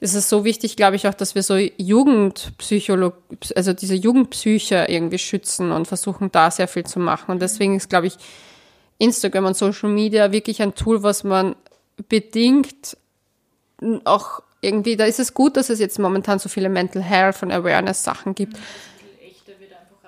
[0.00, 3.14] ist es so wichtig, glaube ich, auch, dass wir so Jugendpsycholog,
[3.56, 7.30] also diese Jugendpsyche irgendwie schützen und versuchen, da sehr viel zu machen.
[7.30, 8.16] Und deswegen ist, glaube ich,
[8.98, 11.56] Instagram und Social Media wirklich ein Tool, was man
[12.08, 12.96] bedingt
[14.04, 17.50] auch irgendwie, da ist es gut, dass es jetzt momentan so viele Mental Health und
[17.50, 18.58] Awareness Sachen gibt.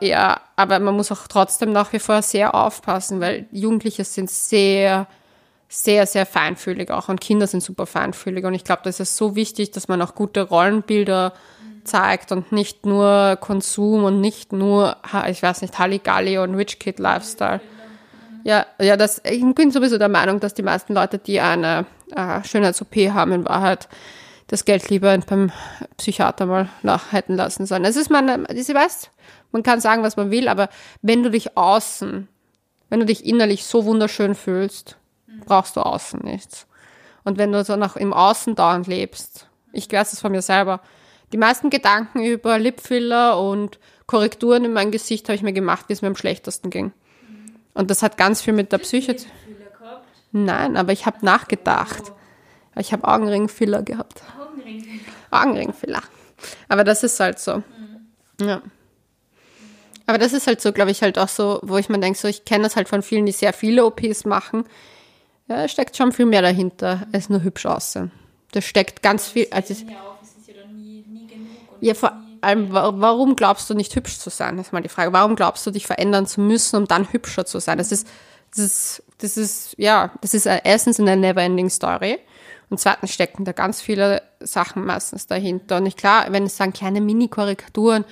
[0.01, 5.07] Ja, aber man muss auch trotzdem nach wie vor sehr aufpassen, weil Jugendliche sind sehr,
[5.69, 9.37] sehr, sehr feinfühlig auch und Kinder sind super feinfühlig und ich glaube, das ist so
[9.37, 11.33] wichtig, dass man auch gute Rollenbilder
[11.85, 14.97] zeigt und nicht nur Konsum und nicht nur,
[15.29, 17.61] ich weiß nicht, Halligalli und Rich Kid Lifestyle.
[18.45, 22.43] Ja, ja, das, ich bin sowieso der Meinung, dass die meisten Leute, die eine äh,
[22.43, 23.89] Schönheits-OP haben, in Wahrheit
[24.53, 25.51] das Geld lieber beim
[25.97, 27.87] Psychiater mal nachhalten lassen sollen.
[27.87, 29.09] Es ist meine, ich weiß,
[29.51, 30.69] man kann sagen, was man will, aber
[31.01, 32.29] wenn du dich außen,
[32.91, 34.99] wenn du dich innerlich so wunderschön fühlst,
[35.47, 36.67] brauchst du außen nichts.
[37.25, 40.83] Und wenn du so nach im Außen dauernd lebst, ich weiß das von mir selber,
[41.33, 45.95] die meisten Gedanken über Lipfiller und Korrekturen in meinem Gesicht habe ich mir gemacht, wie
[45.95, 46.93] es mir am schlechtesten ging.
[47.73, 49.29] Und das hat ganz viel mit der Psyche zu
[50.33, 52.13] Nein, aber ich habe nachgedacht.
[52.77, 54.23] Ich habe Augenringfiller gehabt.
[55.31, 56.03] Augenringfiller.
[56.69, 57.59] Aber das ist halt so.
[57.59, 58.47] Mhm.
[58.47, 58.63] Ja.
[60.07, 62.29] Aber das ist halt so, glaube ich, halt auch so, wo ich mir denke, so,
[62.29, 64.65] ich kenne das halt von vielen, die sehr viele OPs machen.
[65.49, 68.11] Ja, da steckt schon viel mehr dahinter, als nur hübsch aussehen.
[68.53, 69.47] Da steckt ganz viel.
[69.51, 70.13] Also ja,
[71.81, 74.57] ja, vor allem, warum glaubst du nicht hübsch zu sein?
[74.57, 75.13] Das ist mal die Frage.
[75.13, 77.79] Warum glaubst du, dich verändern zu müssen, um dann hübscher zu sein?
[77.79, 78.07] Das ist,
[78.55, 82.19] das ist, das ist, ja, das ist erstens eine never-ending Story.
[82.73, 85.77] Und zweitens stecken da ganz viele Sachen meistens dahinter.
[85.77, 88.07] Und ich klar, wenn es sagen kleine Mini-Korrekturen,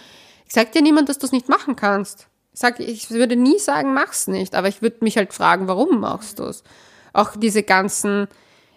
[0.46, 2.26] ich sage dir niemand, dass du es nicht machen kannst.
[2.52, 6.00] Ich, sag, ich würde nie sagen, mach's nicht, aber ich würde mich halt fragen, warum
[6.00, 6.62] machst du es?
[7.14, 8.28] Auch diese ganzen,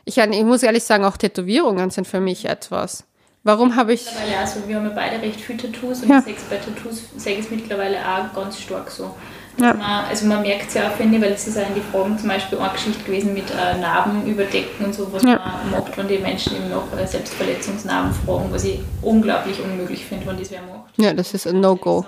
[0.06, 3.04] ich, ich muss ehrlich sagen, auch Tätowierungen sind für mich etwas.
[3.44, 4.06] Warum habe ich.
[4.06, 6.22] Mittlerweile also wir haben ja beide recht viele Tattoos und ja.
[6.22, 9.14] Sex bei Tattoos sehe ich es mittlerweile auch ganz stark so.
[9.60, 9.74] Ja.
[9.74, 11.82] Man, also man merkt es ja auch, finde ich, weil es ist auch in die
[11.82, 15.39] Fragen zum Beispiel eine Geschichte gewesen mit äh, Narben überdecken und so, was ja.
[15.39, 20.26] man macht, wenn die Menschen eben noch äh, Selbstverletzungsnarben fragen, was ich unglaublich unmöglich finde,
[20.28, 20.97] wenn das wer macht.
[20.97, 22.06] Ja, das ist ein No-Go.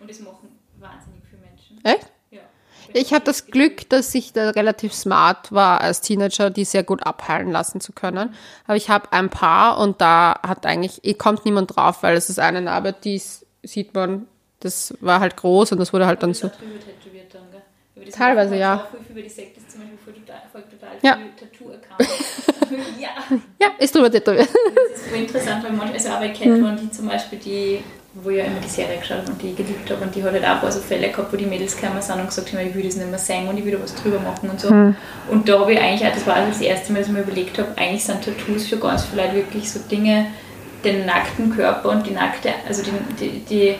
[0.00, 0.48] Und das machen
[0.78, 1.84] wahnsinnig viele Menschen.
[1.84, 2.12] Echt?
[2.30, 2.40] Ja.
[2.92, 7.04] Ich habe das Glück, dass ich da relativ smart war als Teenager, die sehr gut
[7.04, 8.34] abheilen lassen zu können.
[8.66, 12.38] Aber ich habe ein paar und da hat eigentlich, kommt niemand drauf, weil es ist
[12.38, 13.20] eine Narbe, die
[13.64, 14.28] sieht man
[14.60, 16.50] das war halt groß und das wurde halt dann so.
[18.12, 18.88] Teilweise ja.
[19.10, 21.18] Über die Sekte ist zum Beispiel voll total, voll total ja.
[21.38, 22.08] Tattoo-Account.
[22.98, 23.08] ja.
[23.60, 24.48] ja, ist drüber tätowiert.
[24.48, 26.80] Das ist so interessant, weil manchmal, also auch bei Catwoman, mhm.
[26.80, 27.80] die zum Beispiel, die,
[28.14, 30.32] wo ich ja immer die Serie geschaut habe und die geliebt habe und die hat
[30.32, 32.66] halt auch ein paar so Fälle gehabt, wo die Mädels gekommen sind und gesagt haben,
[32.66, 34.72] ich will das nicht mehr sehen und ich will da was drüber machen und so.
[34.72, 34.96] Mhm.
[35.30, 37.22] Und da habe ich eigentlich auch, das war also das erste Mal, dass ich mir
[37.22, 40.26] überlegt habe, eigentlich sind Tattoos für ganz viele Leute wirklich so Dinge,
[40.84, 43.74] den nackten Körper und die nackte, also die, die, die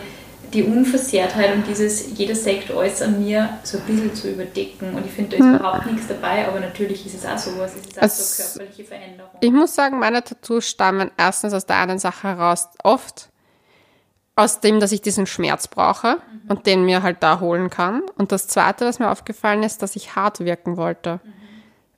[0.53, 4.94] die Unversehrtheit und dieses, jeder sagt alles an mir, so ein bisschen zu überdecken.
[4.94, 5.57] Und ich finde, da ist hm.
[5.57, 8.84] überhaupt nichts dabei, aber natürlich ist es auch sowas, es ist auch also, so körperliche
[8.84, 9.30] Veränderung.
[9.41, 13.29] Ich muss sagen, meine Tattoos stammen erstens aus der einen Sache heraus, oft
[14.37, 16.50] aus dem, dass ich diesen Schmerz brauche mhm.
[16.50, 18.03] und den mir halt da holen kann.
[18.16, 21.20] Und das Zweite, was mir aufgefallen ist, dass ich hart wirken wollte.
[21.25, 21.33] Mhm.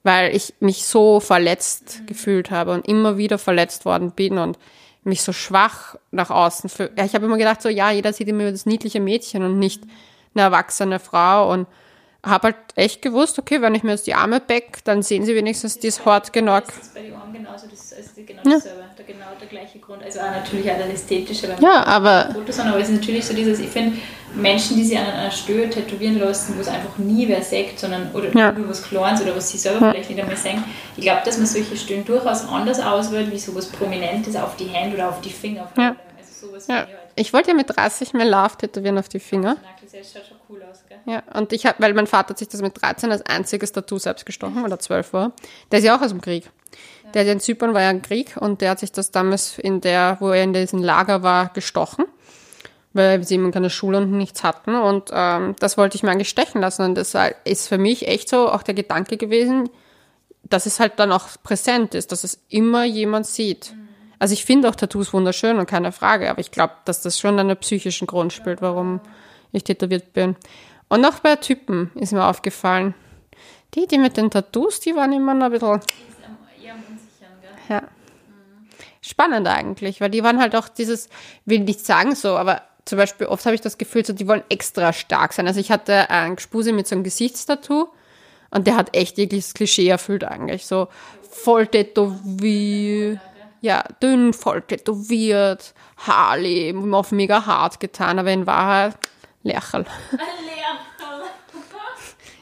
[0.02, 2.06] Weil ich mich so verletzt mhm.
[2.06, 4.58] gefühlt habe und immer wieder verletzt worden bin und
[5.04, 6.90] mich so schwach nach außen fühle.
[6.96, 9.82] Ja, ich habe immer gedacht, so ja, jeder sieht immer das niedliche Mädchen und nicht
[10.34, 11.66] eine erwachsene Frau und
[12.24, 15.34] habe halt echt gewusst, okay, wenn ich mir jetzt die Arme back, dann sehen sie
[15.34, 16.64] wenigstens das, das hart genug.
[16.66, 18.52] Das ist bei den Armen genauso, das ist genau ja.
[18.52, 20.02] dasselbe, der, genau der gleiche Grund.
[20.02, 23.24] Also auch natürlich auch der ästhetische, wenn ja, aber Fotos haben, aber es ist natürlich
[23.24, 23.96] so dieses, ich finde,
[24.34, 28.10] Menschen, die sich an einer Stöhe tätowieren lassen, wo es einfach nie wer sagt, sondern
[28.12, 28.52] oder ja.
[28.52, 29.92] nur was Kleines oder was sie selber ja.
[29.92, 30.64] vielleicht nicht einmal sagen.
[30.96, 34.96] Ich glaube, dass man solche Stöhen durchaus anders auswählt, wie sowas Prominentes auf die Hände
[34.96, 35.70] oder auf die Finger.
[35.76, 35.96] Ja.
[36.18, 36.86] Also sowas ja.
[37.16, 39.56] Ich wollte ja mit 30 mehr Love tätowieren auf die Finger.
[39.92, 40.98] Das schaut schon cool aus, gell?
[41.04, 43.98] Ja, und ich habe, weil mein Vater hat sich das mit 13 als einziges Tattoo
[43.98, 45.32] selbst gestochen, weil er 12 war.
[45.70, 46.48] Der ist ja auch aus dem Krieg.
[47.12, 50.16] Der in Zypern war ja ein Krieg und der hat sich das damals in der,
[50.20, 52.04] wo er in diesem Lager war, gestochen.
[52.92, 54.74] Weil sie eben keine Schule und nichts hatten.
[54.74, 56.82] Und ähm, das wollte ich mir eigentlich stechen lassen.
[56.82, 57.14] Und das
[57.44, 59.70] ist für mich echt so auch der Gedanke gewesen,
[60.44, 63.74] dass es halt dann auch präsent ist, dass es immer jemand sieht.
[64.18, 67.38] Also ich finde auch Tattoos wunderschön und keine Frage, aber ich glaube, dass das schon
[67.38, 69.00] einen psychischen Grund spielt, warum
[69.52, 70.36] ich tätowiert bin.
[70.88, 72.94] Und auch bei Typen ist mir aufgefallen.
[73.74, 75.80] Die, die mit den Tattoos, die waren immer noch ein bisschen.
[77.68, 77.82] Ja.
[79.00, 81.08] Spannend eigentlich, weil die waren halt auch dieses,
[81.46, 84.42] will nicht sagen so, aber zum Beispiel oft habe ich das Gefühl, so, die wollen
[84.48, 85.46] extra stark sein.
[85.46, 87.88] Also ich hatte einen Gespuse mit so einem Gesichtstattoo
[88.50, 90.66] und der hat echt jegliches Klischee erfüllt eigentlich.
[90.66, 90.88] So
[91.30, 93.20] voll tätowiert,
[93.60, 98.96] ja, dünn, voll tätowiert, Haarleben, auf mega hart getan, aber in Wahrheit
[99.44, 99.86] Lehrerl.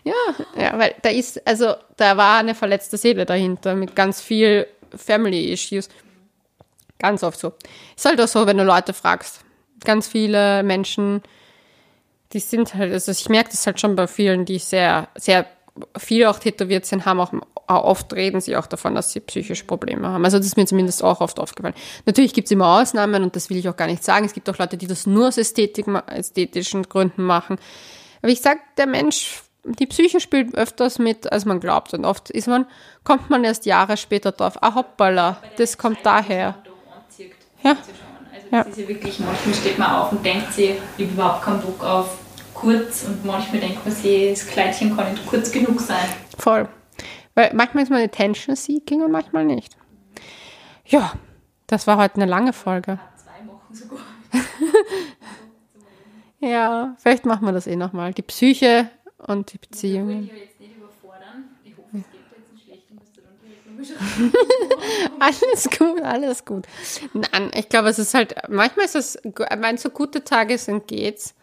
[0.02, 0.14] Ja,
[0.56, 4.66] ja, weil da ist, also da war eine verletzte Seele dahinter mit ganz viel
[4.96, 5.90] Family Issues.
[6.98, 7.52] Ganz oft so.
[7.94, 9.44] Ist halt auch so, wenn du Leute fragst.
[9.84, 11.22] Ganz viele Menschen,
[12.32, 15.46] die sind halt, also ich merke das halt schon bei vielen, die sehr, sehr
[15.96, 17.32] viel auch tätowiert sind, haben auch,
[17.66, 20.24] oft reden sie auch davon, dass sie psychische Probleme haben.
[20.24, 21.74] Also das ist mir zumindest auch oft aufgefallen.
[22.06, 24.24] Natürlich gibt es immer Ausnahmen und das will ich auch gar nicht sagen.
[24.26, 27.58] Es gibt auch Leute, die das nur aus Ästhetik, ästhetischen Gründen machen.
[28.22, 31.94] Aber ich sag, der Mensch, die Psyche spielt öfters mit, als man glaubt.
[31.94, 32.66] Und oft ist man,
[33.04, 36.62] kommt man erst Jahre später drauf, ah hoppala, das kommt daher.
[37.62, 37.76] Ja.
[38.50, 38.64] Ja.
[38.64, 41.60] Das ist ja wirklich, manchmal steht man auf und denkt sich, ich habe überhaupt keinen
[41.60, 42.18] Bock auf
[42.54, 46.08] kurz und manchmal denkt man sich, das Kleidchen kann nicht kurz genug sein.
[46.38, 46.68] Voll.
[47.34, 49.76] Weil manchmal ist man Attention Seeking und manchmal nicht.
[50.86, 51.12] Ja,
[51.66, 52.98] das war heute eine lange Folge.
[53.16, 54.00] Zwei Wochen sogar.
[56.40, 58.14] Ja, vielleicht machen wir das eh nochmal.
[58.14, 58.88] Die Psyche
[59.18, 60.22] und die Beziehungen.
[60.22, 61.48] dich jetzt nicht überfordern.
[61.64, 63.66] Ich hoffe, es gibt jetzt einen schlechten, musst du dann direkt nochmal schreiben.
[65.20, 66.66] Alles gut, alles gut.
[67.12, 71.34] Nein, ich glaube, es ist halt, manchmal ist es, wenn so gute Tage sind, geht's.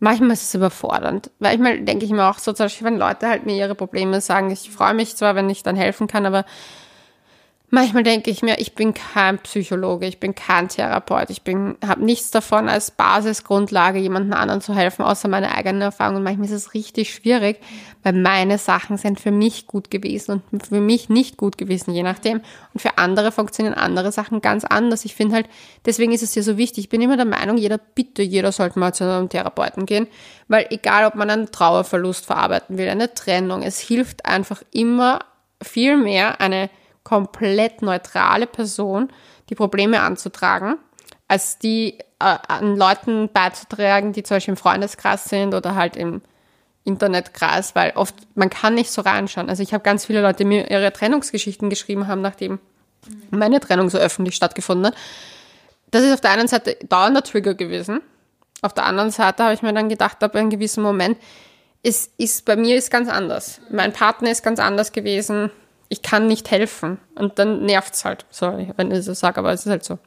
[0.00, 1.30] Manchmal ist es überfordernd.
[1.38, 4.50] Manchmal denke ich mir auch so, zum Beispiel, wenn Leute halt mir ihre Probleme sagen,
[4.50, 6.44] ich freue mich zwar, wenn ich dann helfen kann, aber
[7.72, 11.40] manchmal denke ich mir, ich bin kein Psychologe, ich bin kein Therapeut, ich
[11.84, 16.18] habe nichts davon als Basisgrundlage, jemandem anderen zu helfen, außer meine eigenen Erfahrungen.
[16.18, 17.60] Und manchmal ist es richtig schwierig,
[18.02, 22.02] weil meine Sachen sind für mich gut gewesen und für mich nicht gut gewesen, je
[22.02, 22.42] nachdem.
[22.74, 25.06] Und für andere funktionieren andere Sachen ganz anders.
[25.06, 25.48] Ich finde halt,
[25.86, 26.84] deswegen ist es ja so wichtig.
[26.84, 30.08] Ich bin immer der Meinung, jeder, bitte, jeder sollte mal zu einem Therapeuten gehen,
[30.46, 35.20] weil egal, ob man einen Trauerverlust verarbeiten will, eine Trennung, es hilft einfach immer
[35.62, 36.68] viel mehr, eine
[37.04, 39.08] komplett neutrale Person
[39.48, 40.76] die Probleme anzutragen,
[41.28, 46.22] als die äh, an Leuten beizutragen, die zum Beispiel im Freundeskreis sind oder halt im
[46.84, 49.48] Internetkreis, weil oft, man kann nicht so reinschauen.
[49.48, 52.58] Also ich habe ganz viele Leute, die mir ihre Trennungsgeschichten geschrieben haben, nachdem
[53.30, 54.94] meine Trennung so öffentlich stattgefunden hat.
[55.90, 58.00] Das ist auf der einen Seite dauernder Trigger gewesen.
[58.62, 61.18] Auf der anderen Seite habe ich mir dann gedacht, ab einem gewissen Moment,
[61.82, 63.60] es ist, bei mir ist ganz anders.
[63.70, 65.50] Mein Partner ist ganz anders gewesen.
[65.92, 66.98] Ich kann nicht helfen.
[67.16, 68.24] Und dann nervt's halt.
[68.30, 69.98] Sorry, wenn ich so sage, aber es ist halt so.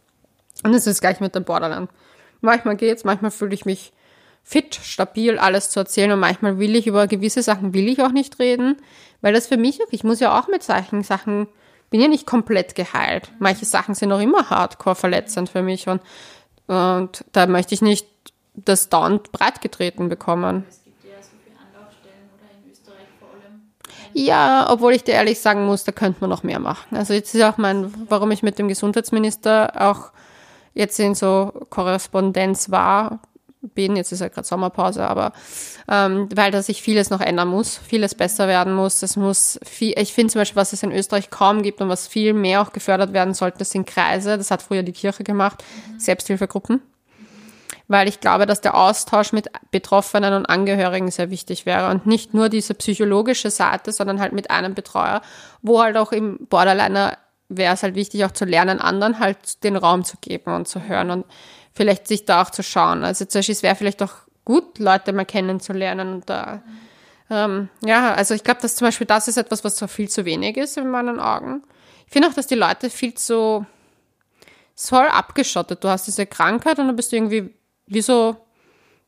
[0.64, 1.90] Und es ist gleich mit dem Borderline.
[2.42, 3.94] Manchmal geht's, manchmal fühle ich mich
[4.44, 8.12] fit, stabil, alles zu erzählen und manchmal will ich über gewisse Sachen will ich auch
[8.12, 8.78] nicht reden,
[9.22, 11.48] weil das für mich, ich muss ja auch mit solchen Sachen,
[11.90, 13.32] bin ja nicht komplett geheilt.
[13.40, 16.02] Manche Sachen sind auch immer hardcore verletzend für mich und,
[16.68, 18.08] und da möchte ich nicht
[18.56, 20.66] das dauernd breitgetreten bekommen.
[20.70, 23.62] Es gibt ja so viele Anlaufstellen oder in Österreich vor allem.
[24.18, 26.96] Ja, obwohl ich dir ehrlich sagen muss, da könnte man noch mehr machen.
[26.96, 30.12] Also jetzt ist auch mein, warum ich mit dem Gesundheitsminister auch
[30.74, 33.20] jetzt in so Korrespondenz war,
[33.74, 35.34] bin, jetzt ist ja gerade Sommerpause, aber
[35.90, 39.04] ähm, weil da sich vieles noch ändern muss, vieles besser werden muss.
[39.04, 42.08] Es muss viel, ich finde zum Beispiel, was es in Österreich kaum gibt und was
[42.08, 45.62] viel mehr auch gefördert werden sollte, das sind Kreise, das hat früher die Kirche gemacht,
[45.98, 46.82] Selbsthilfegruppen.
[47.88, 52.34] Weil ich glaube, dass der Austausch mit Betroffenen und Angehörigen sehr wichtig wäre und nicht
[52.34, 55.22] nur diese psychologische Seite, sondern halt mit einem Betreuer,
[55.62, 57.18] wo halt auch im Borderliner
[57.48, 60.82] wäre es halt wichtig, auch zu lernen, anderen halt den Raum zu geben und zu
[60.88, 61.26] hören und
[61.74, 63.04] vielleicht sich da auch zu schauen.
[63.04, 64.14] Also zum Beispiel, es wäre vielleicht auch
[64.46, 66.64] gut, Leute mal kennenzulernen und da,
[67.30, 70.26] ähm, ja, also ich glaube, dass zum Beispiel das ist etwas, was so viel zu
[70.26, 71.62] wenig ist in meinen Augen.
[72.08, 73.66] Ich finde auch, dass die Leute viel zu,
[74.76, 75.84] voll abgeschottet.
[75.84, 77.54] Du hast diese Krankheit und dann bist du irgendwie
[77.88, 78.38] wie so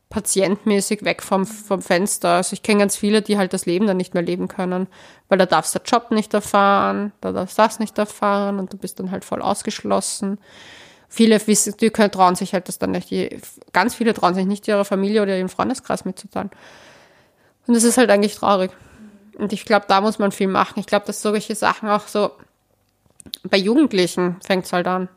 [0.10, 2.30] patientmäßig weg vom, vom Fenster.
[2.30, 4.88] Also ich kenne ganz viele, die halt das Leben dann nicht mehr leben können,
[5.28, 8.72] weil da darfst du den Job nicht erfahren, da darfst du das nicht erfahren und
[8.72, 10.40] du bist dann halt voll ausgeschlossen.
[11.10, 13.40] Viele wissen, die können, trauen sich halt das dann nicht, die,
[13.74, 16.52] ganz viele trauen sich nicht ihrer Familie oder ihren Freundeskreis mitzuteilen.
[17.66, 18.72] Und das ist halt eigentlich traurig.
[19.38, 20.80] Und ich glaube, da muss man viel machen.
[20.80, 22.32] Ich glaube, dass solche Sachen auch so,
[23.44, 25.10] bei Jugendlichen fängt es halt an.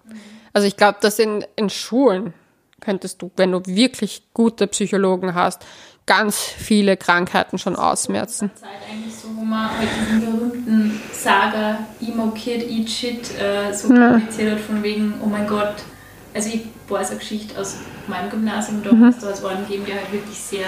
[0.52, 2.34] Also ich glaube, dass in, in Schulen
[2.80, 5.64] könntest du, wenn du wirklich gute Psychologen hast,
[6.06, 8.50] ganz viele Krankheiten schon ausmerzen.
[8.54, 13.94] Zeit eigentlich so, wo man halt diesen berühmten Saga Emo Kid Eat Shit äh, so
[13.94, 14.12] Ja.
[14.12, 15.74] kommuniziert hat von wegen, oh mein Gott,
[16.34, 17.76] also ich weiß eine Geschichte aus
[18.08, 19.14] meinem Gymnasium, da mhm.
[19.20, 20.66] da hat es einen gegeben, der halt wirklich sehr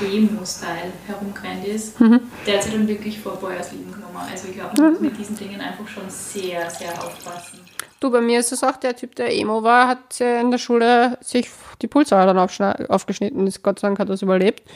[0.00, 2.00] Emo-Style herumgerannt ist.
[2.00, 2.20] Mhm.
[2.46, 4.16] Der hat sich dann wirklich vor Bäuers Leben genommen.
[4.30, 7.60] Also ich glaube, man muss mit diesen Dingen einfach schon sehr, sehr aufpassen.
[8.02, 11.16] Du, bei mir ist es auch der Typ, der Emo war, hat in der Schule
[11.20, 11.48] sich
[11.80, 13.46] die Pulsadern aufgeschnitten.
[13.46, 14.68] Ist Gott sei Dank hat er es überlebt.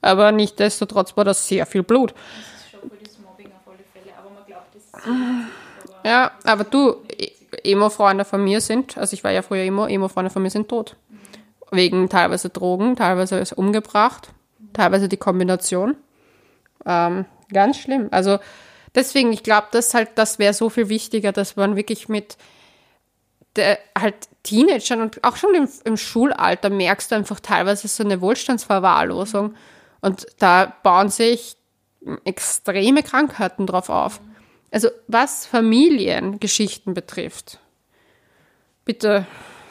[0.00, 2.14] Aber nichtsdestotrotz war das sehr viel Blut.
[2.14, 6.30] Das ist schon das Mobbing auf alle Fälle, aber man glaubt, das ist aber Ja,
[6.44, 7.32] aber du, E-
[7.64, 10.96] Emo-Freunde von mir sind, also ich war ja früher Emo, Emo-Freunde von mir sind tot.
[11.70, 14.30] Wegen teilweise Drogen, teilweise ist umgebracht,
[14.72, 15.96] teilweise die Kombination.
[16.86, 18.08] Ähm, ganz schlimm.
[18.10, 18.38] Also
[18.94, 22.38] deswegen, ich glaube, das halt, das wäre so viel wichtiger, dass man wirklich mit
[23.56, 28.20] der, halt Teenagern und auch schon im, im Schulalter merkst du einfach teilweise so eine
[28.20, 29.54] Wohlstandsverwahrlosung.
[30.00, 31.56] Und da bauen sich
[32.24, 34.20] extreme Krankheiten drauf auf.
[34.70, 37.58] Also was Familiengeschichten betrifft,
[38.84, 39.26] bitte,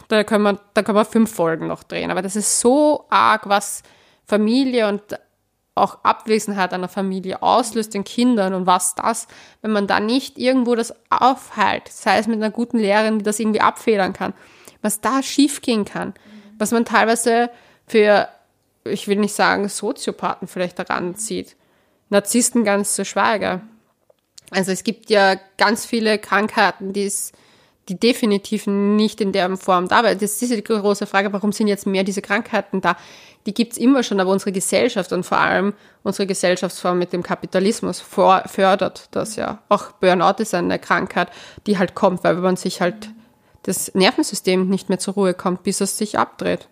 [0.10, 2.12] da können wir, da können wir fünf Folgen noch drehen.
[2.12, 3.84] Aber das ist so arg, was
[4.26, 5.02] Familie und
[5.80, 9.28] auch Abwesenheit einer Familie auslöst in Kindern und was das,
[9.62, 13.40] wenn man da nicht irgendwo das aufhält, sei es mit einer guten Lehrerin, die das
[13.40, 14.34] irgendwie abfedern kann,
[14.82, 16.14] was da schiefgehen kann,
[16.58, 17.50] was man teilweise
[17.88, 18.28] für,
[18.84, 21.56] ich will nicht sagen, Soziopathen vielleicht daran zieht,
[22.10, 23.62] Narzissten ganz zu schweigen.
[24.52, 27.32] Also es gibt ja ganz viele Krankheiten, die es
[27.90, 30.18] die definitiv nicht in der Form da waren.
[30.18, 32.96] Das ist die große Frage, warum sind jetzt mehr diese Krankheiten da?
[33.46, 38.00] Die gibt's immer schon, aber unsere Gesellschaft und vor allem unsere Gesellschaftsform mit dem Kapitalismus
[38.00, 39.60] fördert das ja.
[39.70, 41.30] Auch Burnout ist eine Krankheit,
[41.66, 43.10] die halt kommt, weil man sich halt
[43.64, 46.68] das Nervensystem nicht mehr zur Ruhe kommt, bis es sich abdreht.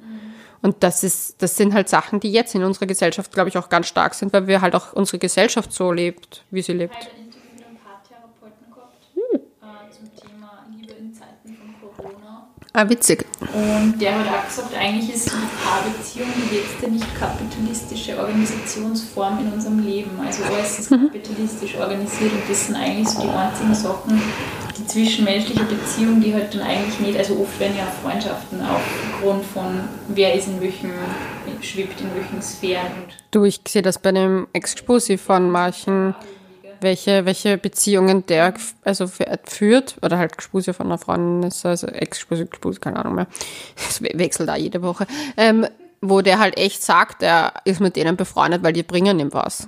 [0.62, 3.70] Und das ist, das sind halt Sachen, die jetzt in unserer Gesellschaft, glaube ich, auch
[3.70, 6.96] ganz stark sind, weil wir halt auch unsere Gesellschaft so lebt, wie sie lebt.
[6.96, 9.40] heute ein Interview mit einem Paartherapeuten gehabt Hm.
[9.62, 12.48] äh, zum Thema Liebe in Zeiten von Corona.
[12.74, 13.26] Ah, witzig.
[13.40, 19.54] Und der hat auch gesagt, eigentlich ist die Paarbeziehung die letzte nicht kapitalistische Organisationsform in
[19.54, 20.12] unserem Leben.
[20.24, 24.22] Also alles ist kapitalistisch organisiert und das sind eigentlich so die einzigen Sachen,
[24.78, 29.80] die zwischenmenschliche Beziehung, die halt dann eigentlich nicht, also oft werden ja Freundschaften aufgrund von
[30.10, 30.92] wer ist in welchem,
[31.62, 36.16] schwebt in welchen Sphären und Du, ich sehe das bei dem Exclusive von manchen,
[36.82, 41.66] welche, welche Beziehungen der gef- also f- führt, oder halt Gespuse von einer Freundin ist,
[41.66, 43.28] also Exclusive, Gespuse, keine Ahnung mehr.
[43.90, 45.08] Es we- wechselt da jede Woche.
[45.36, 45.68] Ähm,
[46.02, 49.68] wo der halt echt sagt, er ist mit denen befreundet, weil die bringen ihm was.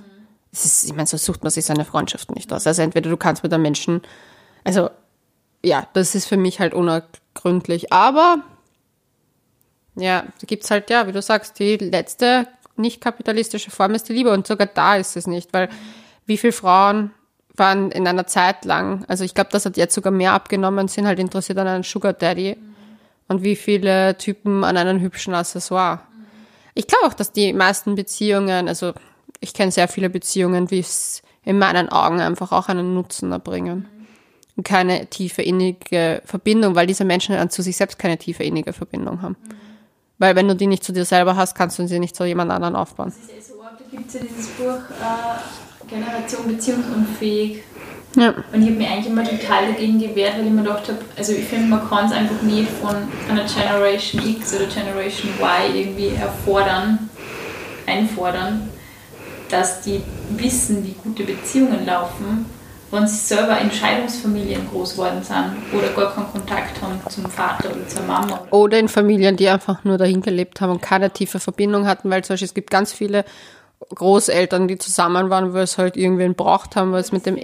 [0.52, 2.66] Es ist, ich meine, so sucht man sich seine Freundschaft nicht aus.
[2.66, 4.02] Also entweder du kannst mit einem Menschen,
[4.64, 4.90] also
[5.64, 7.92] ja, das ist für mich halt unergründlich.
[7.92, 8.38] Aber
[9.96, 12.46] ja, da gibt's halt, ja, wie du sagst, die letzte
[12.76, 15.68] nicht kapitalistische Form ist die Liebe und sogar da ist es nicht, weil
[16.30, 17.10] wie viele Frauen
[17.56, 21.08] waren in einer Zeit lang, also ich glaube, das hat jetzt sogar mehr abgenommen, sind
[21.08, 22.56] halt interessiert an einem Sugar Daddy
[23.26, 26.02] und wie viele Typen an einem hübschen Accessoire.
[26.74, 28.92] Ich glaube auch, dass die meisten Beziehungen, also
[29.40, 33.88] ich kenne sehr viele Beziehungen, wie es in meinen Augen einfach auch einen Nutzen erbringen.
[34.56, 38.72] Und keine tiefe, innige Verbindung, weil diese Menschen an zu sich selbst keine tiefe, innige
[38.72, 39.36] Verbindung haben.
[40.18, 42.52] Weil wenn du die nicht zu dir selber hast, kannst du sie nicht zu jemand
[42.52, 43.08] anderen aufbauen.
[43.08, 43.60] Das ist eh so.
[43.62, 47.62] Da gibt es ja dieses Buch äh, Generation beziehungsunfähig.
[48.16, 48.34] Ja.
[48.52, 51.32] Und ich habe mich eigentlich immer total dagegen gewehrt, weil ich mir gedacht habe, also
[51.32, 52.96] ich finde, man kann es einfach nicht von
[53.28, 57.10] einer Generation X oder Generation Y irgendwie erfordern,
[57.86, 58.68] einfordern,
[59.48, 62.46] dass die wissen, wie gute Beziehungen laufen,
[62.90, 67.70] wenn sie selber in Scheidungsfamilien groß geworden sind oder gar keinen Kontakt haben zum Vater
[67.70, 68.40] oder zur Mama.
[68.50, 72.24] Oder in Familien, die einfach nur dahin gelebt haben und keine tiefe Verbindung hatten, weil
[72.24, 73.24] zum Beispiel es gibt ganz viele
[73.94, 77.38] Großeltern, die zusammen waren, weil es halt irgendwen braucht haben, weil es mit dem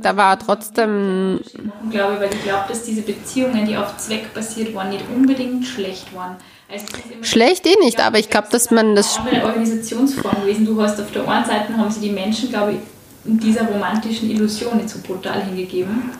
[0.00, 4.72] Da war trotzdem- Ich glaube, weil ich glaube, dass diese Beziehungen, die auf Zweck basiert
[4.74, 6.36] waren, nicht unbedingt schlecht waren.
[6.70, 6.86] Also
[7.22, 10.66] Schlecht eh nicht, aber ich glaube, dass man das eine Organisationsform gewesen.
[10.66, 12.78] Du hast auf der einen Seite haben sie die Menschen, glaube ich,
[13.24, 16.10] in dieser romantischen Illusion nicht so brutal hingegeben.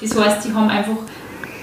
[0.00, 0.96] Das heißt, sie haben einfach,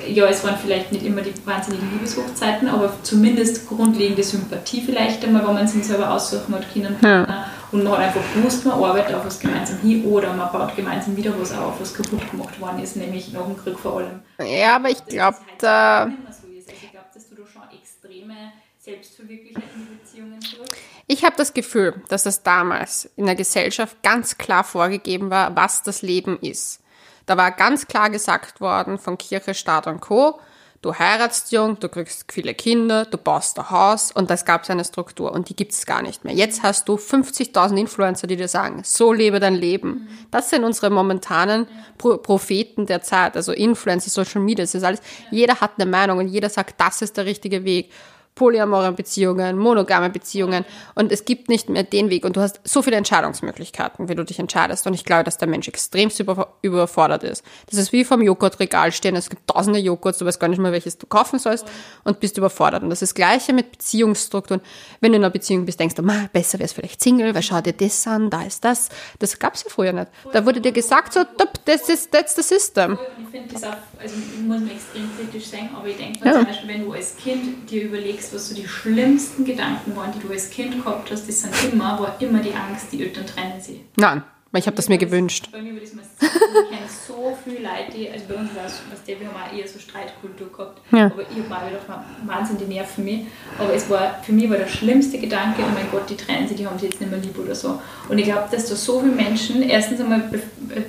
[0.08, 5.46] ja, es waren vielleicht nicht immer die wahnsinnigen Liebeshochzeiten, aber zumindest grundlegende Sympathie vielleicht einmal,
[5.48, 7.46] wenn man sich selber aussuchen hat, Kinder und Partner.
[7.72, 11.18] Und man hat einfach gewusst, man arbeitet auf was gemeinsam hin oder man baut gemeinsam
[11.18, 14.20] wieder was auf, was kaputt gemacht worden ist, nämlich nach dem Krieg vor allem.
[14.40, 16.48] Ja, aber ich glaube, Das da halt mehr so.
[16.48, 18.36] Also ich glaube, dass du da schon extreme
[18.78, 20.76] Selbstverwirklichung in Beziehungen tust.
[21.08, 25.82] Ich habe das Gefühl, dass es damals in der Gesellschaft ganz klar vorgegeben war, was
[25.84, 26.83] das Leben ist.
[27.26, 30.40] Da war ganz klar gesagt worden von Kirche, Staat und Co.,
[30.84, 34.70] du heiratst jung, du kriegst viele Kinder, du baust ein Haus und das gab es
[34.70, 36.34] eine Struktur und die gibt es gar nicht mehr.
[36.34, 40.10] Jetzt hast du 50.000 Influencer, die dir sagen, so lebe dein Leben.
[40.30, 41.68] Das sind unsere momentanen
[41.98, 45.00] Pro Propheten der Zeit, also Influencer, Social Media, das ist alles.
[45.32, 47.90] Jeder hat eine Meinung und jeder sagt, das ist der richtige Weg
[48.36, 50.66] polyamore Beziehungen, monogame Beziehungen
[50.96, 54.24] und es gibt nicht mehr den Weg und du hast so viele Entscheidungsmöglichkeiten, wie du
[54.24, 57.44] dich entscheidest und ich glaube, dass der Mensch extremst über, überfordert ist.
[57.70, 60.72] Das ist wie vom Joghurtregal stehen, es gibt tausende Joghurts, du weißt gar nicht mehr,
[60.72, 61.66] welches du kaufen sollst
[62.04, 64.62] und bist überfordert und das ist das Gleiche mit Beziehungsstrukturen.
[65.00, 67.44] Wenn du in einer Beziehung bist, denkst du, Ma, besser wäre es vielleicht Single, weil
[67.44, 68.90] schau dir das an, da ist das.
[69.20, 70.08] Das gab es ja früher nicht.
[70.32, 71.22] Da wurde dir gesagt, so,
[71.66, 72.98] das ist that's the system.
[73.22, 76.34] Ich finde das auch, also muss man extrem kritisch sein, aber ich denke ja.
[76.34, 80.12] zum Beispiel, wenn du als Kind dir überlegst, überlegst, was so die schlimmsten Gedanken waren,
[80.14, 83.26] die du als Kind gehabt hast, das sind immer, war immer die Angst, die Eltern
[83.26, 83.82] trennen sie.
[83.98, 85.50] Nein, weil ich habe das mir gewünscht.
[85.52, 86.14] Bei mir war das massiv.
[86.20, 89.36] Ich kenne so viele Leute, die, also bei uns war es, was der, wir haben
[89.36, 91.06] auch eher so Streitkultur gehabt, ja.
[91.06, 91.80] aber ich war wieder
[92.26, 93.22] Wahnsinn, die Nerven für mich.
[93.58, 96.56] Aber es war, für mich war der schlimmste Gedanke, oh mein Gott, die trennen sie,
[96.56, 97.82] die haben sie jetzt nicht mehr lieb oder so.
[98.08, 100.30] Und ich glaube, dass da so viele Menschen, erstens einmal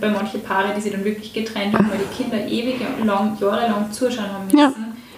[0.00, 3.90] bei manchen Paaren, die sich dann wirklich getrennt haben, weil die Kinder ewig lang, jahrelang
[3.90, 4.58] zuschauen haben müssen.
[4.58, 4.74] Ja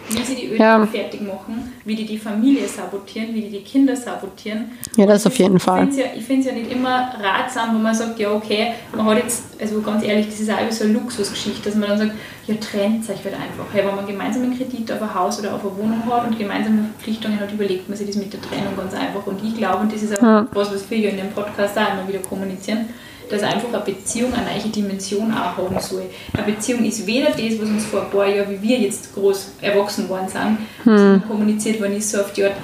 [0.09, 3.97] wie sie die Öl fertig machen, wie die die Familie sabotieren, wie die die Kinder
[3.97, 4.71] sabotieren.
[4.97, 5.89] Ja, das auf jeden Fall.
[5.89, 9.45] Ich finde es ja, nicht immer ratsam, wo man sagt, ja okay, man hat jetzt,
[9.61, 12.13] also ganz ehrlich, das ist auch so eine Luxusgeschichte, dass man dann sagt,
[12.47, 13.67] ja trennt euch halt einfach.
[13.73, 16.39] Hey, wenn man gemeinsam einen Kredit auf ein Haus oder auf eine Wohnung hat und
[16.39, 19.27] gemeinsame Verpflichtungen hat, überlegt man sich das mit der Trennung ganz einfach.
[19.27, 20.47] Und ich glaube, und das ist auch ja.
[20.53, 22.87] was, was wir ja in dem Podcast auch immer wieder kommunizieren,
[23.29, 26.05] dass einfach eine Beziehung eine neue Dimension auch haben soll.
[26.33, 29.53] Eine Beziehung ist weder das, was uns vor ein paar Jahren, wie wir jetzt groß
[29.61, 31.23] erwachsen worden sind, hm.
[31.27, 32.55] kommuniziert worden ist, so auf die Art,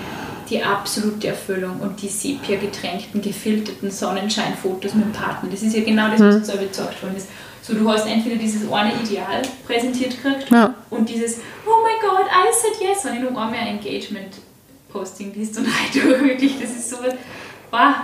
[0.48, 5.48] die absolute Erfüllung und die sepia getränkten, gefilterten Sonnenscheinfotos mit dem Partner.
[5.50, 6.40] Das ist ja genau das, was hm.
[6.40, 7.28] uns auch gezeigt worden ist.
[7.62, 10.74] So, du hast entweder dieses eine Ideal präsentiert gekriegt ja.
[10.90, 15.58] und dieses, oh mein Gott, I said yes, wenn ich noch einmal ein Engagement-Posting liest
[15.58, 16.96] und halt wirklich, das ist so,
[17.70, 17.94] wow,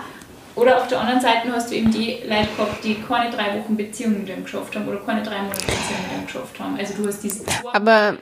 [0.58, 3.76] oder auf der anderen Seite hast du eben die Leute gehabt, die keine drei Wochen
[3.76, 6.76] Beziehung mit dem geschafft haben oder keine drei Monate Beziehung mit dem geschafft haben.
[6.76, 8.16] Also du hast diese Aber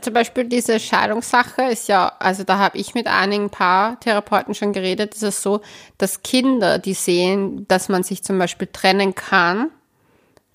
[0.00, 5.14] zum Beispiel diese Scheidungssache ist ja, also da habe ich mit einigen Paartherapeuten schon geredet,
[5.14, 5.60] ist es so,
[5.98, 9.70] dass Kinder, die sehen, dass man sich zum Beispiel trennen kann,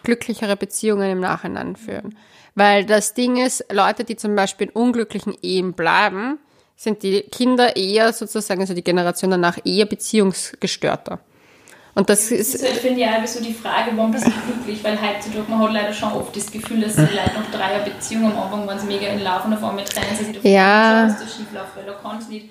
[0.03, 2.17] glücklichere Beziehungen im Nachhinein führen.
[2.55, 6.39] Weil das Ding ist, Leute, die zum Beispiel in unglücklichen Ehen bleiben,
[6.79, 11.19] sind die Kinder eher sozusagen, also die Generation danach eher beziehungsgestörter.
[11.93, 14.81] Und das, das ist, halt, finde ich, auch so die Frage, wann bist du glücklich?
[14.81, 18.31] Weil heutzutage, man hat leider schon oft das Gefühl, dass die Leute nach dreier Beziehung
[18.31, 21.07] am Anfang waren sie mega in Love und auf einmal trennen sie sich ja.
[21.07, 22.45] dass das schief läuft, weil da kann es nicht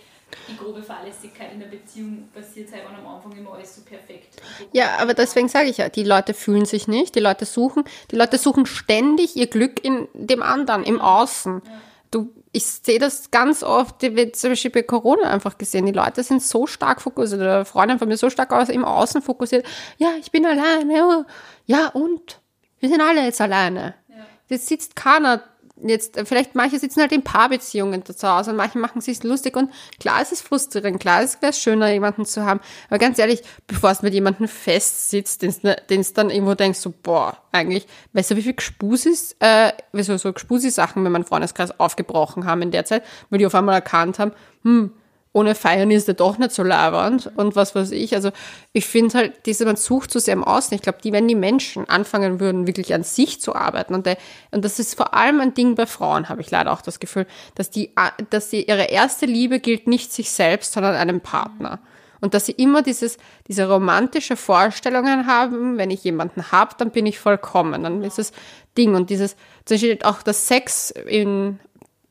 [0.46, 4.42] die grobe Fahrlässigkeit in der Beziehung passiert und am Anfang immer alles so perfekt.
[4.72, 8.16] Ja, aber deswegen sage ich ja, die Leute fühlen sich nicht, die Leute suchen, die
[8.16, 11.62] Leute suchen ständig ihr Glück in dem anderen, im Außen.
[11.64, 11.72] Ja.
[12.10, 15.86] Du ich sehe das ganz oft, wie zum Beispiel bei Corona einfach gesehen.
[15.86, 19.22] Die Leute sind so stark fokussiert, oder Freundin von mir so stark aus, im Außen
[19.22, 19.66] fokussiert.
[19.98, 21.26] Ja, ich bin alleine.
[21.66, 22.40] Ja, und?
[22.80, 23.94] Wir sind alle jetzt alleine.
[24.08, 24.26] Ja.
[24.48, 25.42] Jetzt sitzt keiner
[25.82, 29.56] jetzt, äh, vielleicht manche sitzen halt in Paarbeziehungen zu Hause und manche machen sich lustig
[29.56, 32.60] und klar ist es frustrierend, klar ist es schöner, jemanden zu haben.
[32.88, 37.36] Aber ganz ehrlich, bevor es mit jemandem festsitzt, den es dann irgendwo denkst, so, boah,
[37.52, 42.62] eigentlich, weißt du, wie viel Gespusis, äh, so, so Gespusi-Sachen mit meinem Freundeskreis aufgebrochen haben
[42.62, 44.32] in der Zeit, weil die auf einmal erkannt haben,
[44.62, 44.92] hm,
[45.32, 48.14] ohne Feiern ist er doch nicht so labernd und was weiß ich.
[48.14, 48.30] Also
[48.72, 50.74] ich finde halt, diese, man sucht so sehr im Außen.
[50.74, 54.16] Ich glaube, die, wenn die Menschen anfangen würden, wirklich an sich zu arbeiten und, der,
[54.50, 57.26] und das ist vor allem ein Ding bei Frauen, habe ich leider auch das Gefühl,
[57.54, 57.92] dass die,
[58.30, 61.80] dass sie ihre erste Liebe gilt nicht sich selbst, sondern einem Partner.
[62.20, 67.06] Und dass sie immer dieses, diese romantische Vorstellungen haben, wenn ich jemanden habe, dann bin
[67.06, 67.84] ich vollkommen.
[67.84, 68.32] Dann ist es
[68.76, 68.94] Ding.
[68.94, 71.60] Und dieses, zum Beispiel auch das Sex in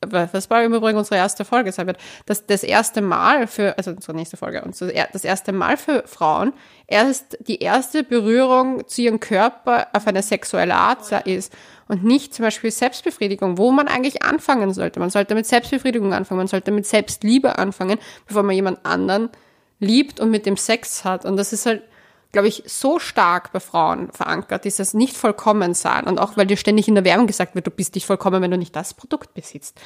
[0.00, 3.90] was war im Übrigen unsere erste Folge sein wird, dass das erste Mal für, also
[3.90, 6.52] unsere nächste Folge, und das erste Mal für Frauen
[6.86, 11.52] erst die erste Berührung zu ihrem Körper auf eine sexuelle Art ist
[11.88, 15.00] und nicht zum Beispiel Selbstbefriedigung, wo man eigentlich anfangen sollte.
[15.00, 19.30] Man sollte mit Selbstbefriedigung anfangen, man sollte mit Selbstliebe anfangen, bevor man jemand anderen
[19.80, 21.24] liebt und mit dem Sex hat.
[21.24, 21.82] Und das ist halt,
[22.32, 26.04] glaube ich, so stark bei Frauen verankert, dieses nicht vollkommen sein.
[26.04, 28.50] Und auch weil dir ständig in der Werbung gesagt wird, du bist nicht vollkommen, wenn
[28.50, 29.80] du nicht das Produkt besitzt.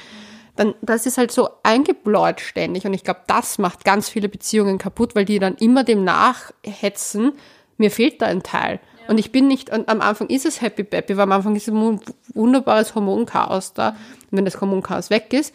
[0.57, 2.85] Dann, das ist halt so eingebläut ständig.
[2.85, 7.33] Und ich glaube, das macht ganz viele Beziehungen kaputt, weil die dann immer dem nachhetzen,
[7.79, 8.81] mir fehlt da ein Teil.
[9.03, 9.09] Ja.
[9.09, 11.69] Und ich bin nicht, und am Anfang ist es Happy Baby, weil am Anfang ist
[11.69, 12.01] ein
[12.35, 13.91] wunderbares Hormonchaos da.
[13.91, 13.97] Und
[14.39, 15.55] wenn das Hormonchaos weg ist,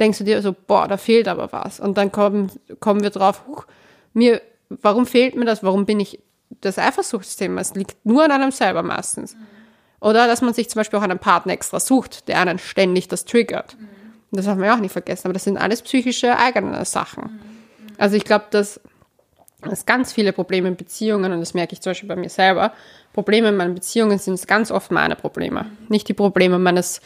[0.00, 1.80] denkst du dir so, boah, da fehlt aber was.
[1.80, 2.50] Und dann kommen,
[2.80, 3.66] kommen wir drauf, huch,
[4.14, 5.62] mir, warum fehlt mir das?
[5.62, 6.20] Warum bin ich
[6.60, 7.60] das Eifersuchtsthema.
[7.60, 9.36] Es liegt nur an einem selber meistens.
[10.00, 13.24] Oder dass man sich zum Beispiel auch einen Partner extra sucht, der einen ständig das
[13.24, 13.76] triggert.
[14.30, 17.40] Das haben wir auch nicht vergessen, aber das sind alles psychische eigene Sachen.
[17.96, 18.80] Also ich glaube, dass
[19.68, 22.72] es ganz viele Probleme in Beziehungen, und das merke ich zum Beispiel bei mir selber,
[23.12, 27.00] Probleme in meinen Beziehungen sind ganz oft meine Probleme, nicht die Probleme meines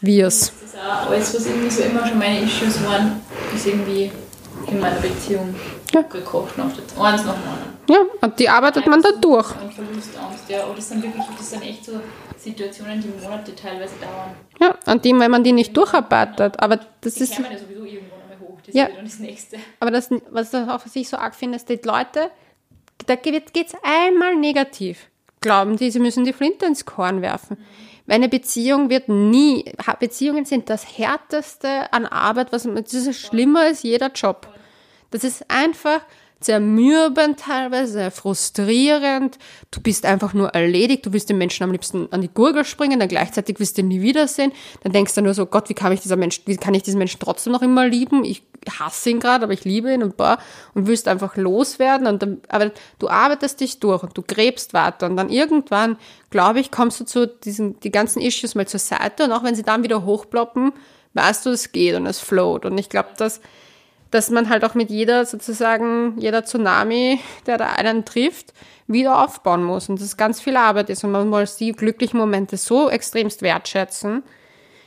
[0.00, 0.52] Wirs.
[0.60, 3.20] Das ist auch alles, was irgendwie so immer schon meine Issues waren,
[3.54, 4.10] ist irgendwie
[4.66, 5.54] in meiner Beziehung
[5.92, 6.02] Ja.
[6.02, 6.58] gekocht.
[6.58, 6.64] Noch.
[6.66, 7.65] Eins nach dem anderen.
[7.88, 9.50] Ja, und die arbeitet man da durch.
[9.60, 10.64] Und Verlustangst, ja.
[10.64, 12.00] Aber das sind wirklich, das sind echt so
[12.36, 14.34] Situationen, die Monate teilweise dauern.
[14.60, 17.84] Ja, und die, wenn man die nicht durcharbeitet, aber das Die ist, kämen ja sowieso
[17.84, 18.58] irgendwann einmal hoch.
[18.64, 18.86] Das Ja.
[18.86, 19.56] ist dann das Nächste.
[19.80, 22.30] aber das, was ich auch was ich so arg finde, ist, die Leute,
[23.06, 25.08] da geht es einmal negativ.
[25.40, 27.56] Glauben die, sie müssen die Flinte ins Korn werfen.
[28.08, 29.64] Eine Beziehung wird nie,
[29.98, 34.48] Beziehungen sind das härteste an Arbeit, was, das ist schlimmer als jeder Job.
[35.10, 36.00] Das ist einfach
[36.40, 39.38] zermürbend teilweise, frustrierend.
[39.70, 41.06] Du bist einfach nur erledigt.
[41.06, 43.88] Du willst den Menschen am liebsten an die Gurgel springen, dann gleichzeitig willst du ihn
[43.88, 44.52] nie wiedersehen.
[44.82, 46.98] Dann denkst du nur so, Gott, wie kann ich dieser Mensch, wie kann ich diesen
[46.98, 48.24] Menschen trotzdem noch immer lieben?
[48.24, 48.42] Ich
[48.78, 50.38] hasse ihn gerade, aber ich liebe ihn und boah,
[50.74, 52.06] und willst einfach loswerden.
[52.06, 55.06] Und dann, aber du arbeitest dich durch und du gräbst weiter.
[55.06, 55.96] Und dann irgendwann,
[56.30, 59.24] glaube ich, kommst du zu diesen, die ganzen Issues mal zur Seite.
[59.24, 60.72] Und auch wenn sie dann wieder hochploppen,
[61.14, 62.66] weißt du, es geht und es float.
[62.66, 63.40] Und ich glaube, dass
[64.16, 68.54] dass man halt auch mit jeder sozusagen, jeder Tsunami, der da einen trifft,
[68.86, 72.56] wieder aufbauen muss und das ganz viel Arbeit ist und man muss die glücklichen Momente
[72.56, 74.22] so extremst wertschätzen,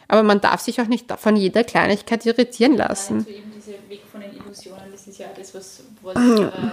[0.07, 3.18] aber man darf sich auch nicht von jeder Kleinigkeit irritieren lassen.
[3.18, 6.72] Also eben dieser Weg von den Illusionen, das ist ja das, was, was, ähm,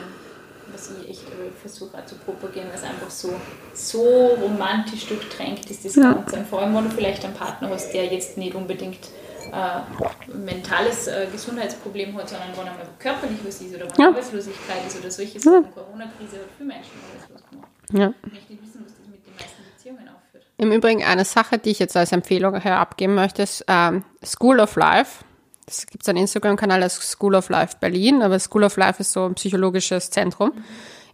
[0.73, 3.35] was ich echt äh, versuche zu propagieren, was einfach so,
[3.75, 6.37] so romantisch durchtränkt ist, das Ganze.
[6.37, 9.11] Und vor allem, wenn du vielleicht einen Partner hast, der jetzt nicht unbedingt
[9.53, 14.09] äh, mentales äh, Gesundheitsproblem hat, sondern wenn einmal körperlich was ist oder wenn Ja.
[14.09, 15.73] Arbeitslosigkeit ist oder solche Sachen.
[15.75, 17.69] Corona-Krise hat viele Menschen arbeitslos gemacht.
[17.93, 18.13] Ja.
[18.27, 20.45] Ich möchte wissen, was das mit den meisten Beziehungen aufführt.
[20.59, 24.61] Im Übrigen eine Sache, die ich jetzt als Empfehlung her abgeben möchte, ist ähm, School
[24.61, 25.25] of Life.
[25.69, 29.25] Es gibt einen Instagram-Kanal, ist School of Life Berlin, aber School of Life ist so
[29.27, 30.53] ein psychologisches Zentrum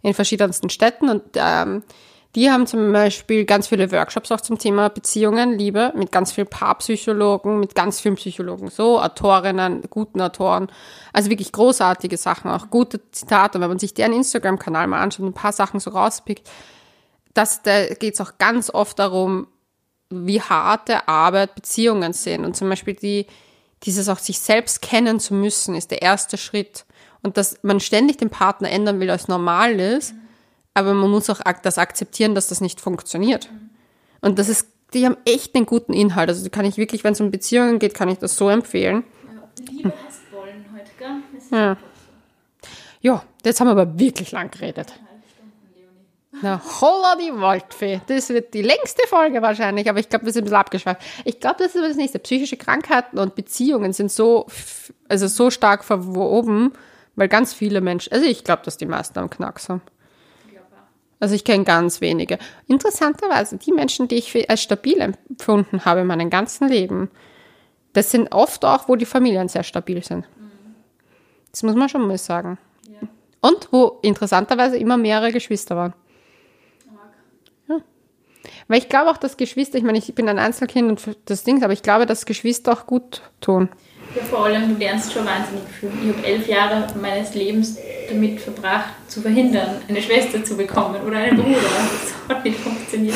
[0.03, 1.83] in verschiedensten Städten und ähm,
[2.35, 6.47] die haben zum Beispiel ganz viele Workshops auch zum Thema Beziehungen, Liebe, mit ganz vielen
[6.47, 10.67] Paarpsychologen, mit ganz vielen Psychologen, so Autorinnen, guten Autoren,
[11.11, 13.61] also wirklich großartige Sachen, auch gute Zitate.
[13.61, 16.49] Wenn man sich deren Instagram-Kanal mal anschaut und ein paar Sachen so rauspickt,
[17.35, 19.47] das, da geht es auch ganz oft darum,
[20.09, 22.45] wie harte Arbeit Beziehungen sind.
[22.45, 23.27] Und zum Beispiel die,
[23.83, 26.85] dieses auch sich selbst kennen zu müssen, ist der erste Schritt.
[27.21, 30.13] Und dass man ständig den Partner ändern will, als normal ist,
[30.73, 33.49] aber man muss auch das akzeptieren, dass das nicht funktioniert.
[34.21, 36.29] Und das ist, die haben echt einen guten Inhalt.
[36.29, 39.03] Also kann ich wirklich, wenn es um Beziehungen geht, kann ich das so empfehlen.
[39.25, 41.59] Ja, Liebe heißt wollen heute, gell?
[41.59, 41.77] Ja.
[43.01, 44.93] Ja, jetzt haben wir aber wirklich lang geredet.
[46.41, 48.01] Na, holla die Waldfee.
[48.07, 51.01] Das wird die längste Folge wahrscheinlich, aber ich glaube, wir sind ein bisschen abgeschweift.
[51.25, 52.17] Ich glaube, das ist aber das nächste.
[52.19, 54.47] Psychische Krankheiten und Beziehungen sind so,
[55.07, 56.73] also so stark verwoben,
[57.15, 59.81] weil ganz viele Menschen, also ich glaube, dass die meisten am Knacks haben.
[61.23, 62.37] Also ich kenne ganz wenige.
[62.67, 67.09] Interessanterweise, die Menschen, die ich als stabil empfunden habe in meinem ganzen Leben,
[67.93, 70.25] das sind oft auch, wo die Familien sehr stabil sind.
[71.51, 72.57] Das muss man schon mal sagen.
[72.89, 73.07] Ja.
[73.39, 75.93] Und wo interessanterweise immer mehrere Geschwister waren.
[77.69, 77.83] Arg.
[78.67, 81.63] Weil ich glaube auch, dass Geschwister, ich meine, ich bin ein Einzelkind und das Ding,
[81.63, 83.69] aber ich glaube, dass Geschwister auch gut tun.
[84.15, 85.89] Ja, vor allem, du lernst schon wahnsinnig viel.
[86.03, 87.77] Ich habe elf Jahre meines Lebens
[88.07, 91.57] damit verbracht, zu verhindern, eine Schwester zu bekommen oder einen Bruder.
[91.57, 93.15] Das hat nicht funktioniert.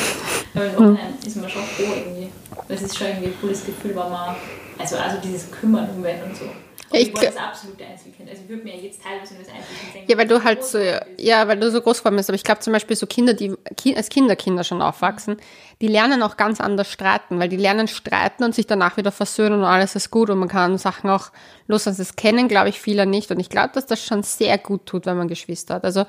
[0.56, 2.30] Aber im Nachhinein ist man schon froh irgendwie.
[2.68, 4.36] Das ist schon irgendwie ein cooles Gefühl, weil man,
[4.78, 6.46] also, also dieses Kümmern um wen und so.
[6.90, 8.30] Aber Ich das absolute Einzelkind.
[8.30, 10.12] Also ich würde mir jetzt teilweise nur das Einzelkind denken.
[10.12, 10.80] Ja, weil du halt so,
[11.18, 12.30] ja, weil du so groß geworden bist.
[12.30, 13.56] Aber ich glaube zum Beispiel so Kinder, die
[13.96, 15.38] als Kinderkinder schon aufwachsen,
[15.82, 19.60] die lernen auch ganz anders streiten, weil die lernen streiten und sich danach wieder versöhnen
[19.60, 21.32] und alles ist gut und man kann Sachen auch
[21.68, 22.00] loslassen.
[22.00, 23.32] Das kennen, glaube ich, viele nicht.
[23.32, 25.84] Und ich glaube, dass das schon sehr gut tut, wenn man Geschwister hat.
[25.84, 26.06] Also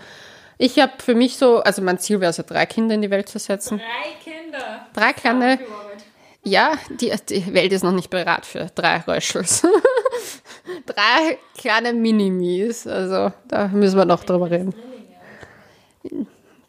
[0.59, 3.11] ich habe für mich so, also mein Ziel wäre es ja, drei Kinder in die
[3.11, 3.79] Welt zu setzen.
[3.79, 4.87] Drei Kinder.
[4.93, 5.59] Drei kleine.
[6.49, 9.63] Ja, die, die Welt ist noch nicht bereit für drei Röschels.
[10.87, 12.87] drei kleine Minimis.
[12.87, 14.75] Also da müssen wir noch drüber reden.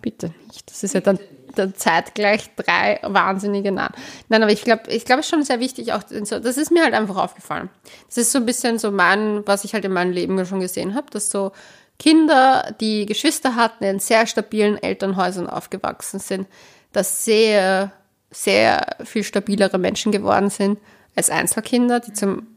[0.01, 0.69] Bitte nicht.
[0.69, 1.19] Das ist ja dann,
[1.55, 3.95] dann zeitgleich drei wahnsinnige Namen.
[4.29, 7.17] Nein, aber ich glaube, ich glaube, schon sehr wichtig, auch das ist mir halt einfach
[7.17, 7.69] aufgefallen.
[8.07, 10.95] Das ist so ein bisschen so mein, was ich halt in meinem Leben schon gesehen
[10.95, 11.51] habe, dass so
[11.99, 16.47] Kinder, die Geschwister hatten, in sehr stabilen Elternhäusern aufgewachsen sind,
[16.93, 17.91] dass sehr,
[18.31, 20.79] sehr viel stabilere Menschen geworden sind
[21.15, 22.47] als Einzelkinder, die zum,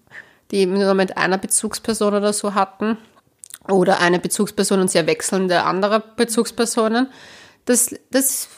[0.51, 2.99] die nur mit einer Bezugsperson oder so hatten
[3.69, 7.09] oder eine Bezugsperson und sehr wechselnde andere Bezugspersonen.
[7.65, 8.49] Das, das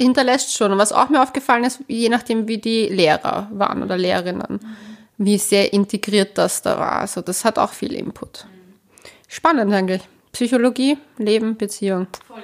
[0.00, 0.72] hinterlässt schon.
[0.72, 4.60] Und was auch mir aufgefallen ist, je nachdem, wie die Lehrer waren oder Lehrerinnen,
[5.18, 6.92] wie sehr integriert das da war.
[6.92, 8.46] Also das hat auch viel Input.
[9.28, 10.02] Spannend eigentlich.
[10.32, 12.06] Psychologie, Leben, Beziehung.
[12.26, 12.42] Voll,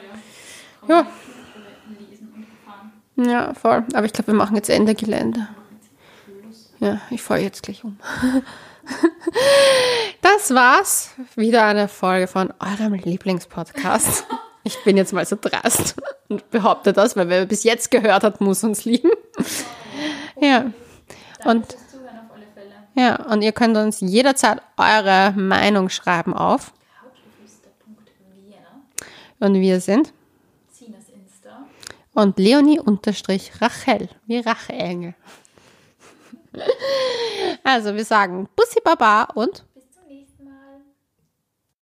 [0.89, 0.97] ja.
[0.97, 1.03] Ja.
[1.03, 2.93] man Lesen und fahren.
[3.17, 3.85] Ja, voll.
[3.95, 5.49] Aber ich glaube, wir machen jetzt Ende Gelände.
[6.79, 7.99] Ja, ich fahre jetzt gleich um.
[10.23, 11.11] Das war's.
[11.35, 14.25] Wieder eine Folge von eurem Lieblingspodcast.
[14.63, 15.97] Ich bin jetzt mal so dreist
[16.29, 19.11] und behaupte das, weil wer bis jetzt gehört hat, muss uns lieben.
[20.41, 20.71] Ja.
[21.45, 21.77] Und
[22.97, 26.73] ja, und ihr könnt uns jederzeit eure Meinung schreiben auf.
[27.03, 28.67] Hautgeflüster.vienna.
[29.39, 30.13] Und wir sind.
[32.17, 35.15] Und Leonie unterstrich Rachel, wie Racheengel.
[37.63, 39.65] Also wir sagen Bussi Baba und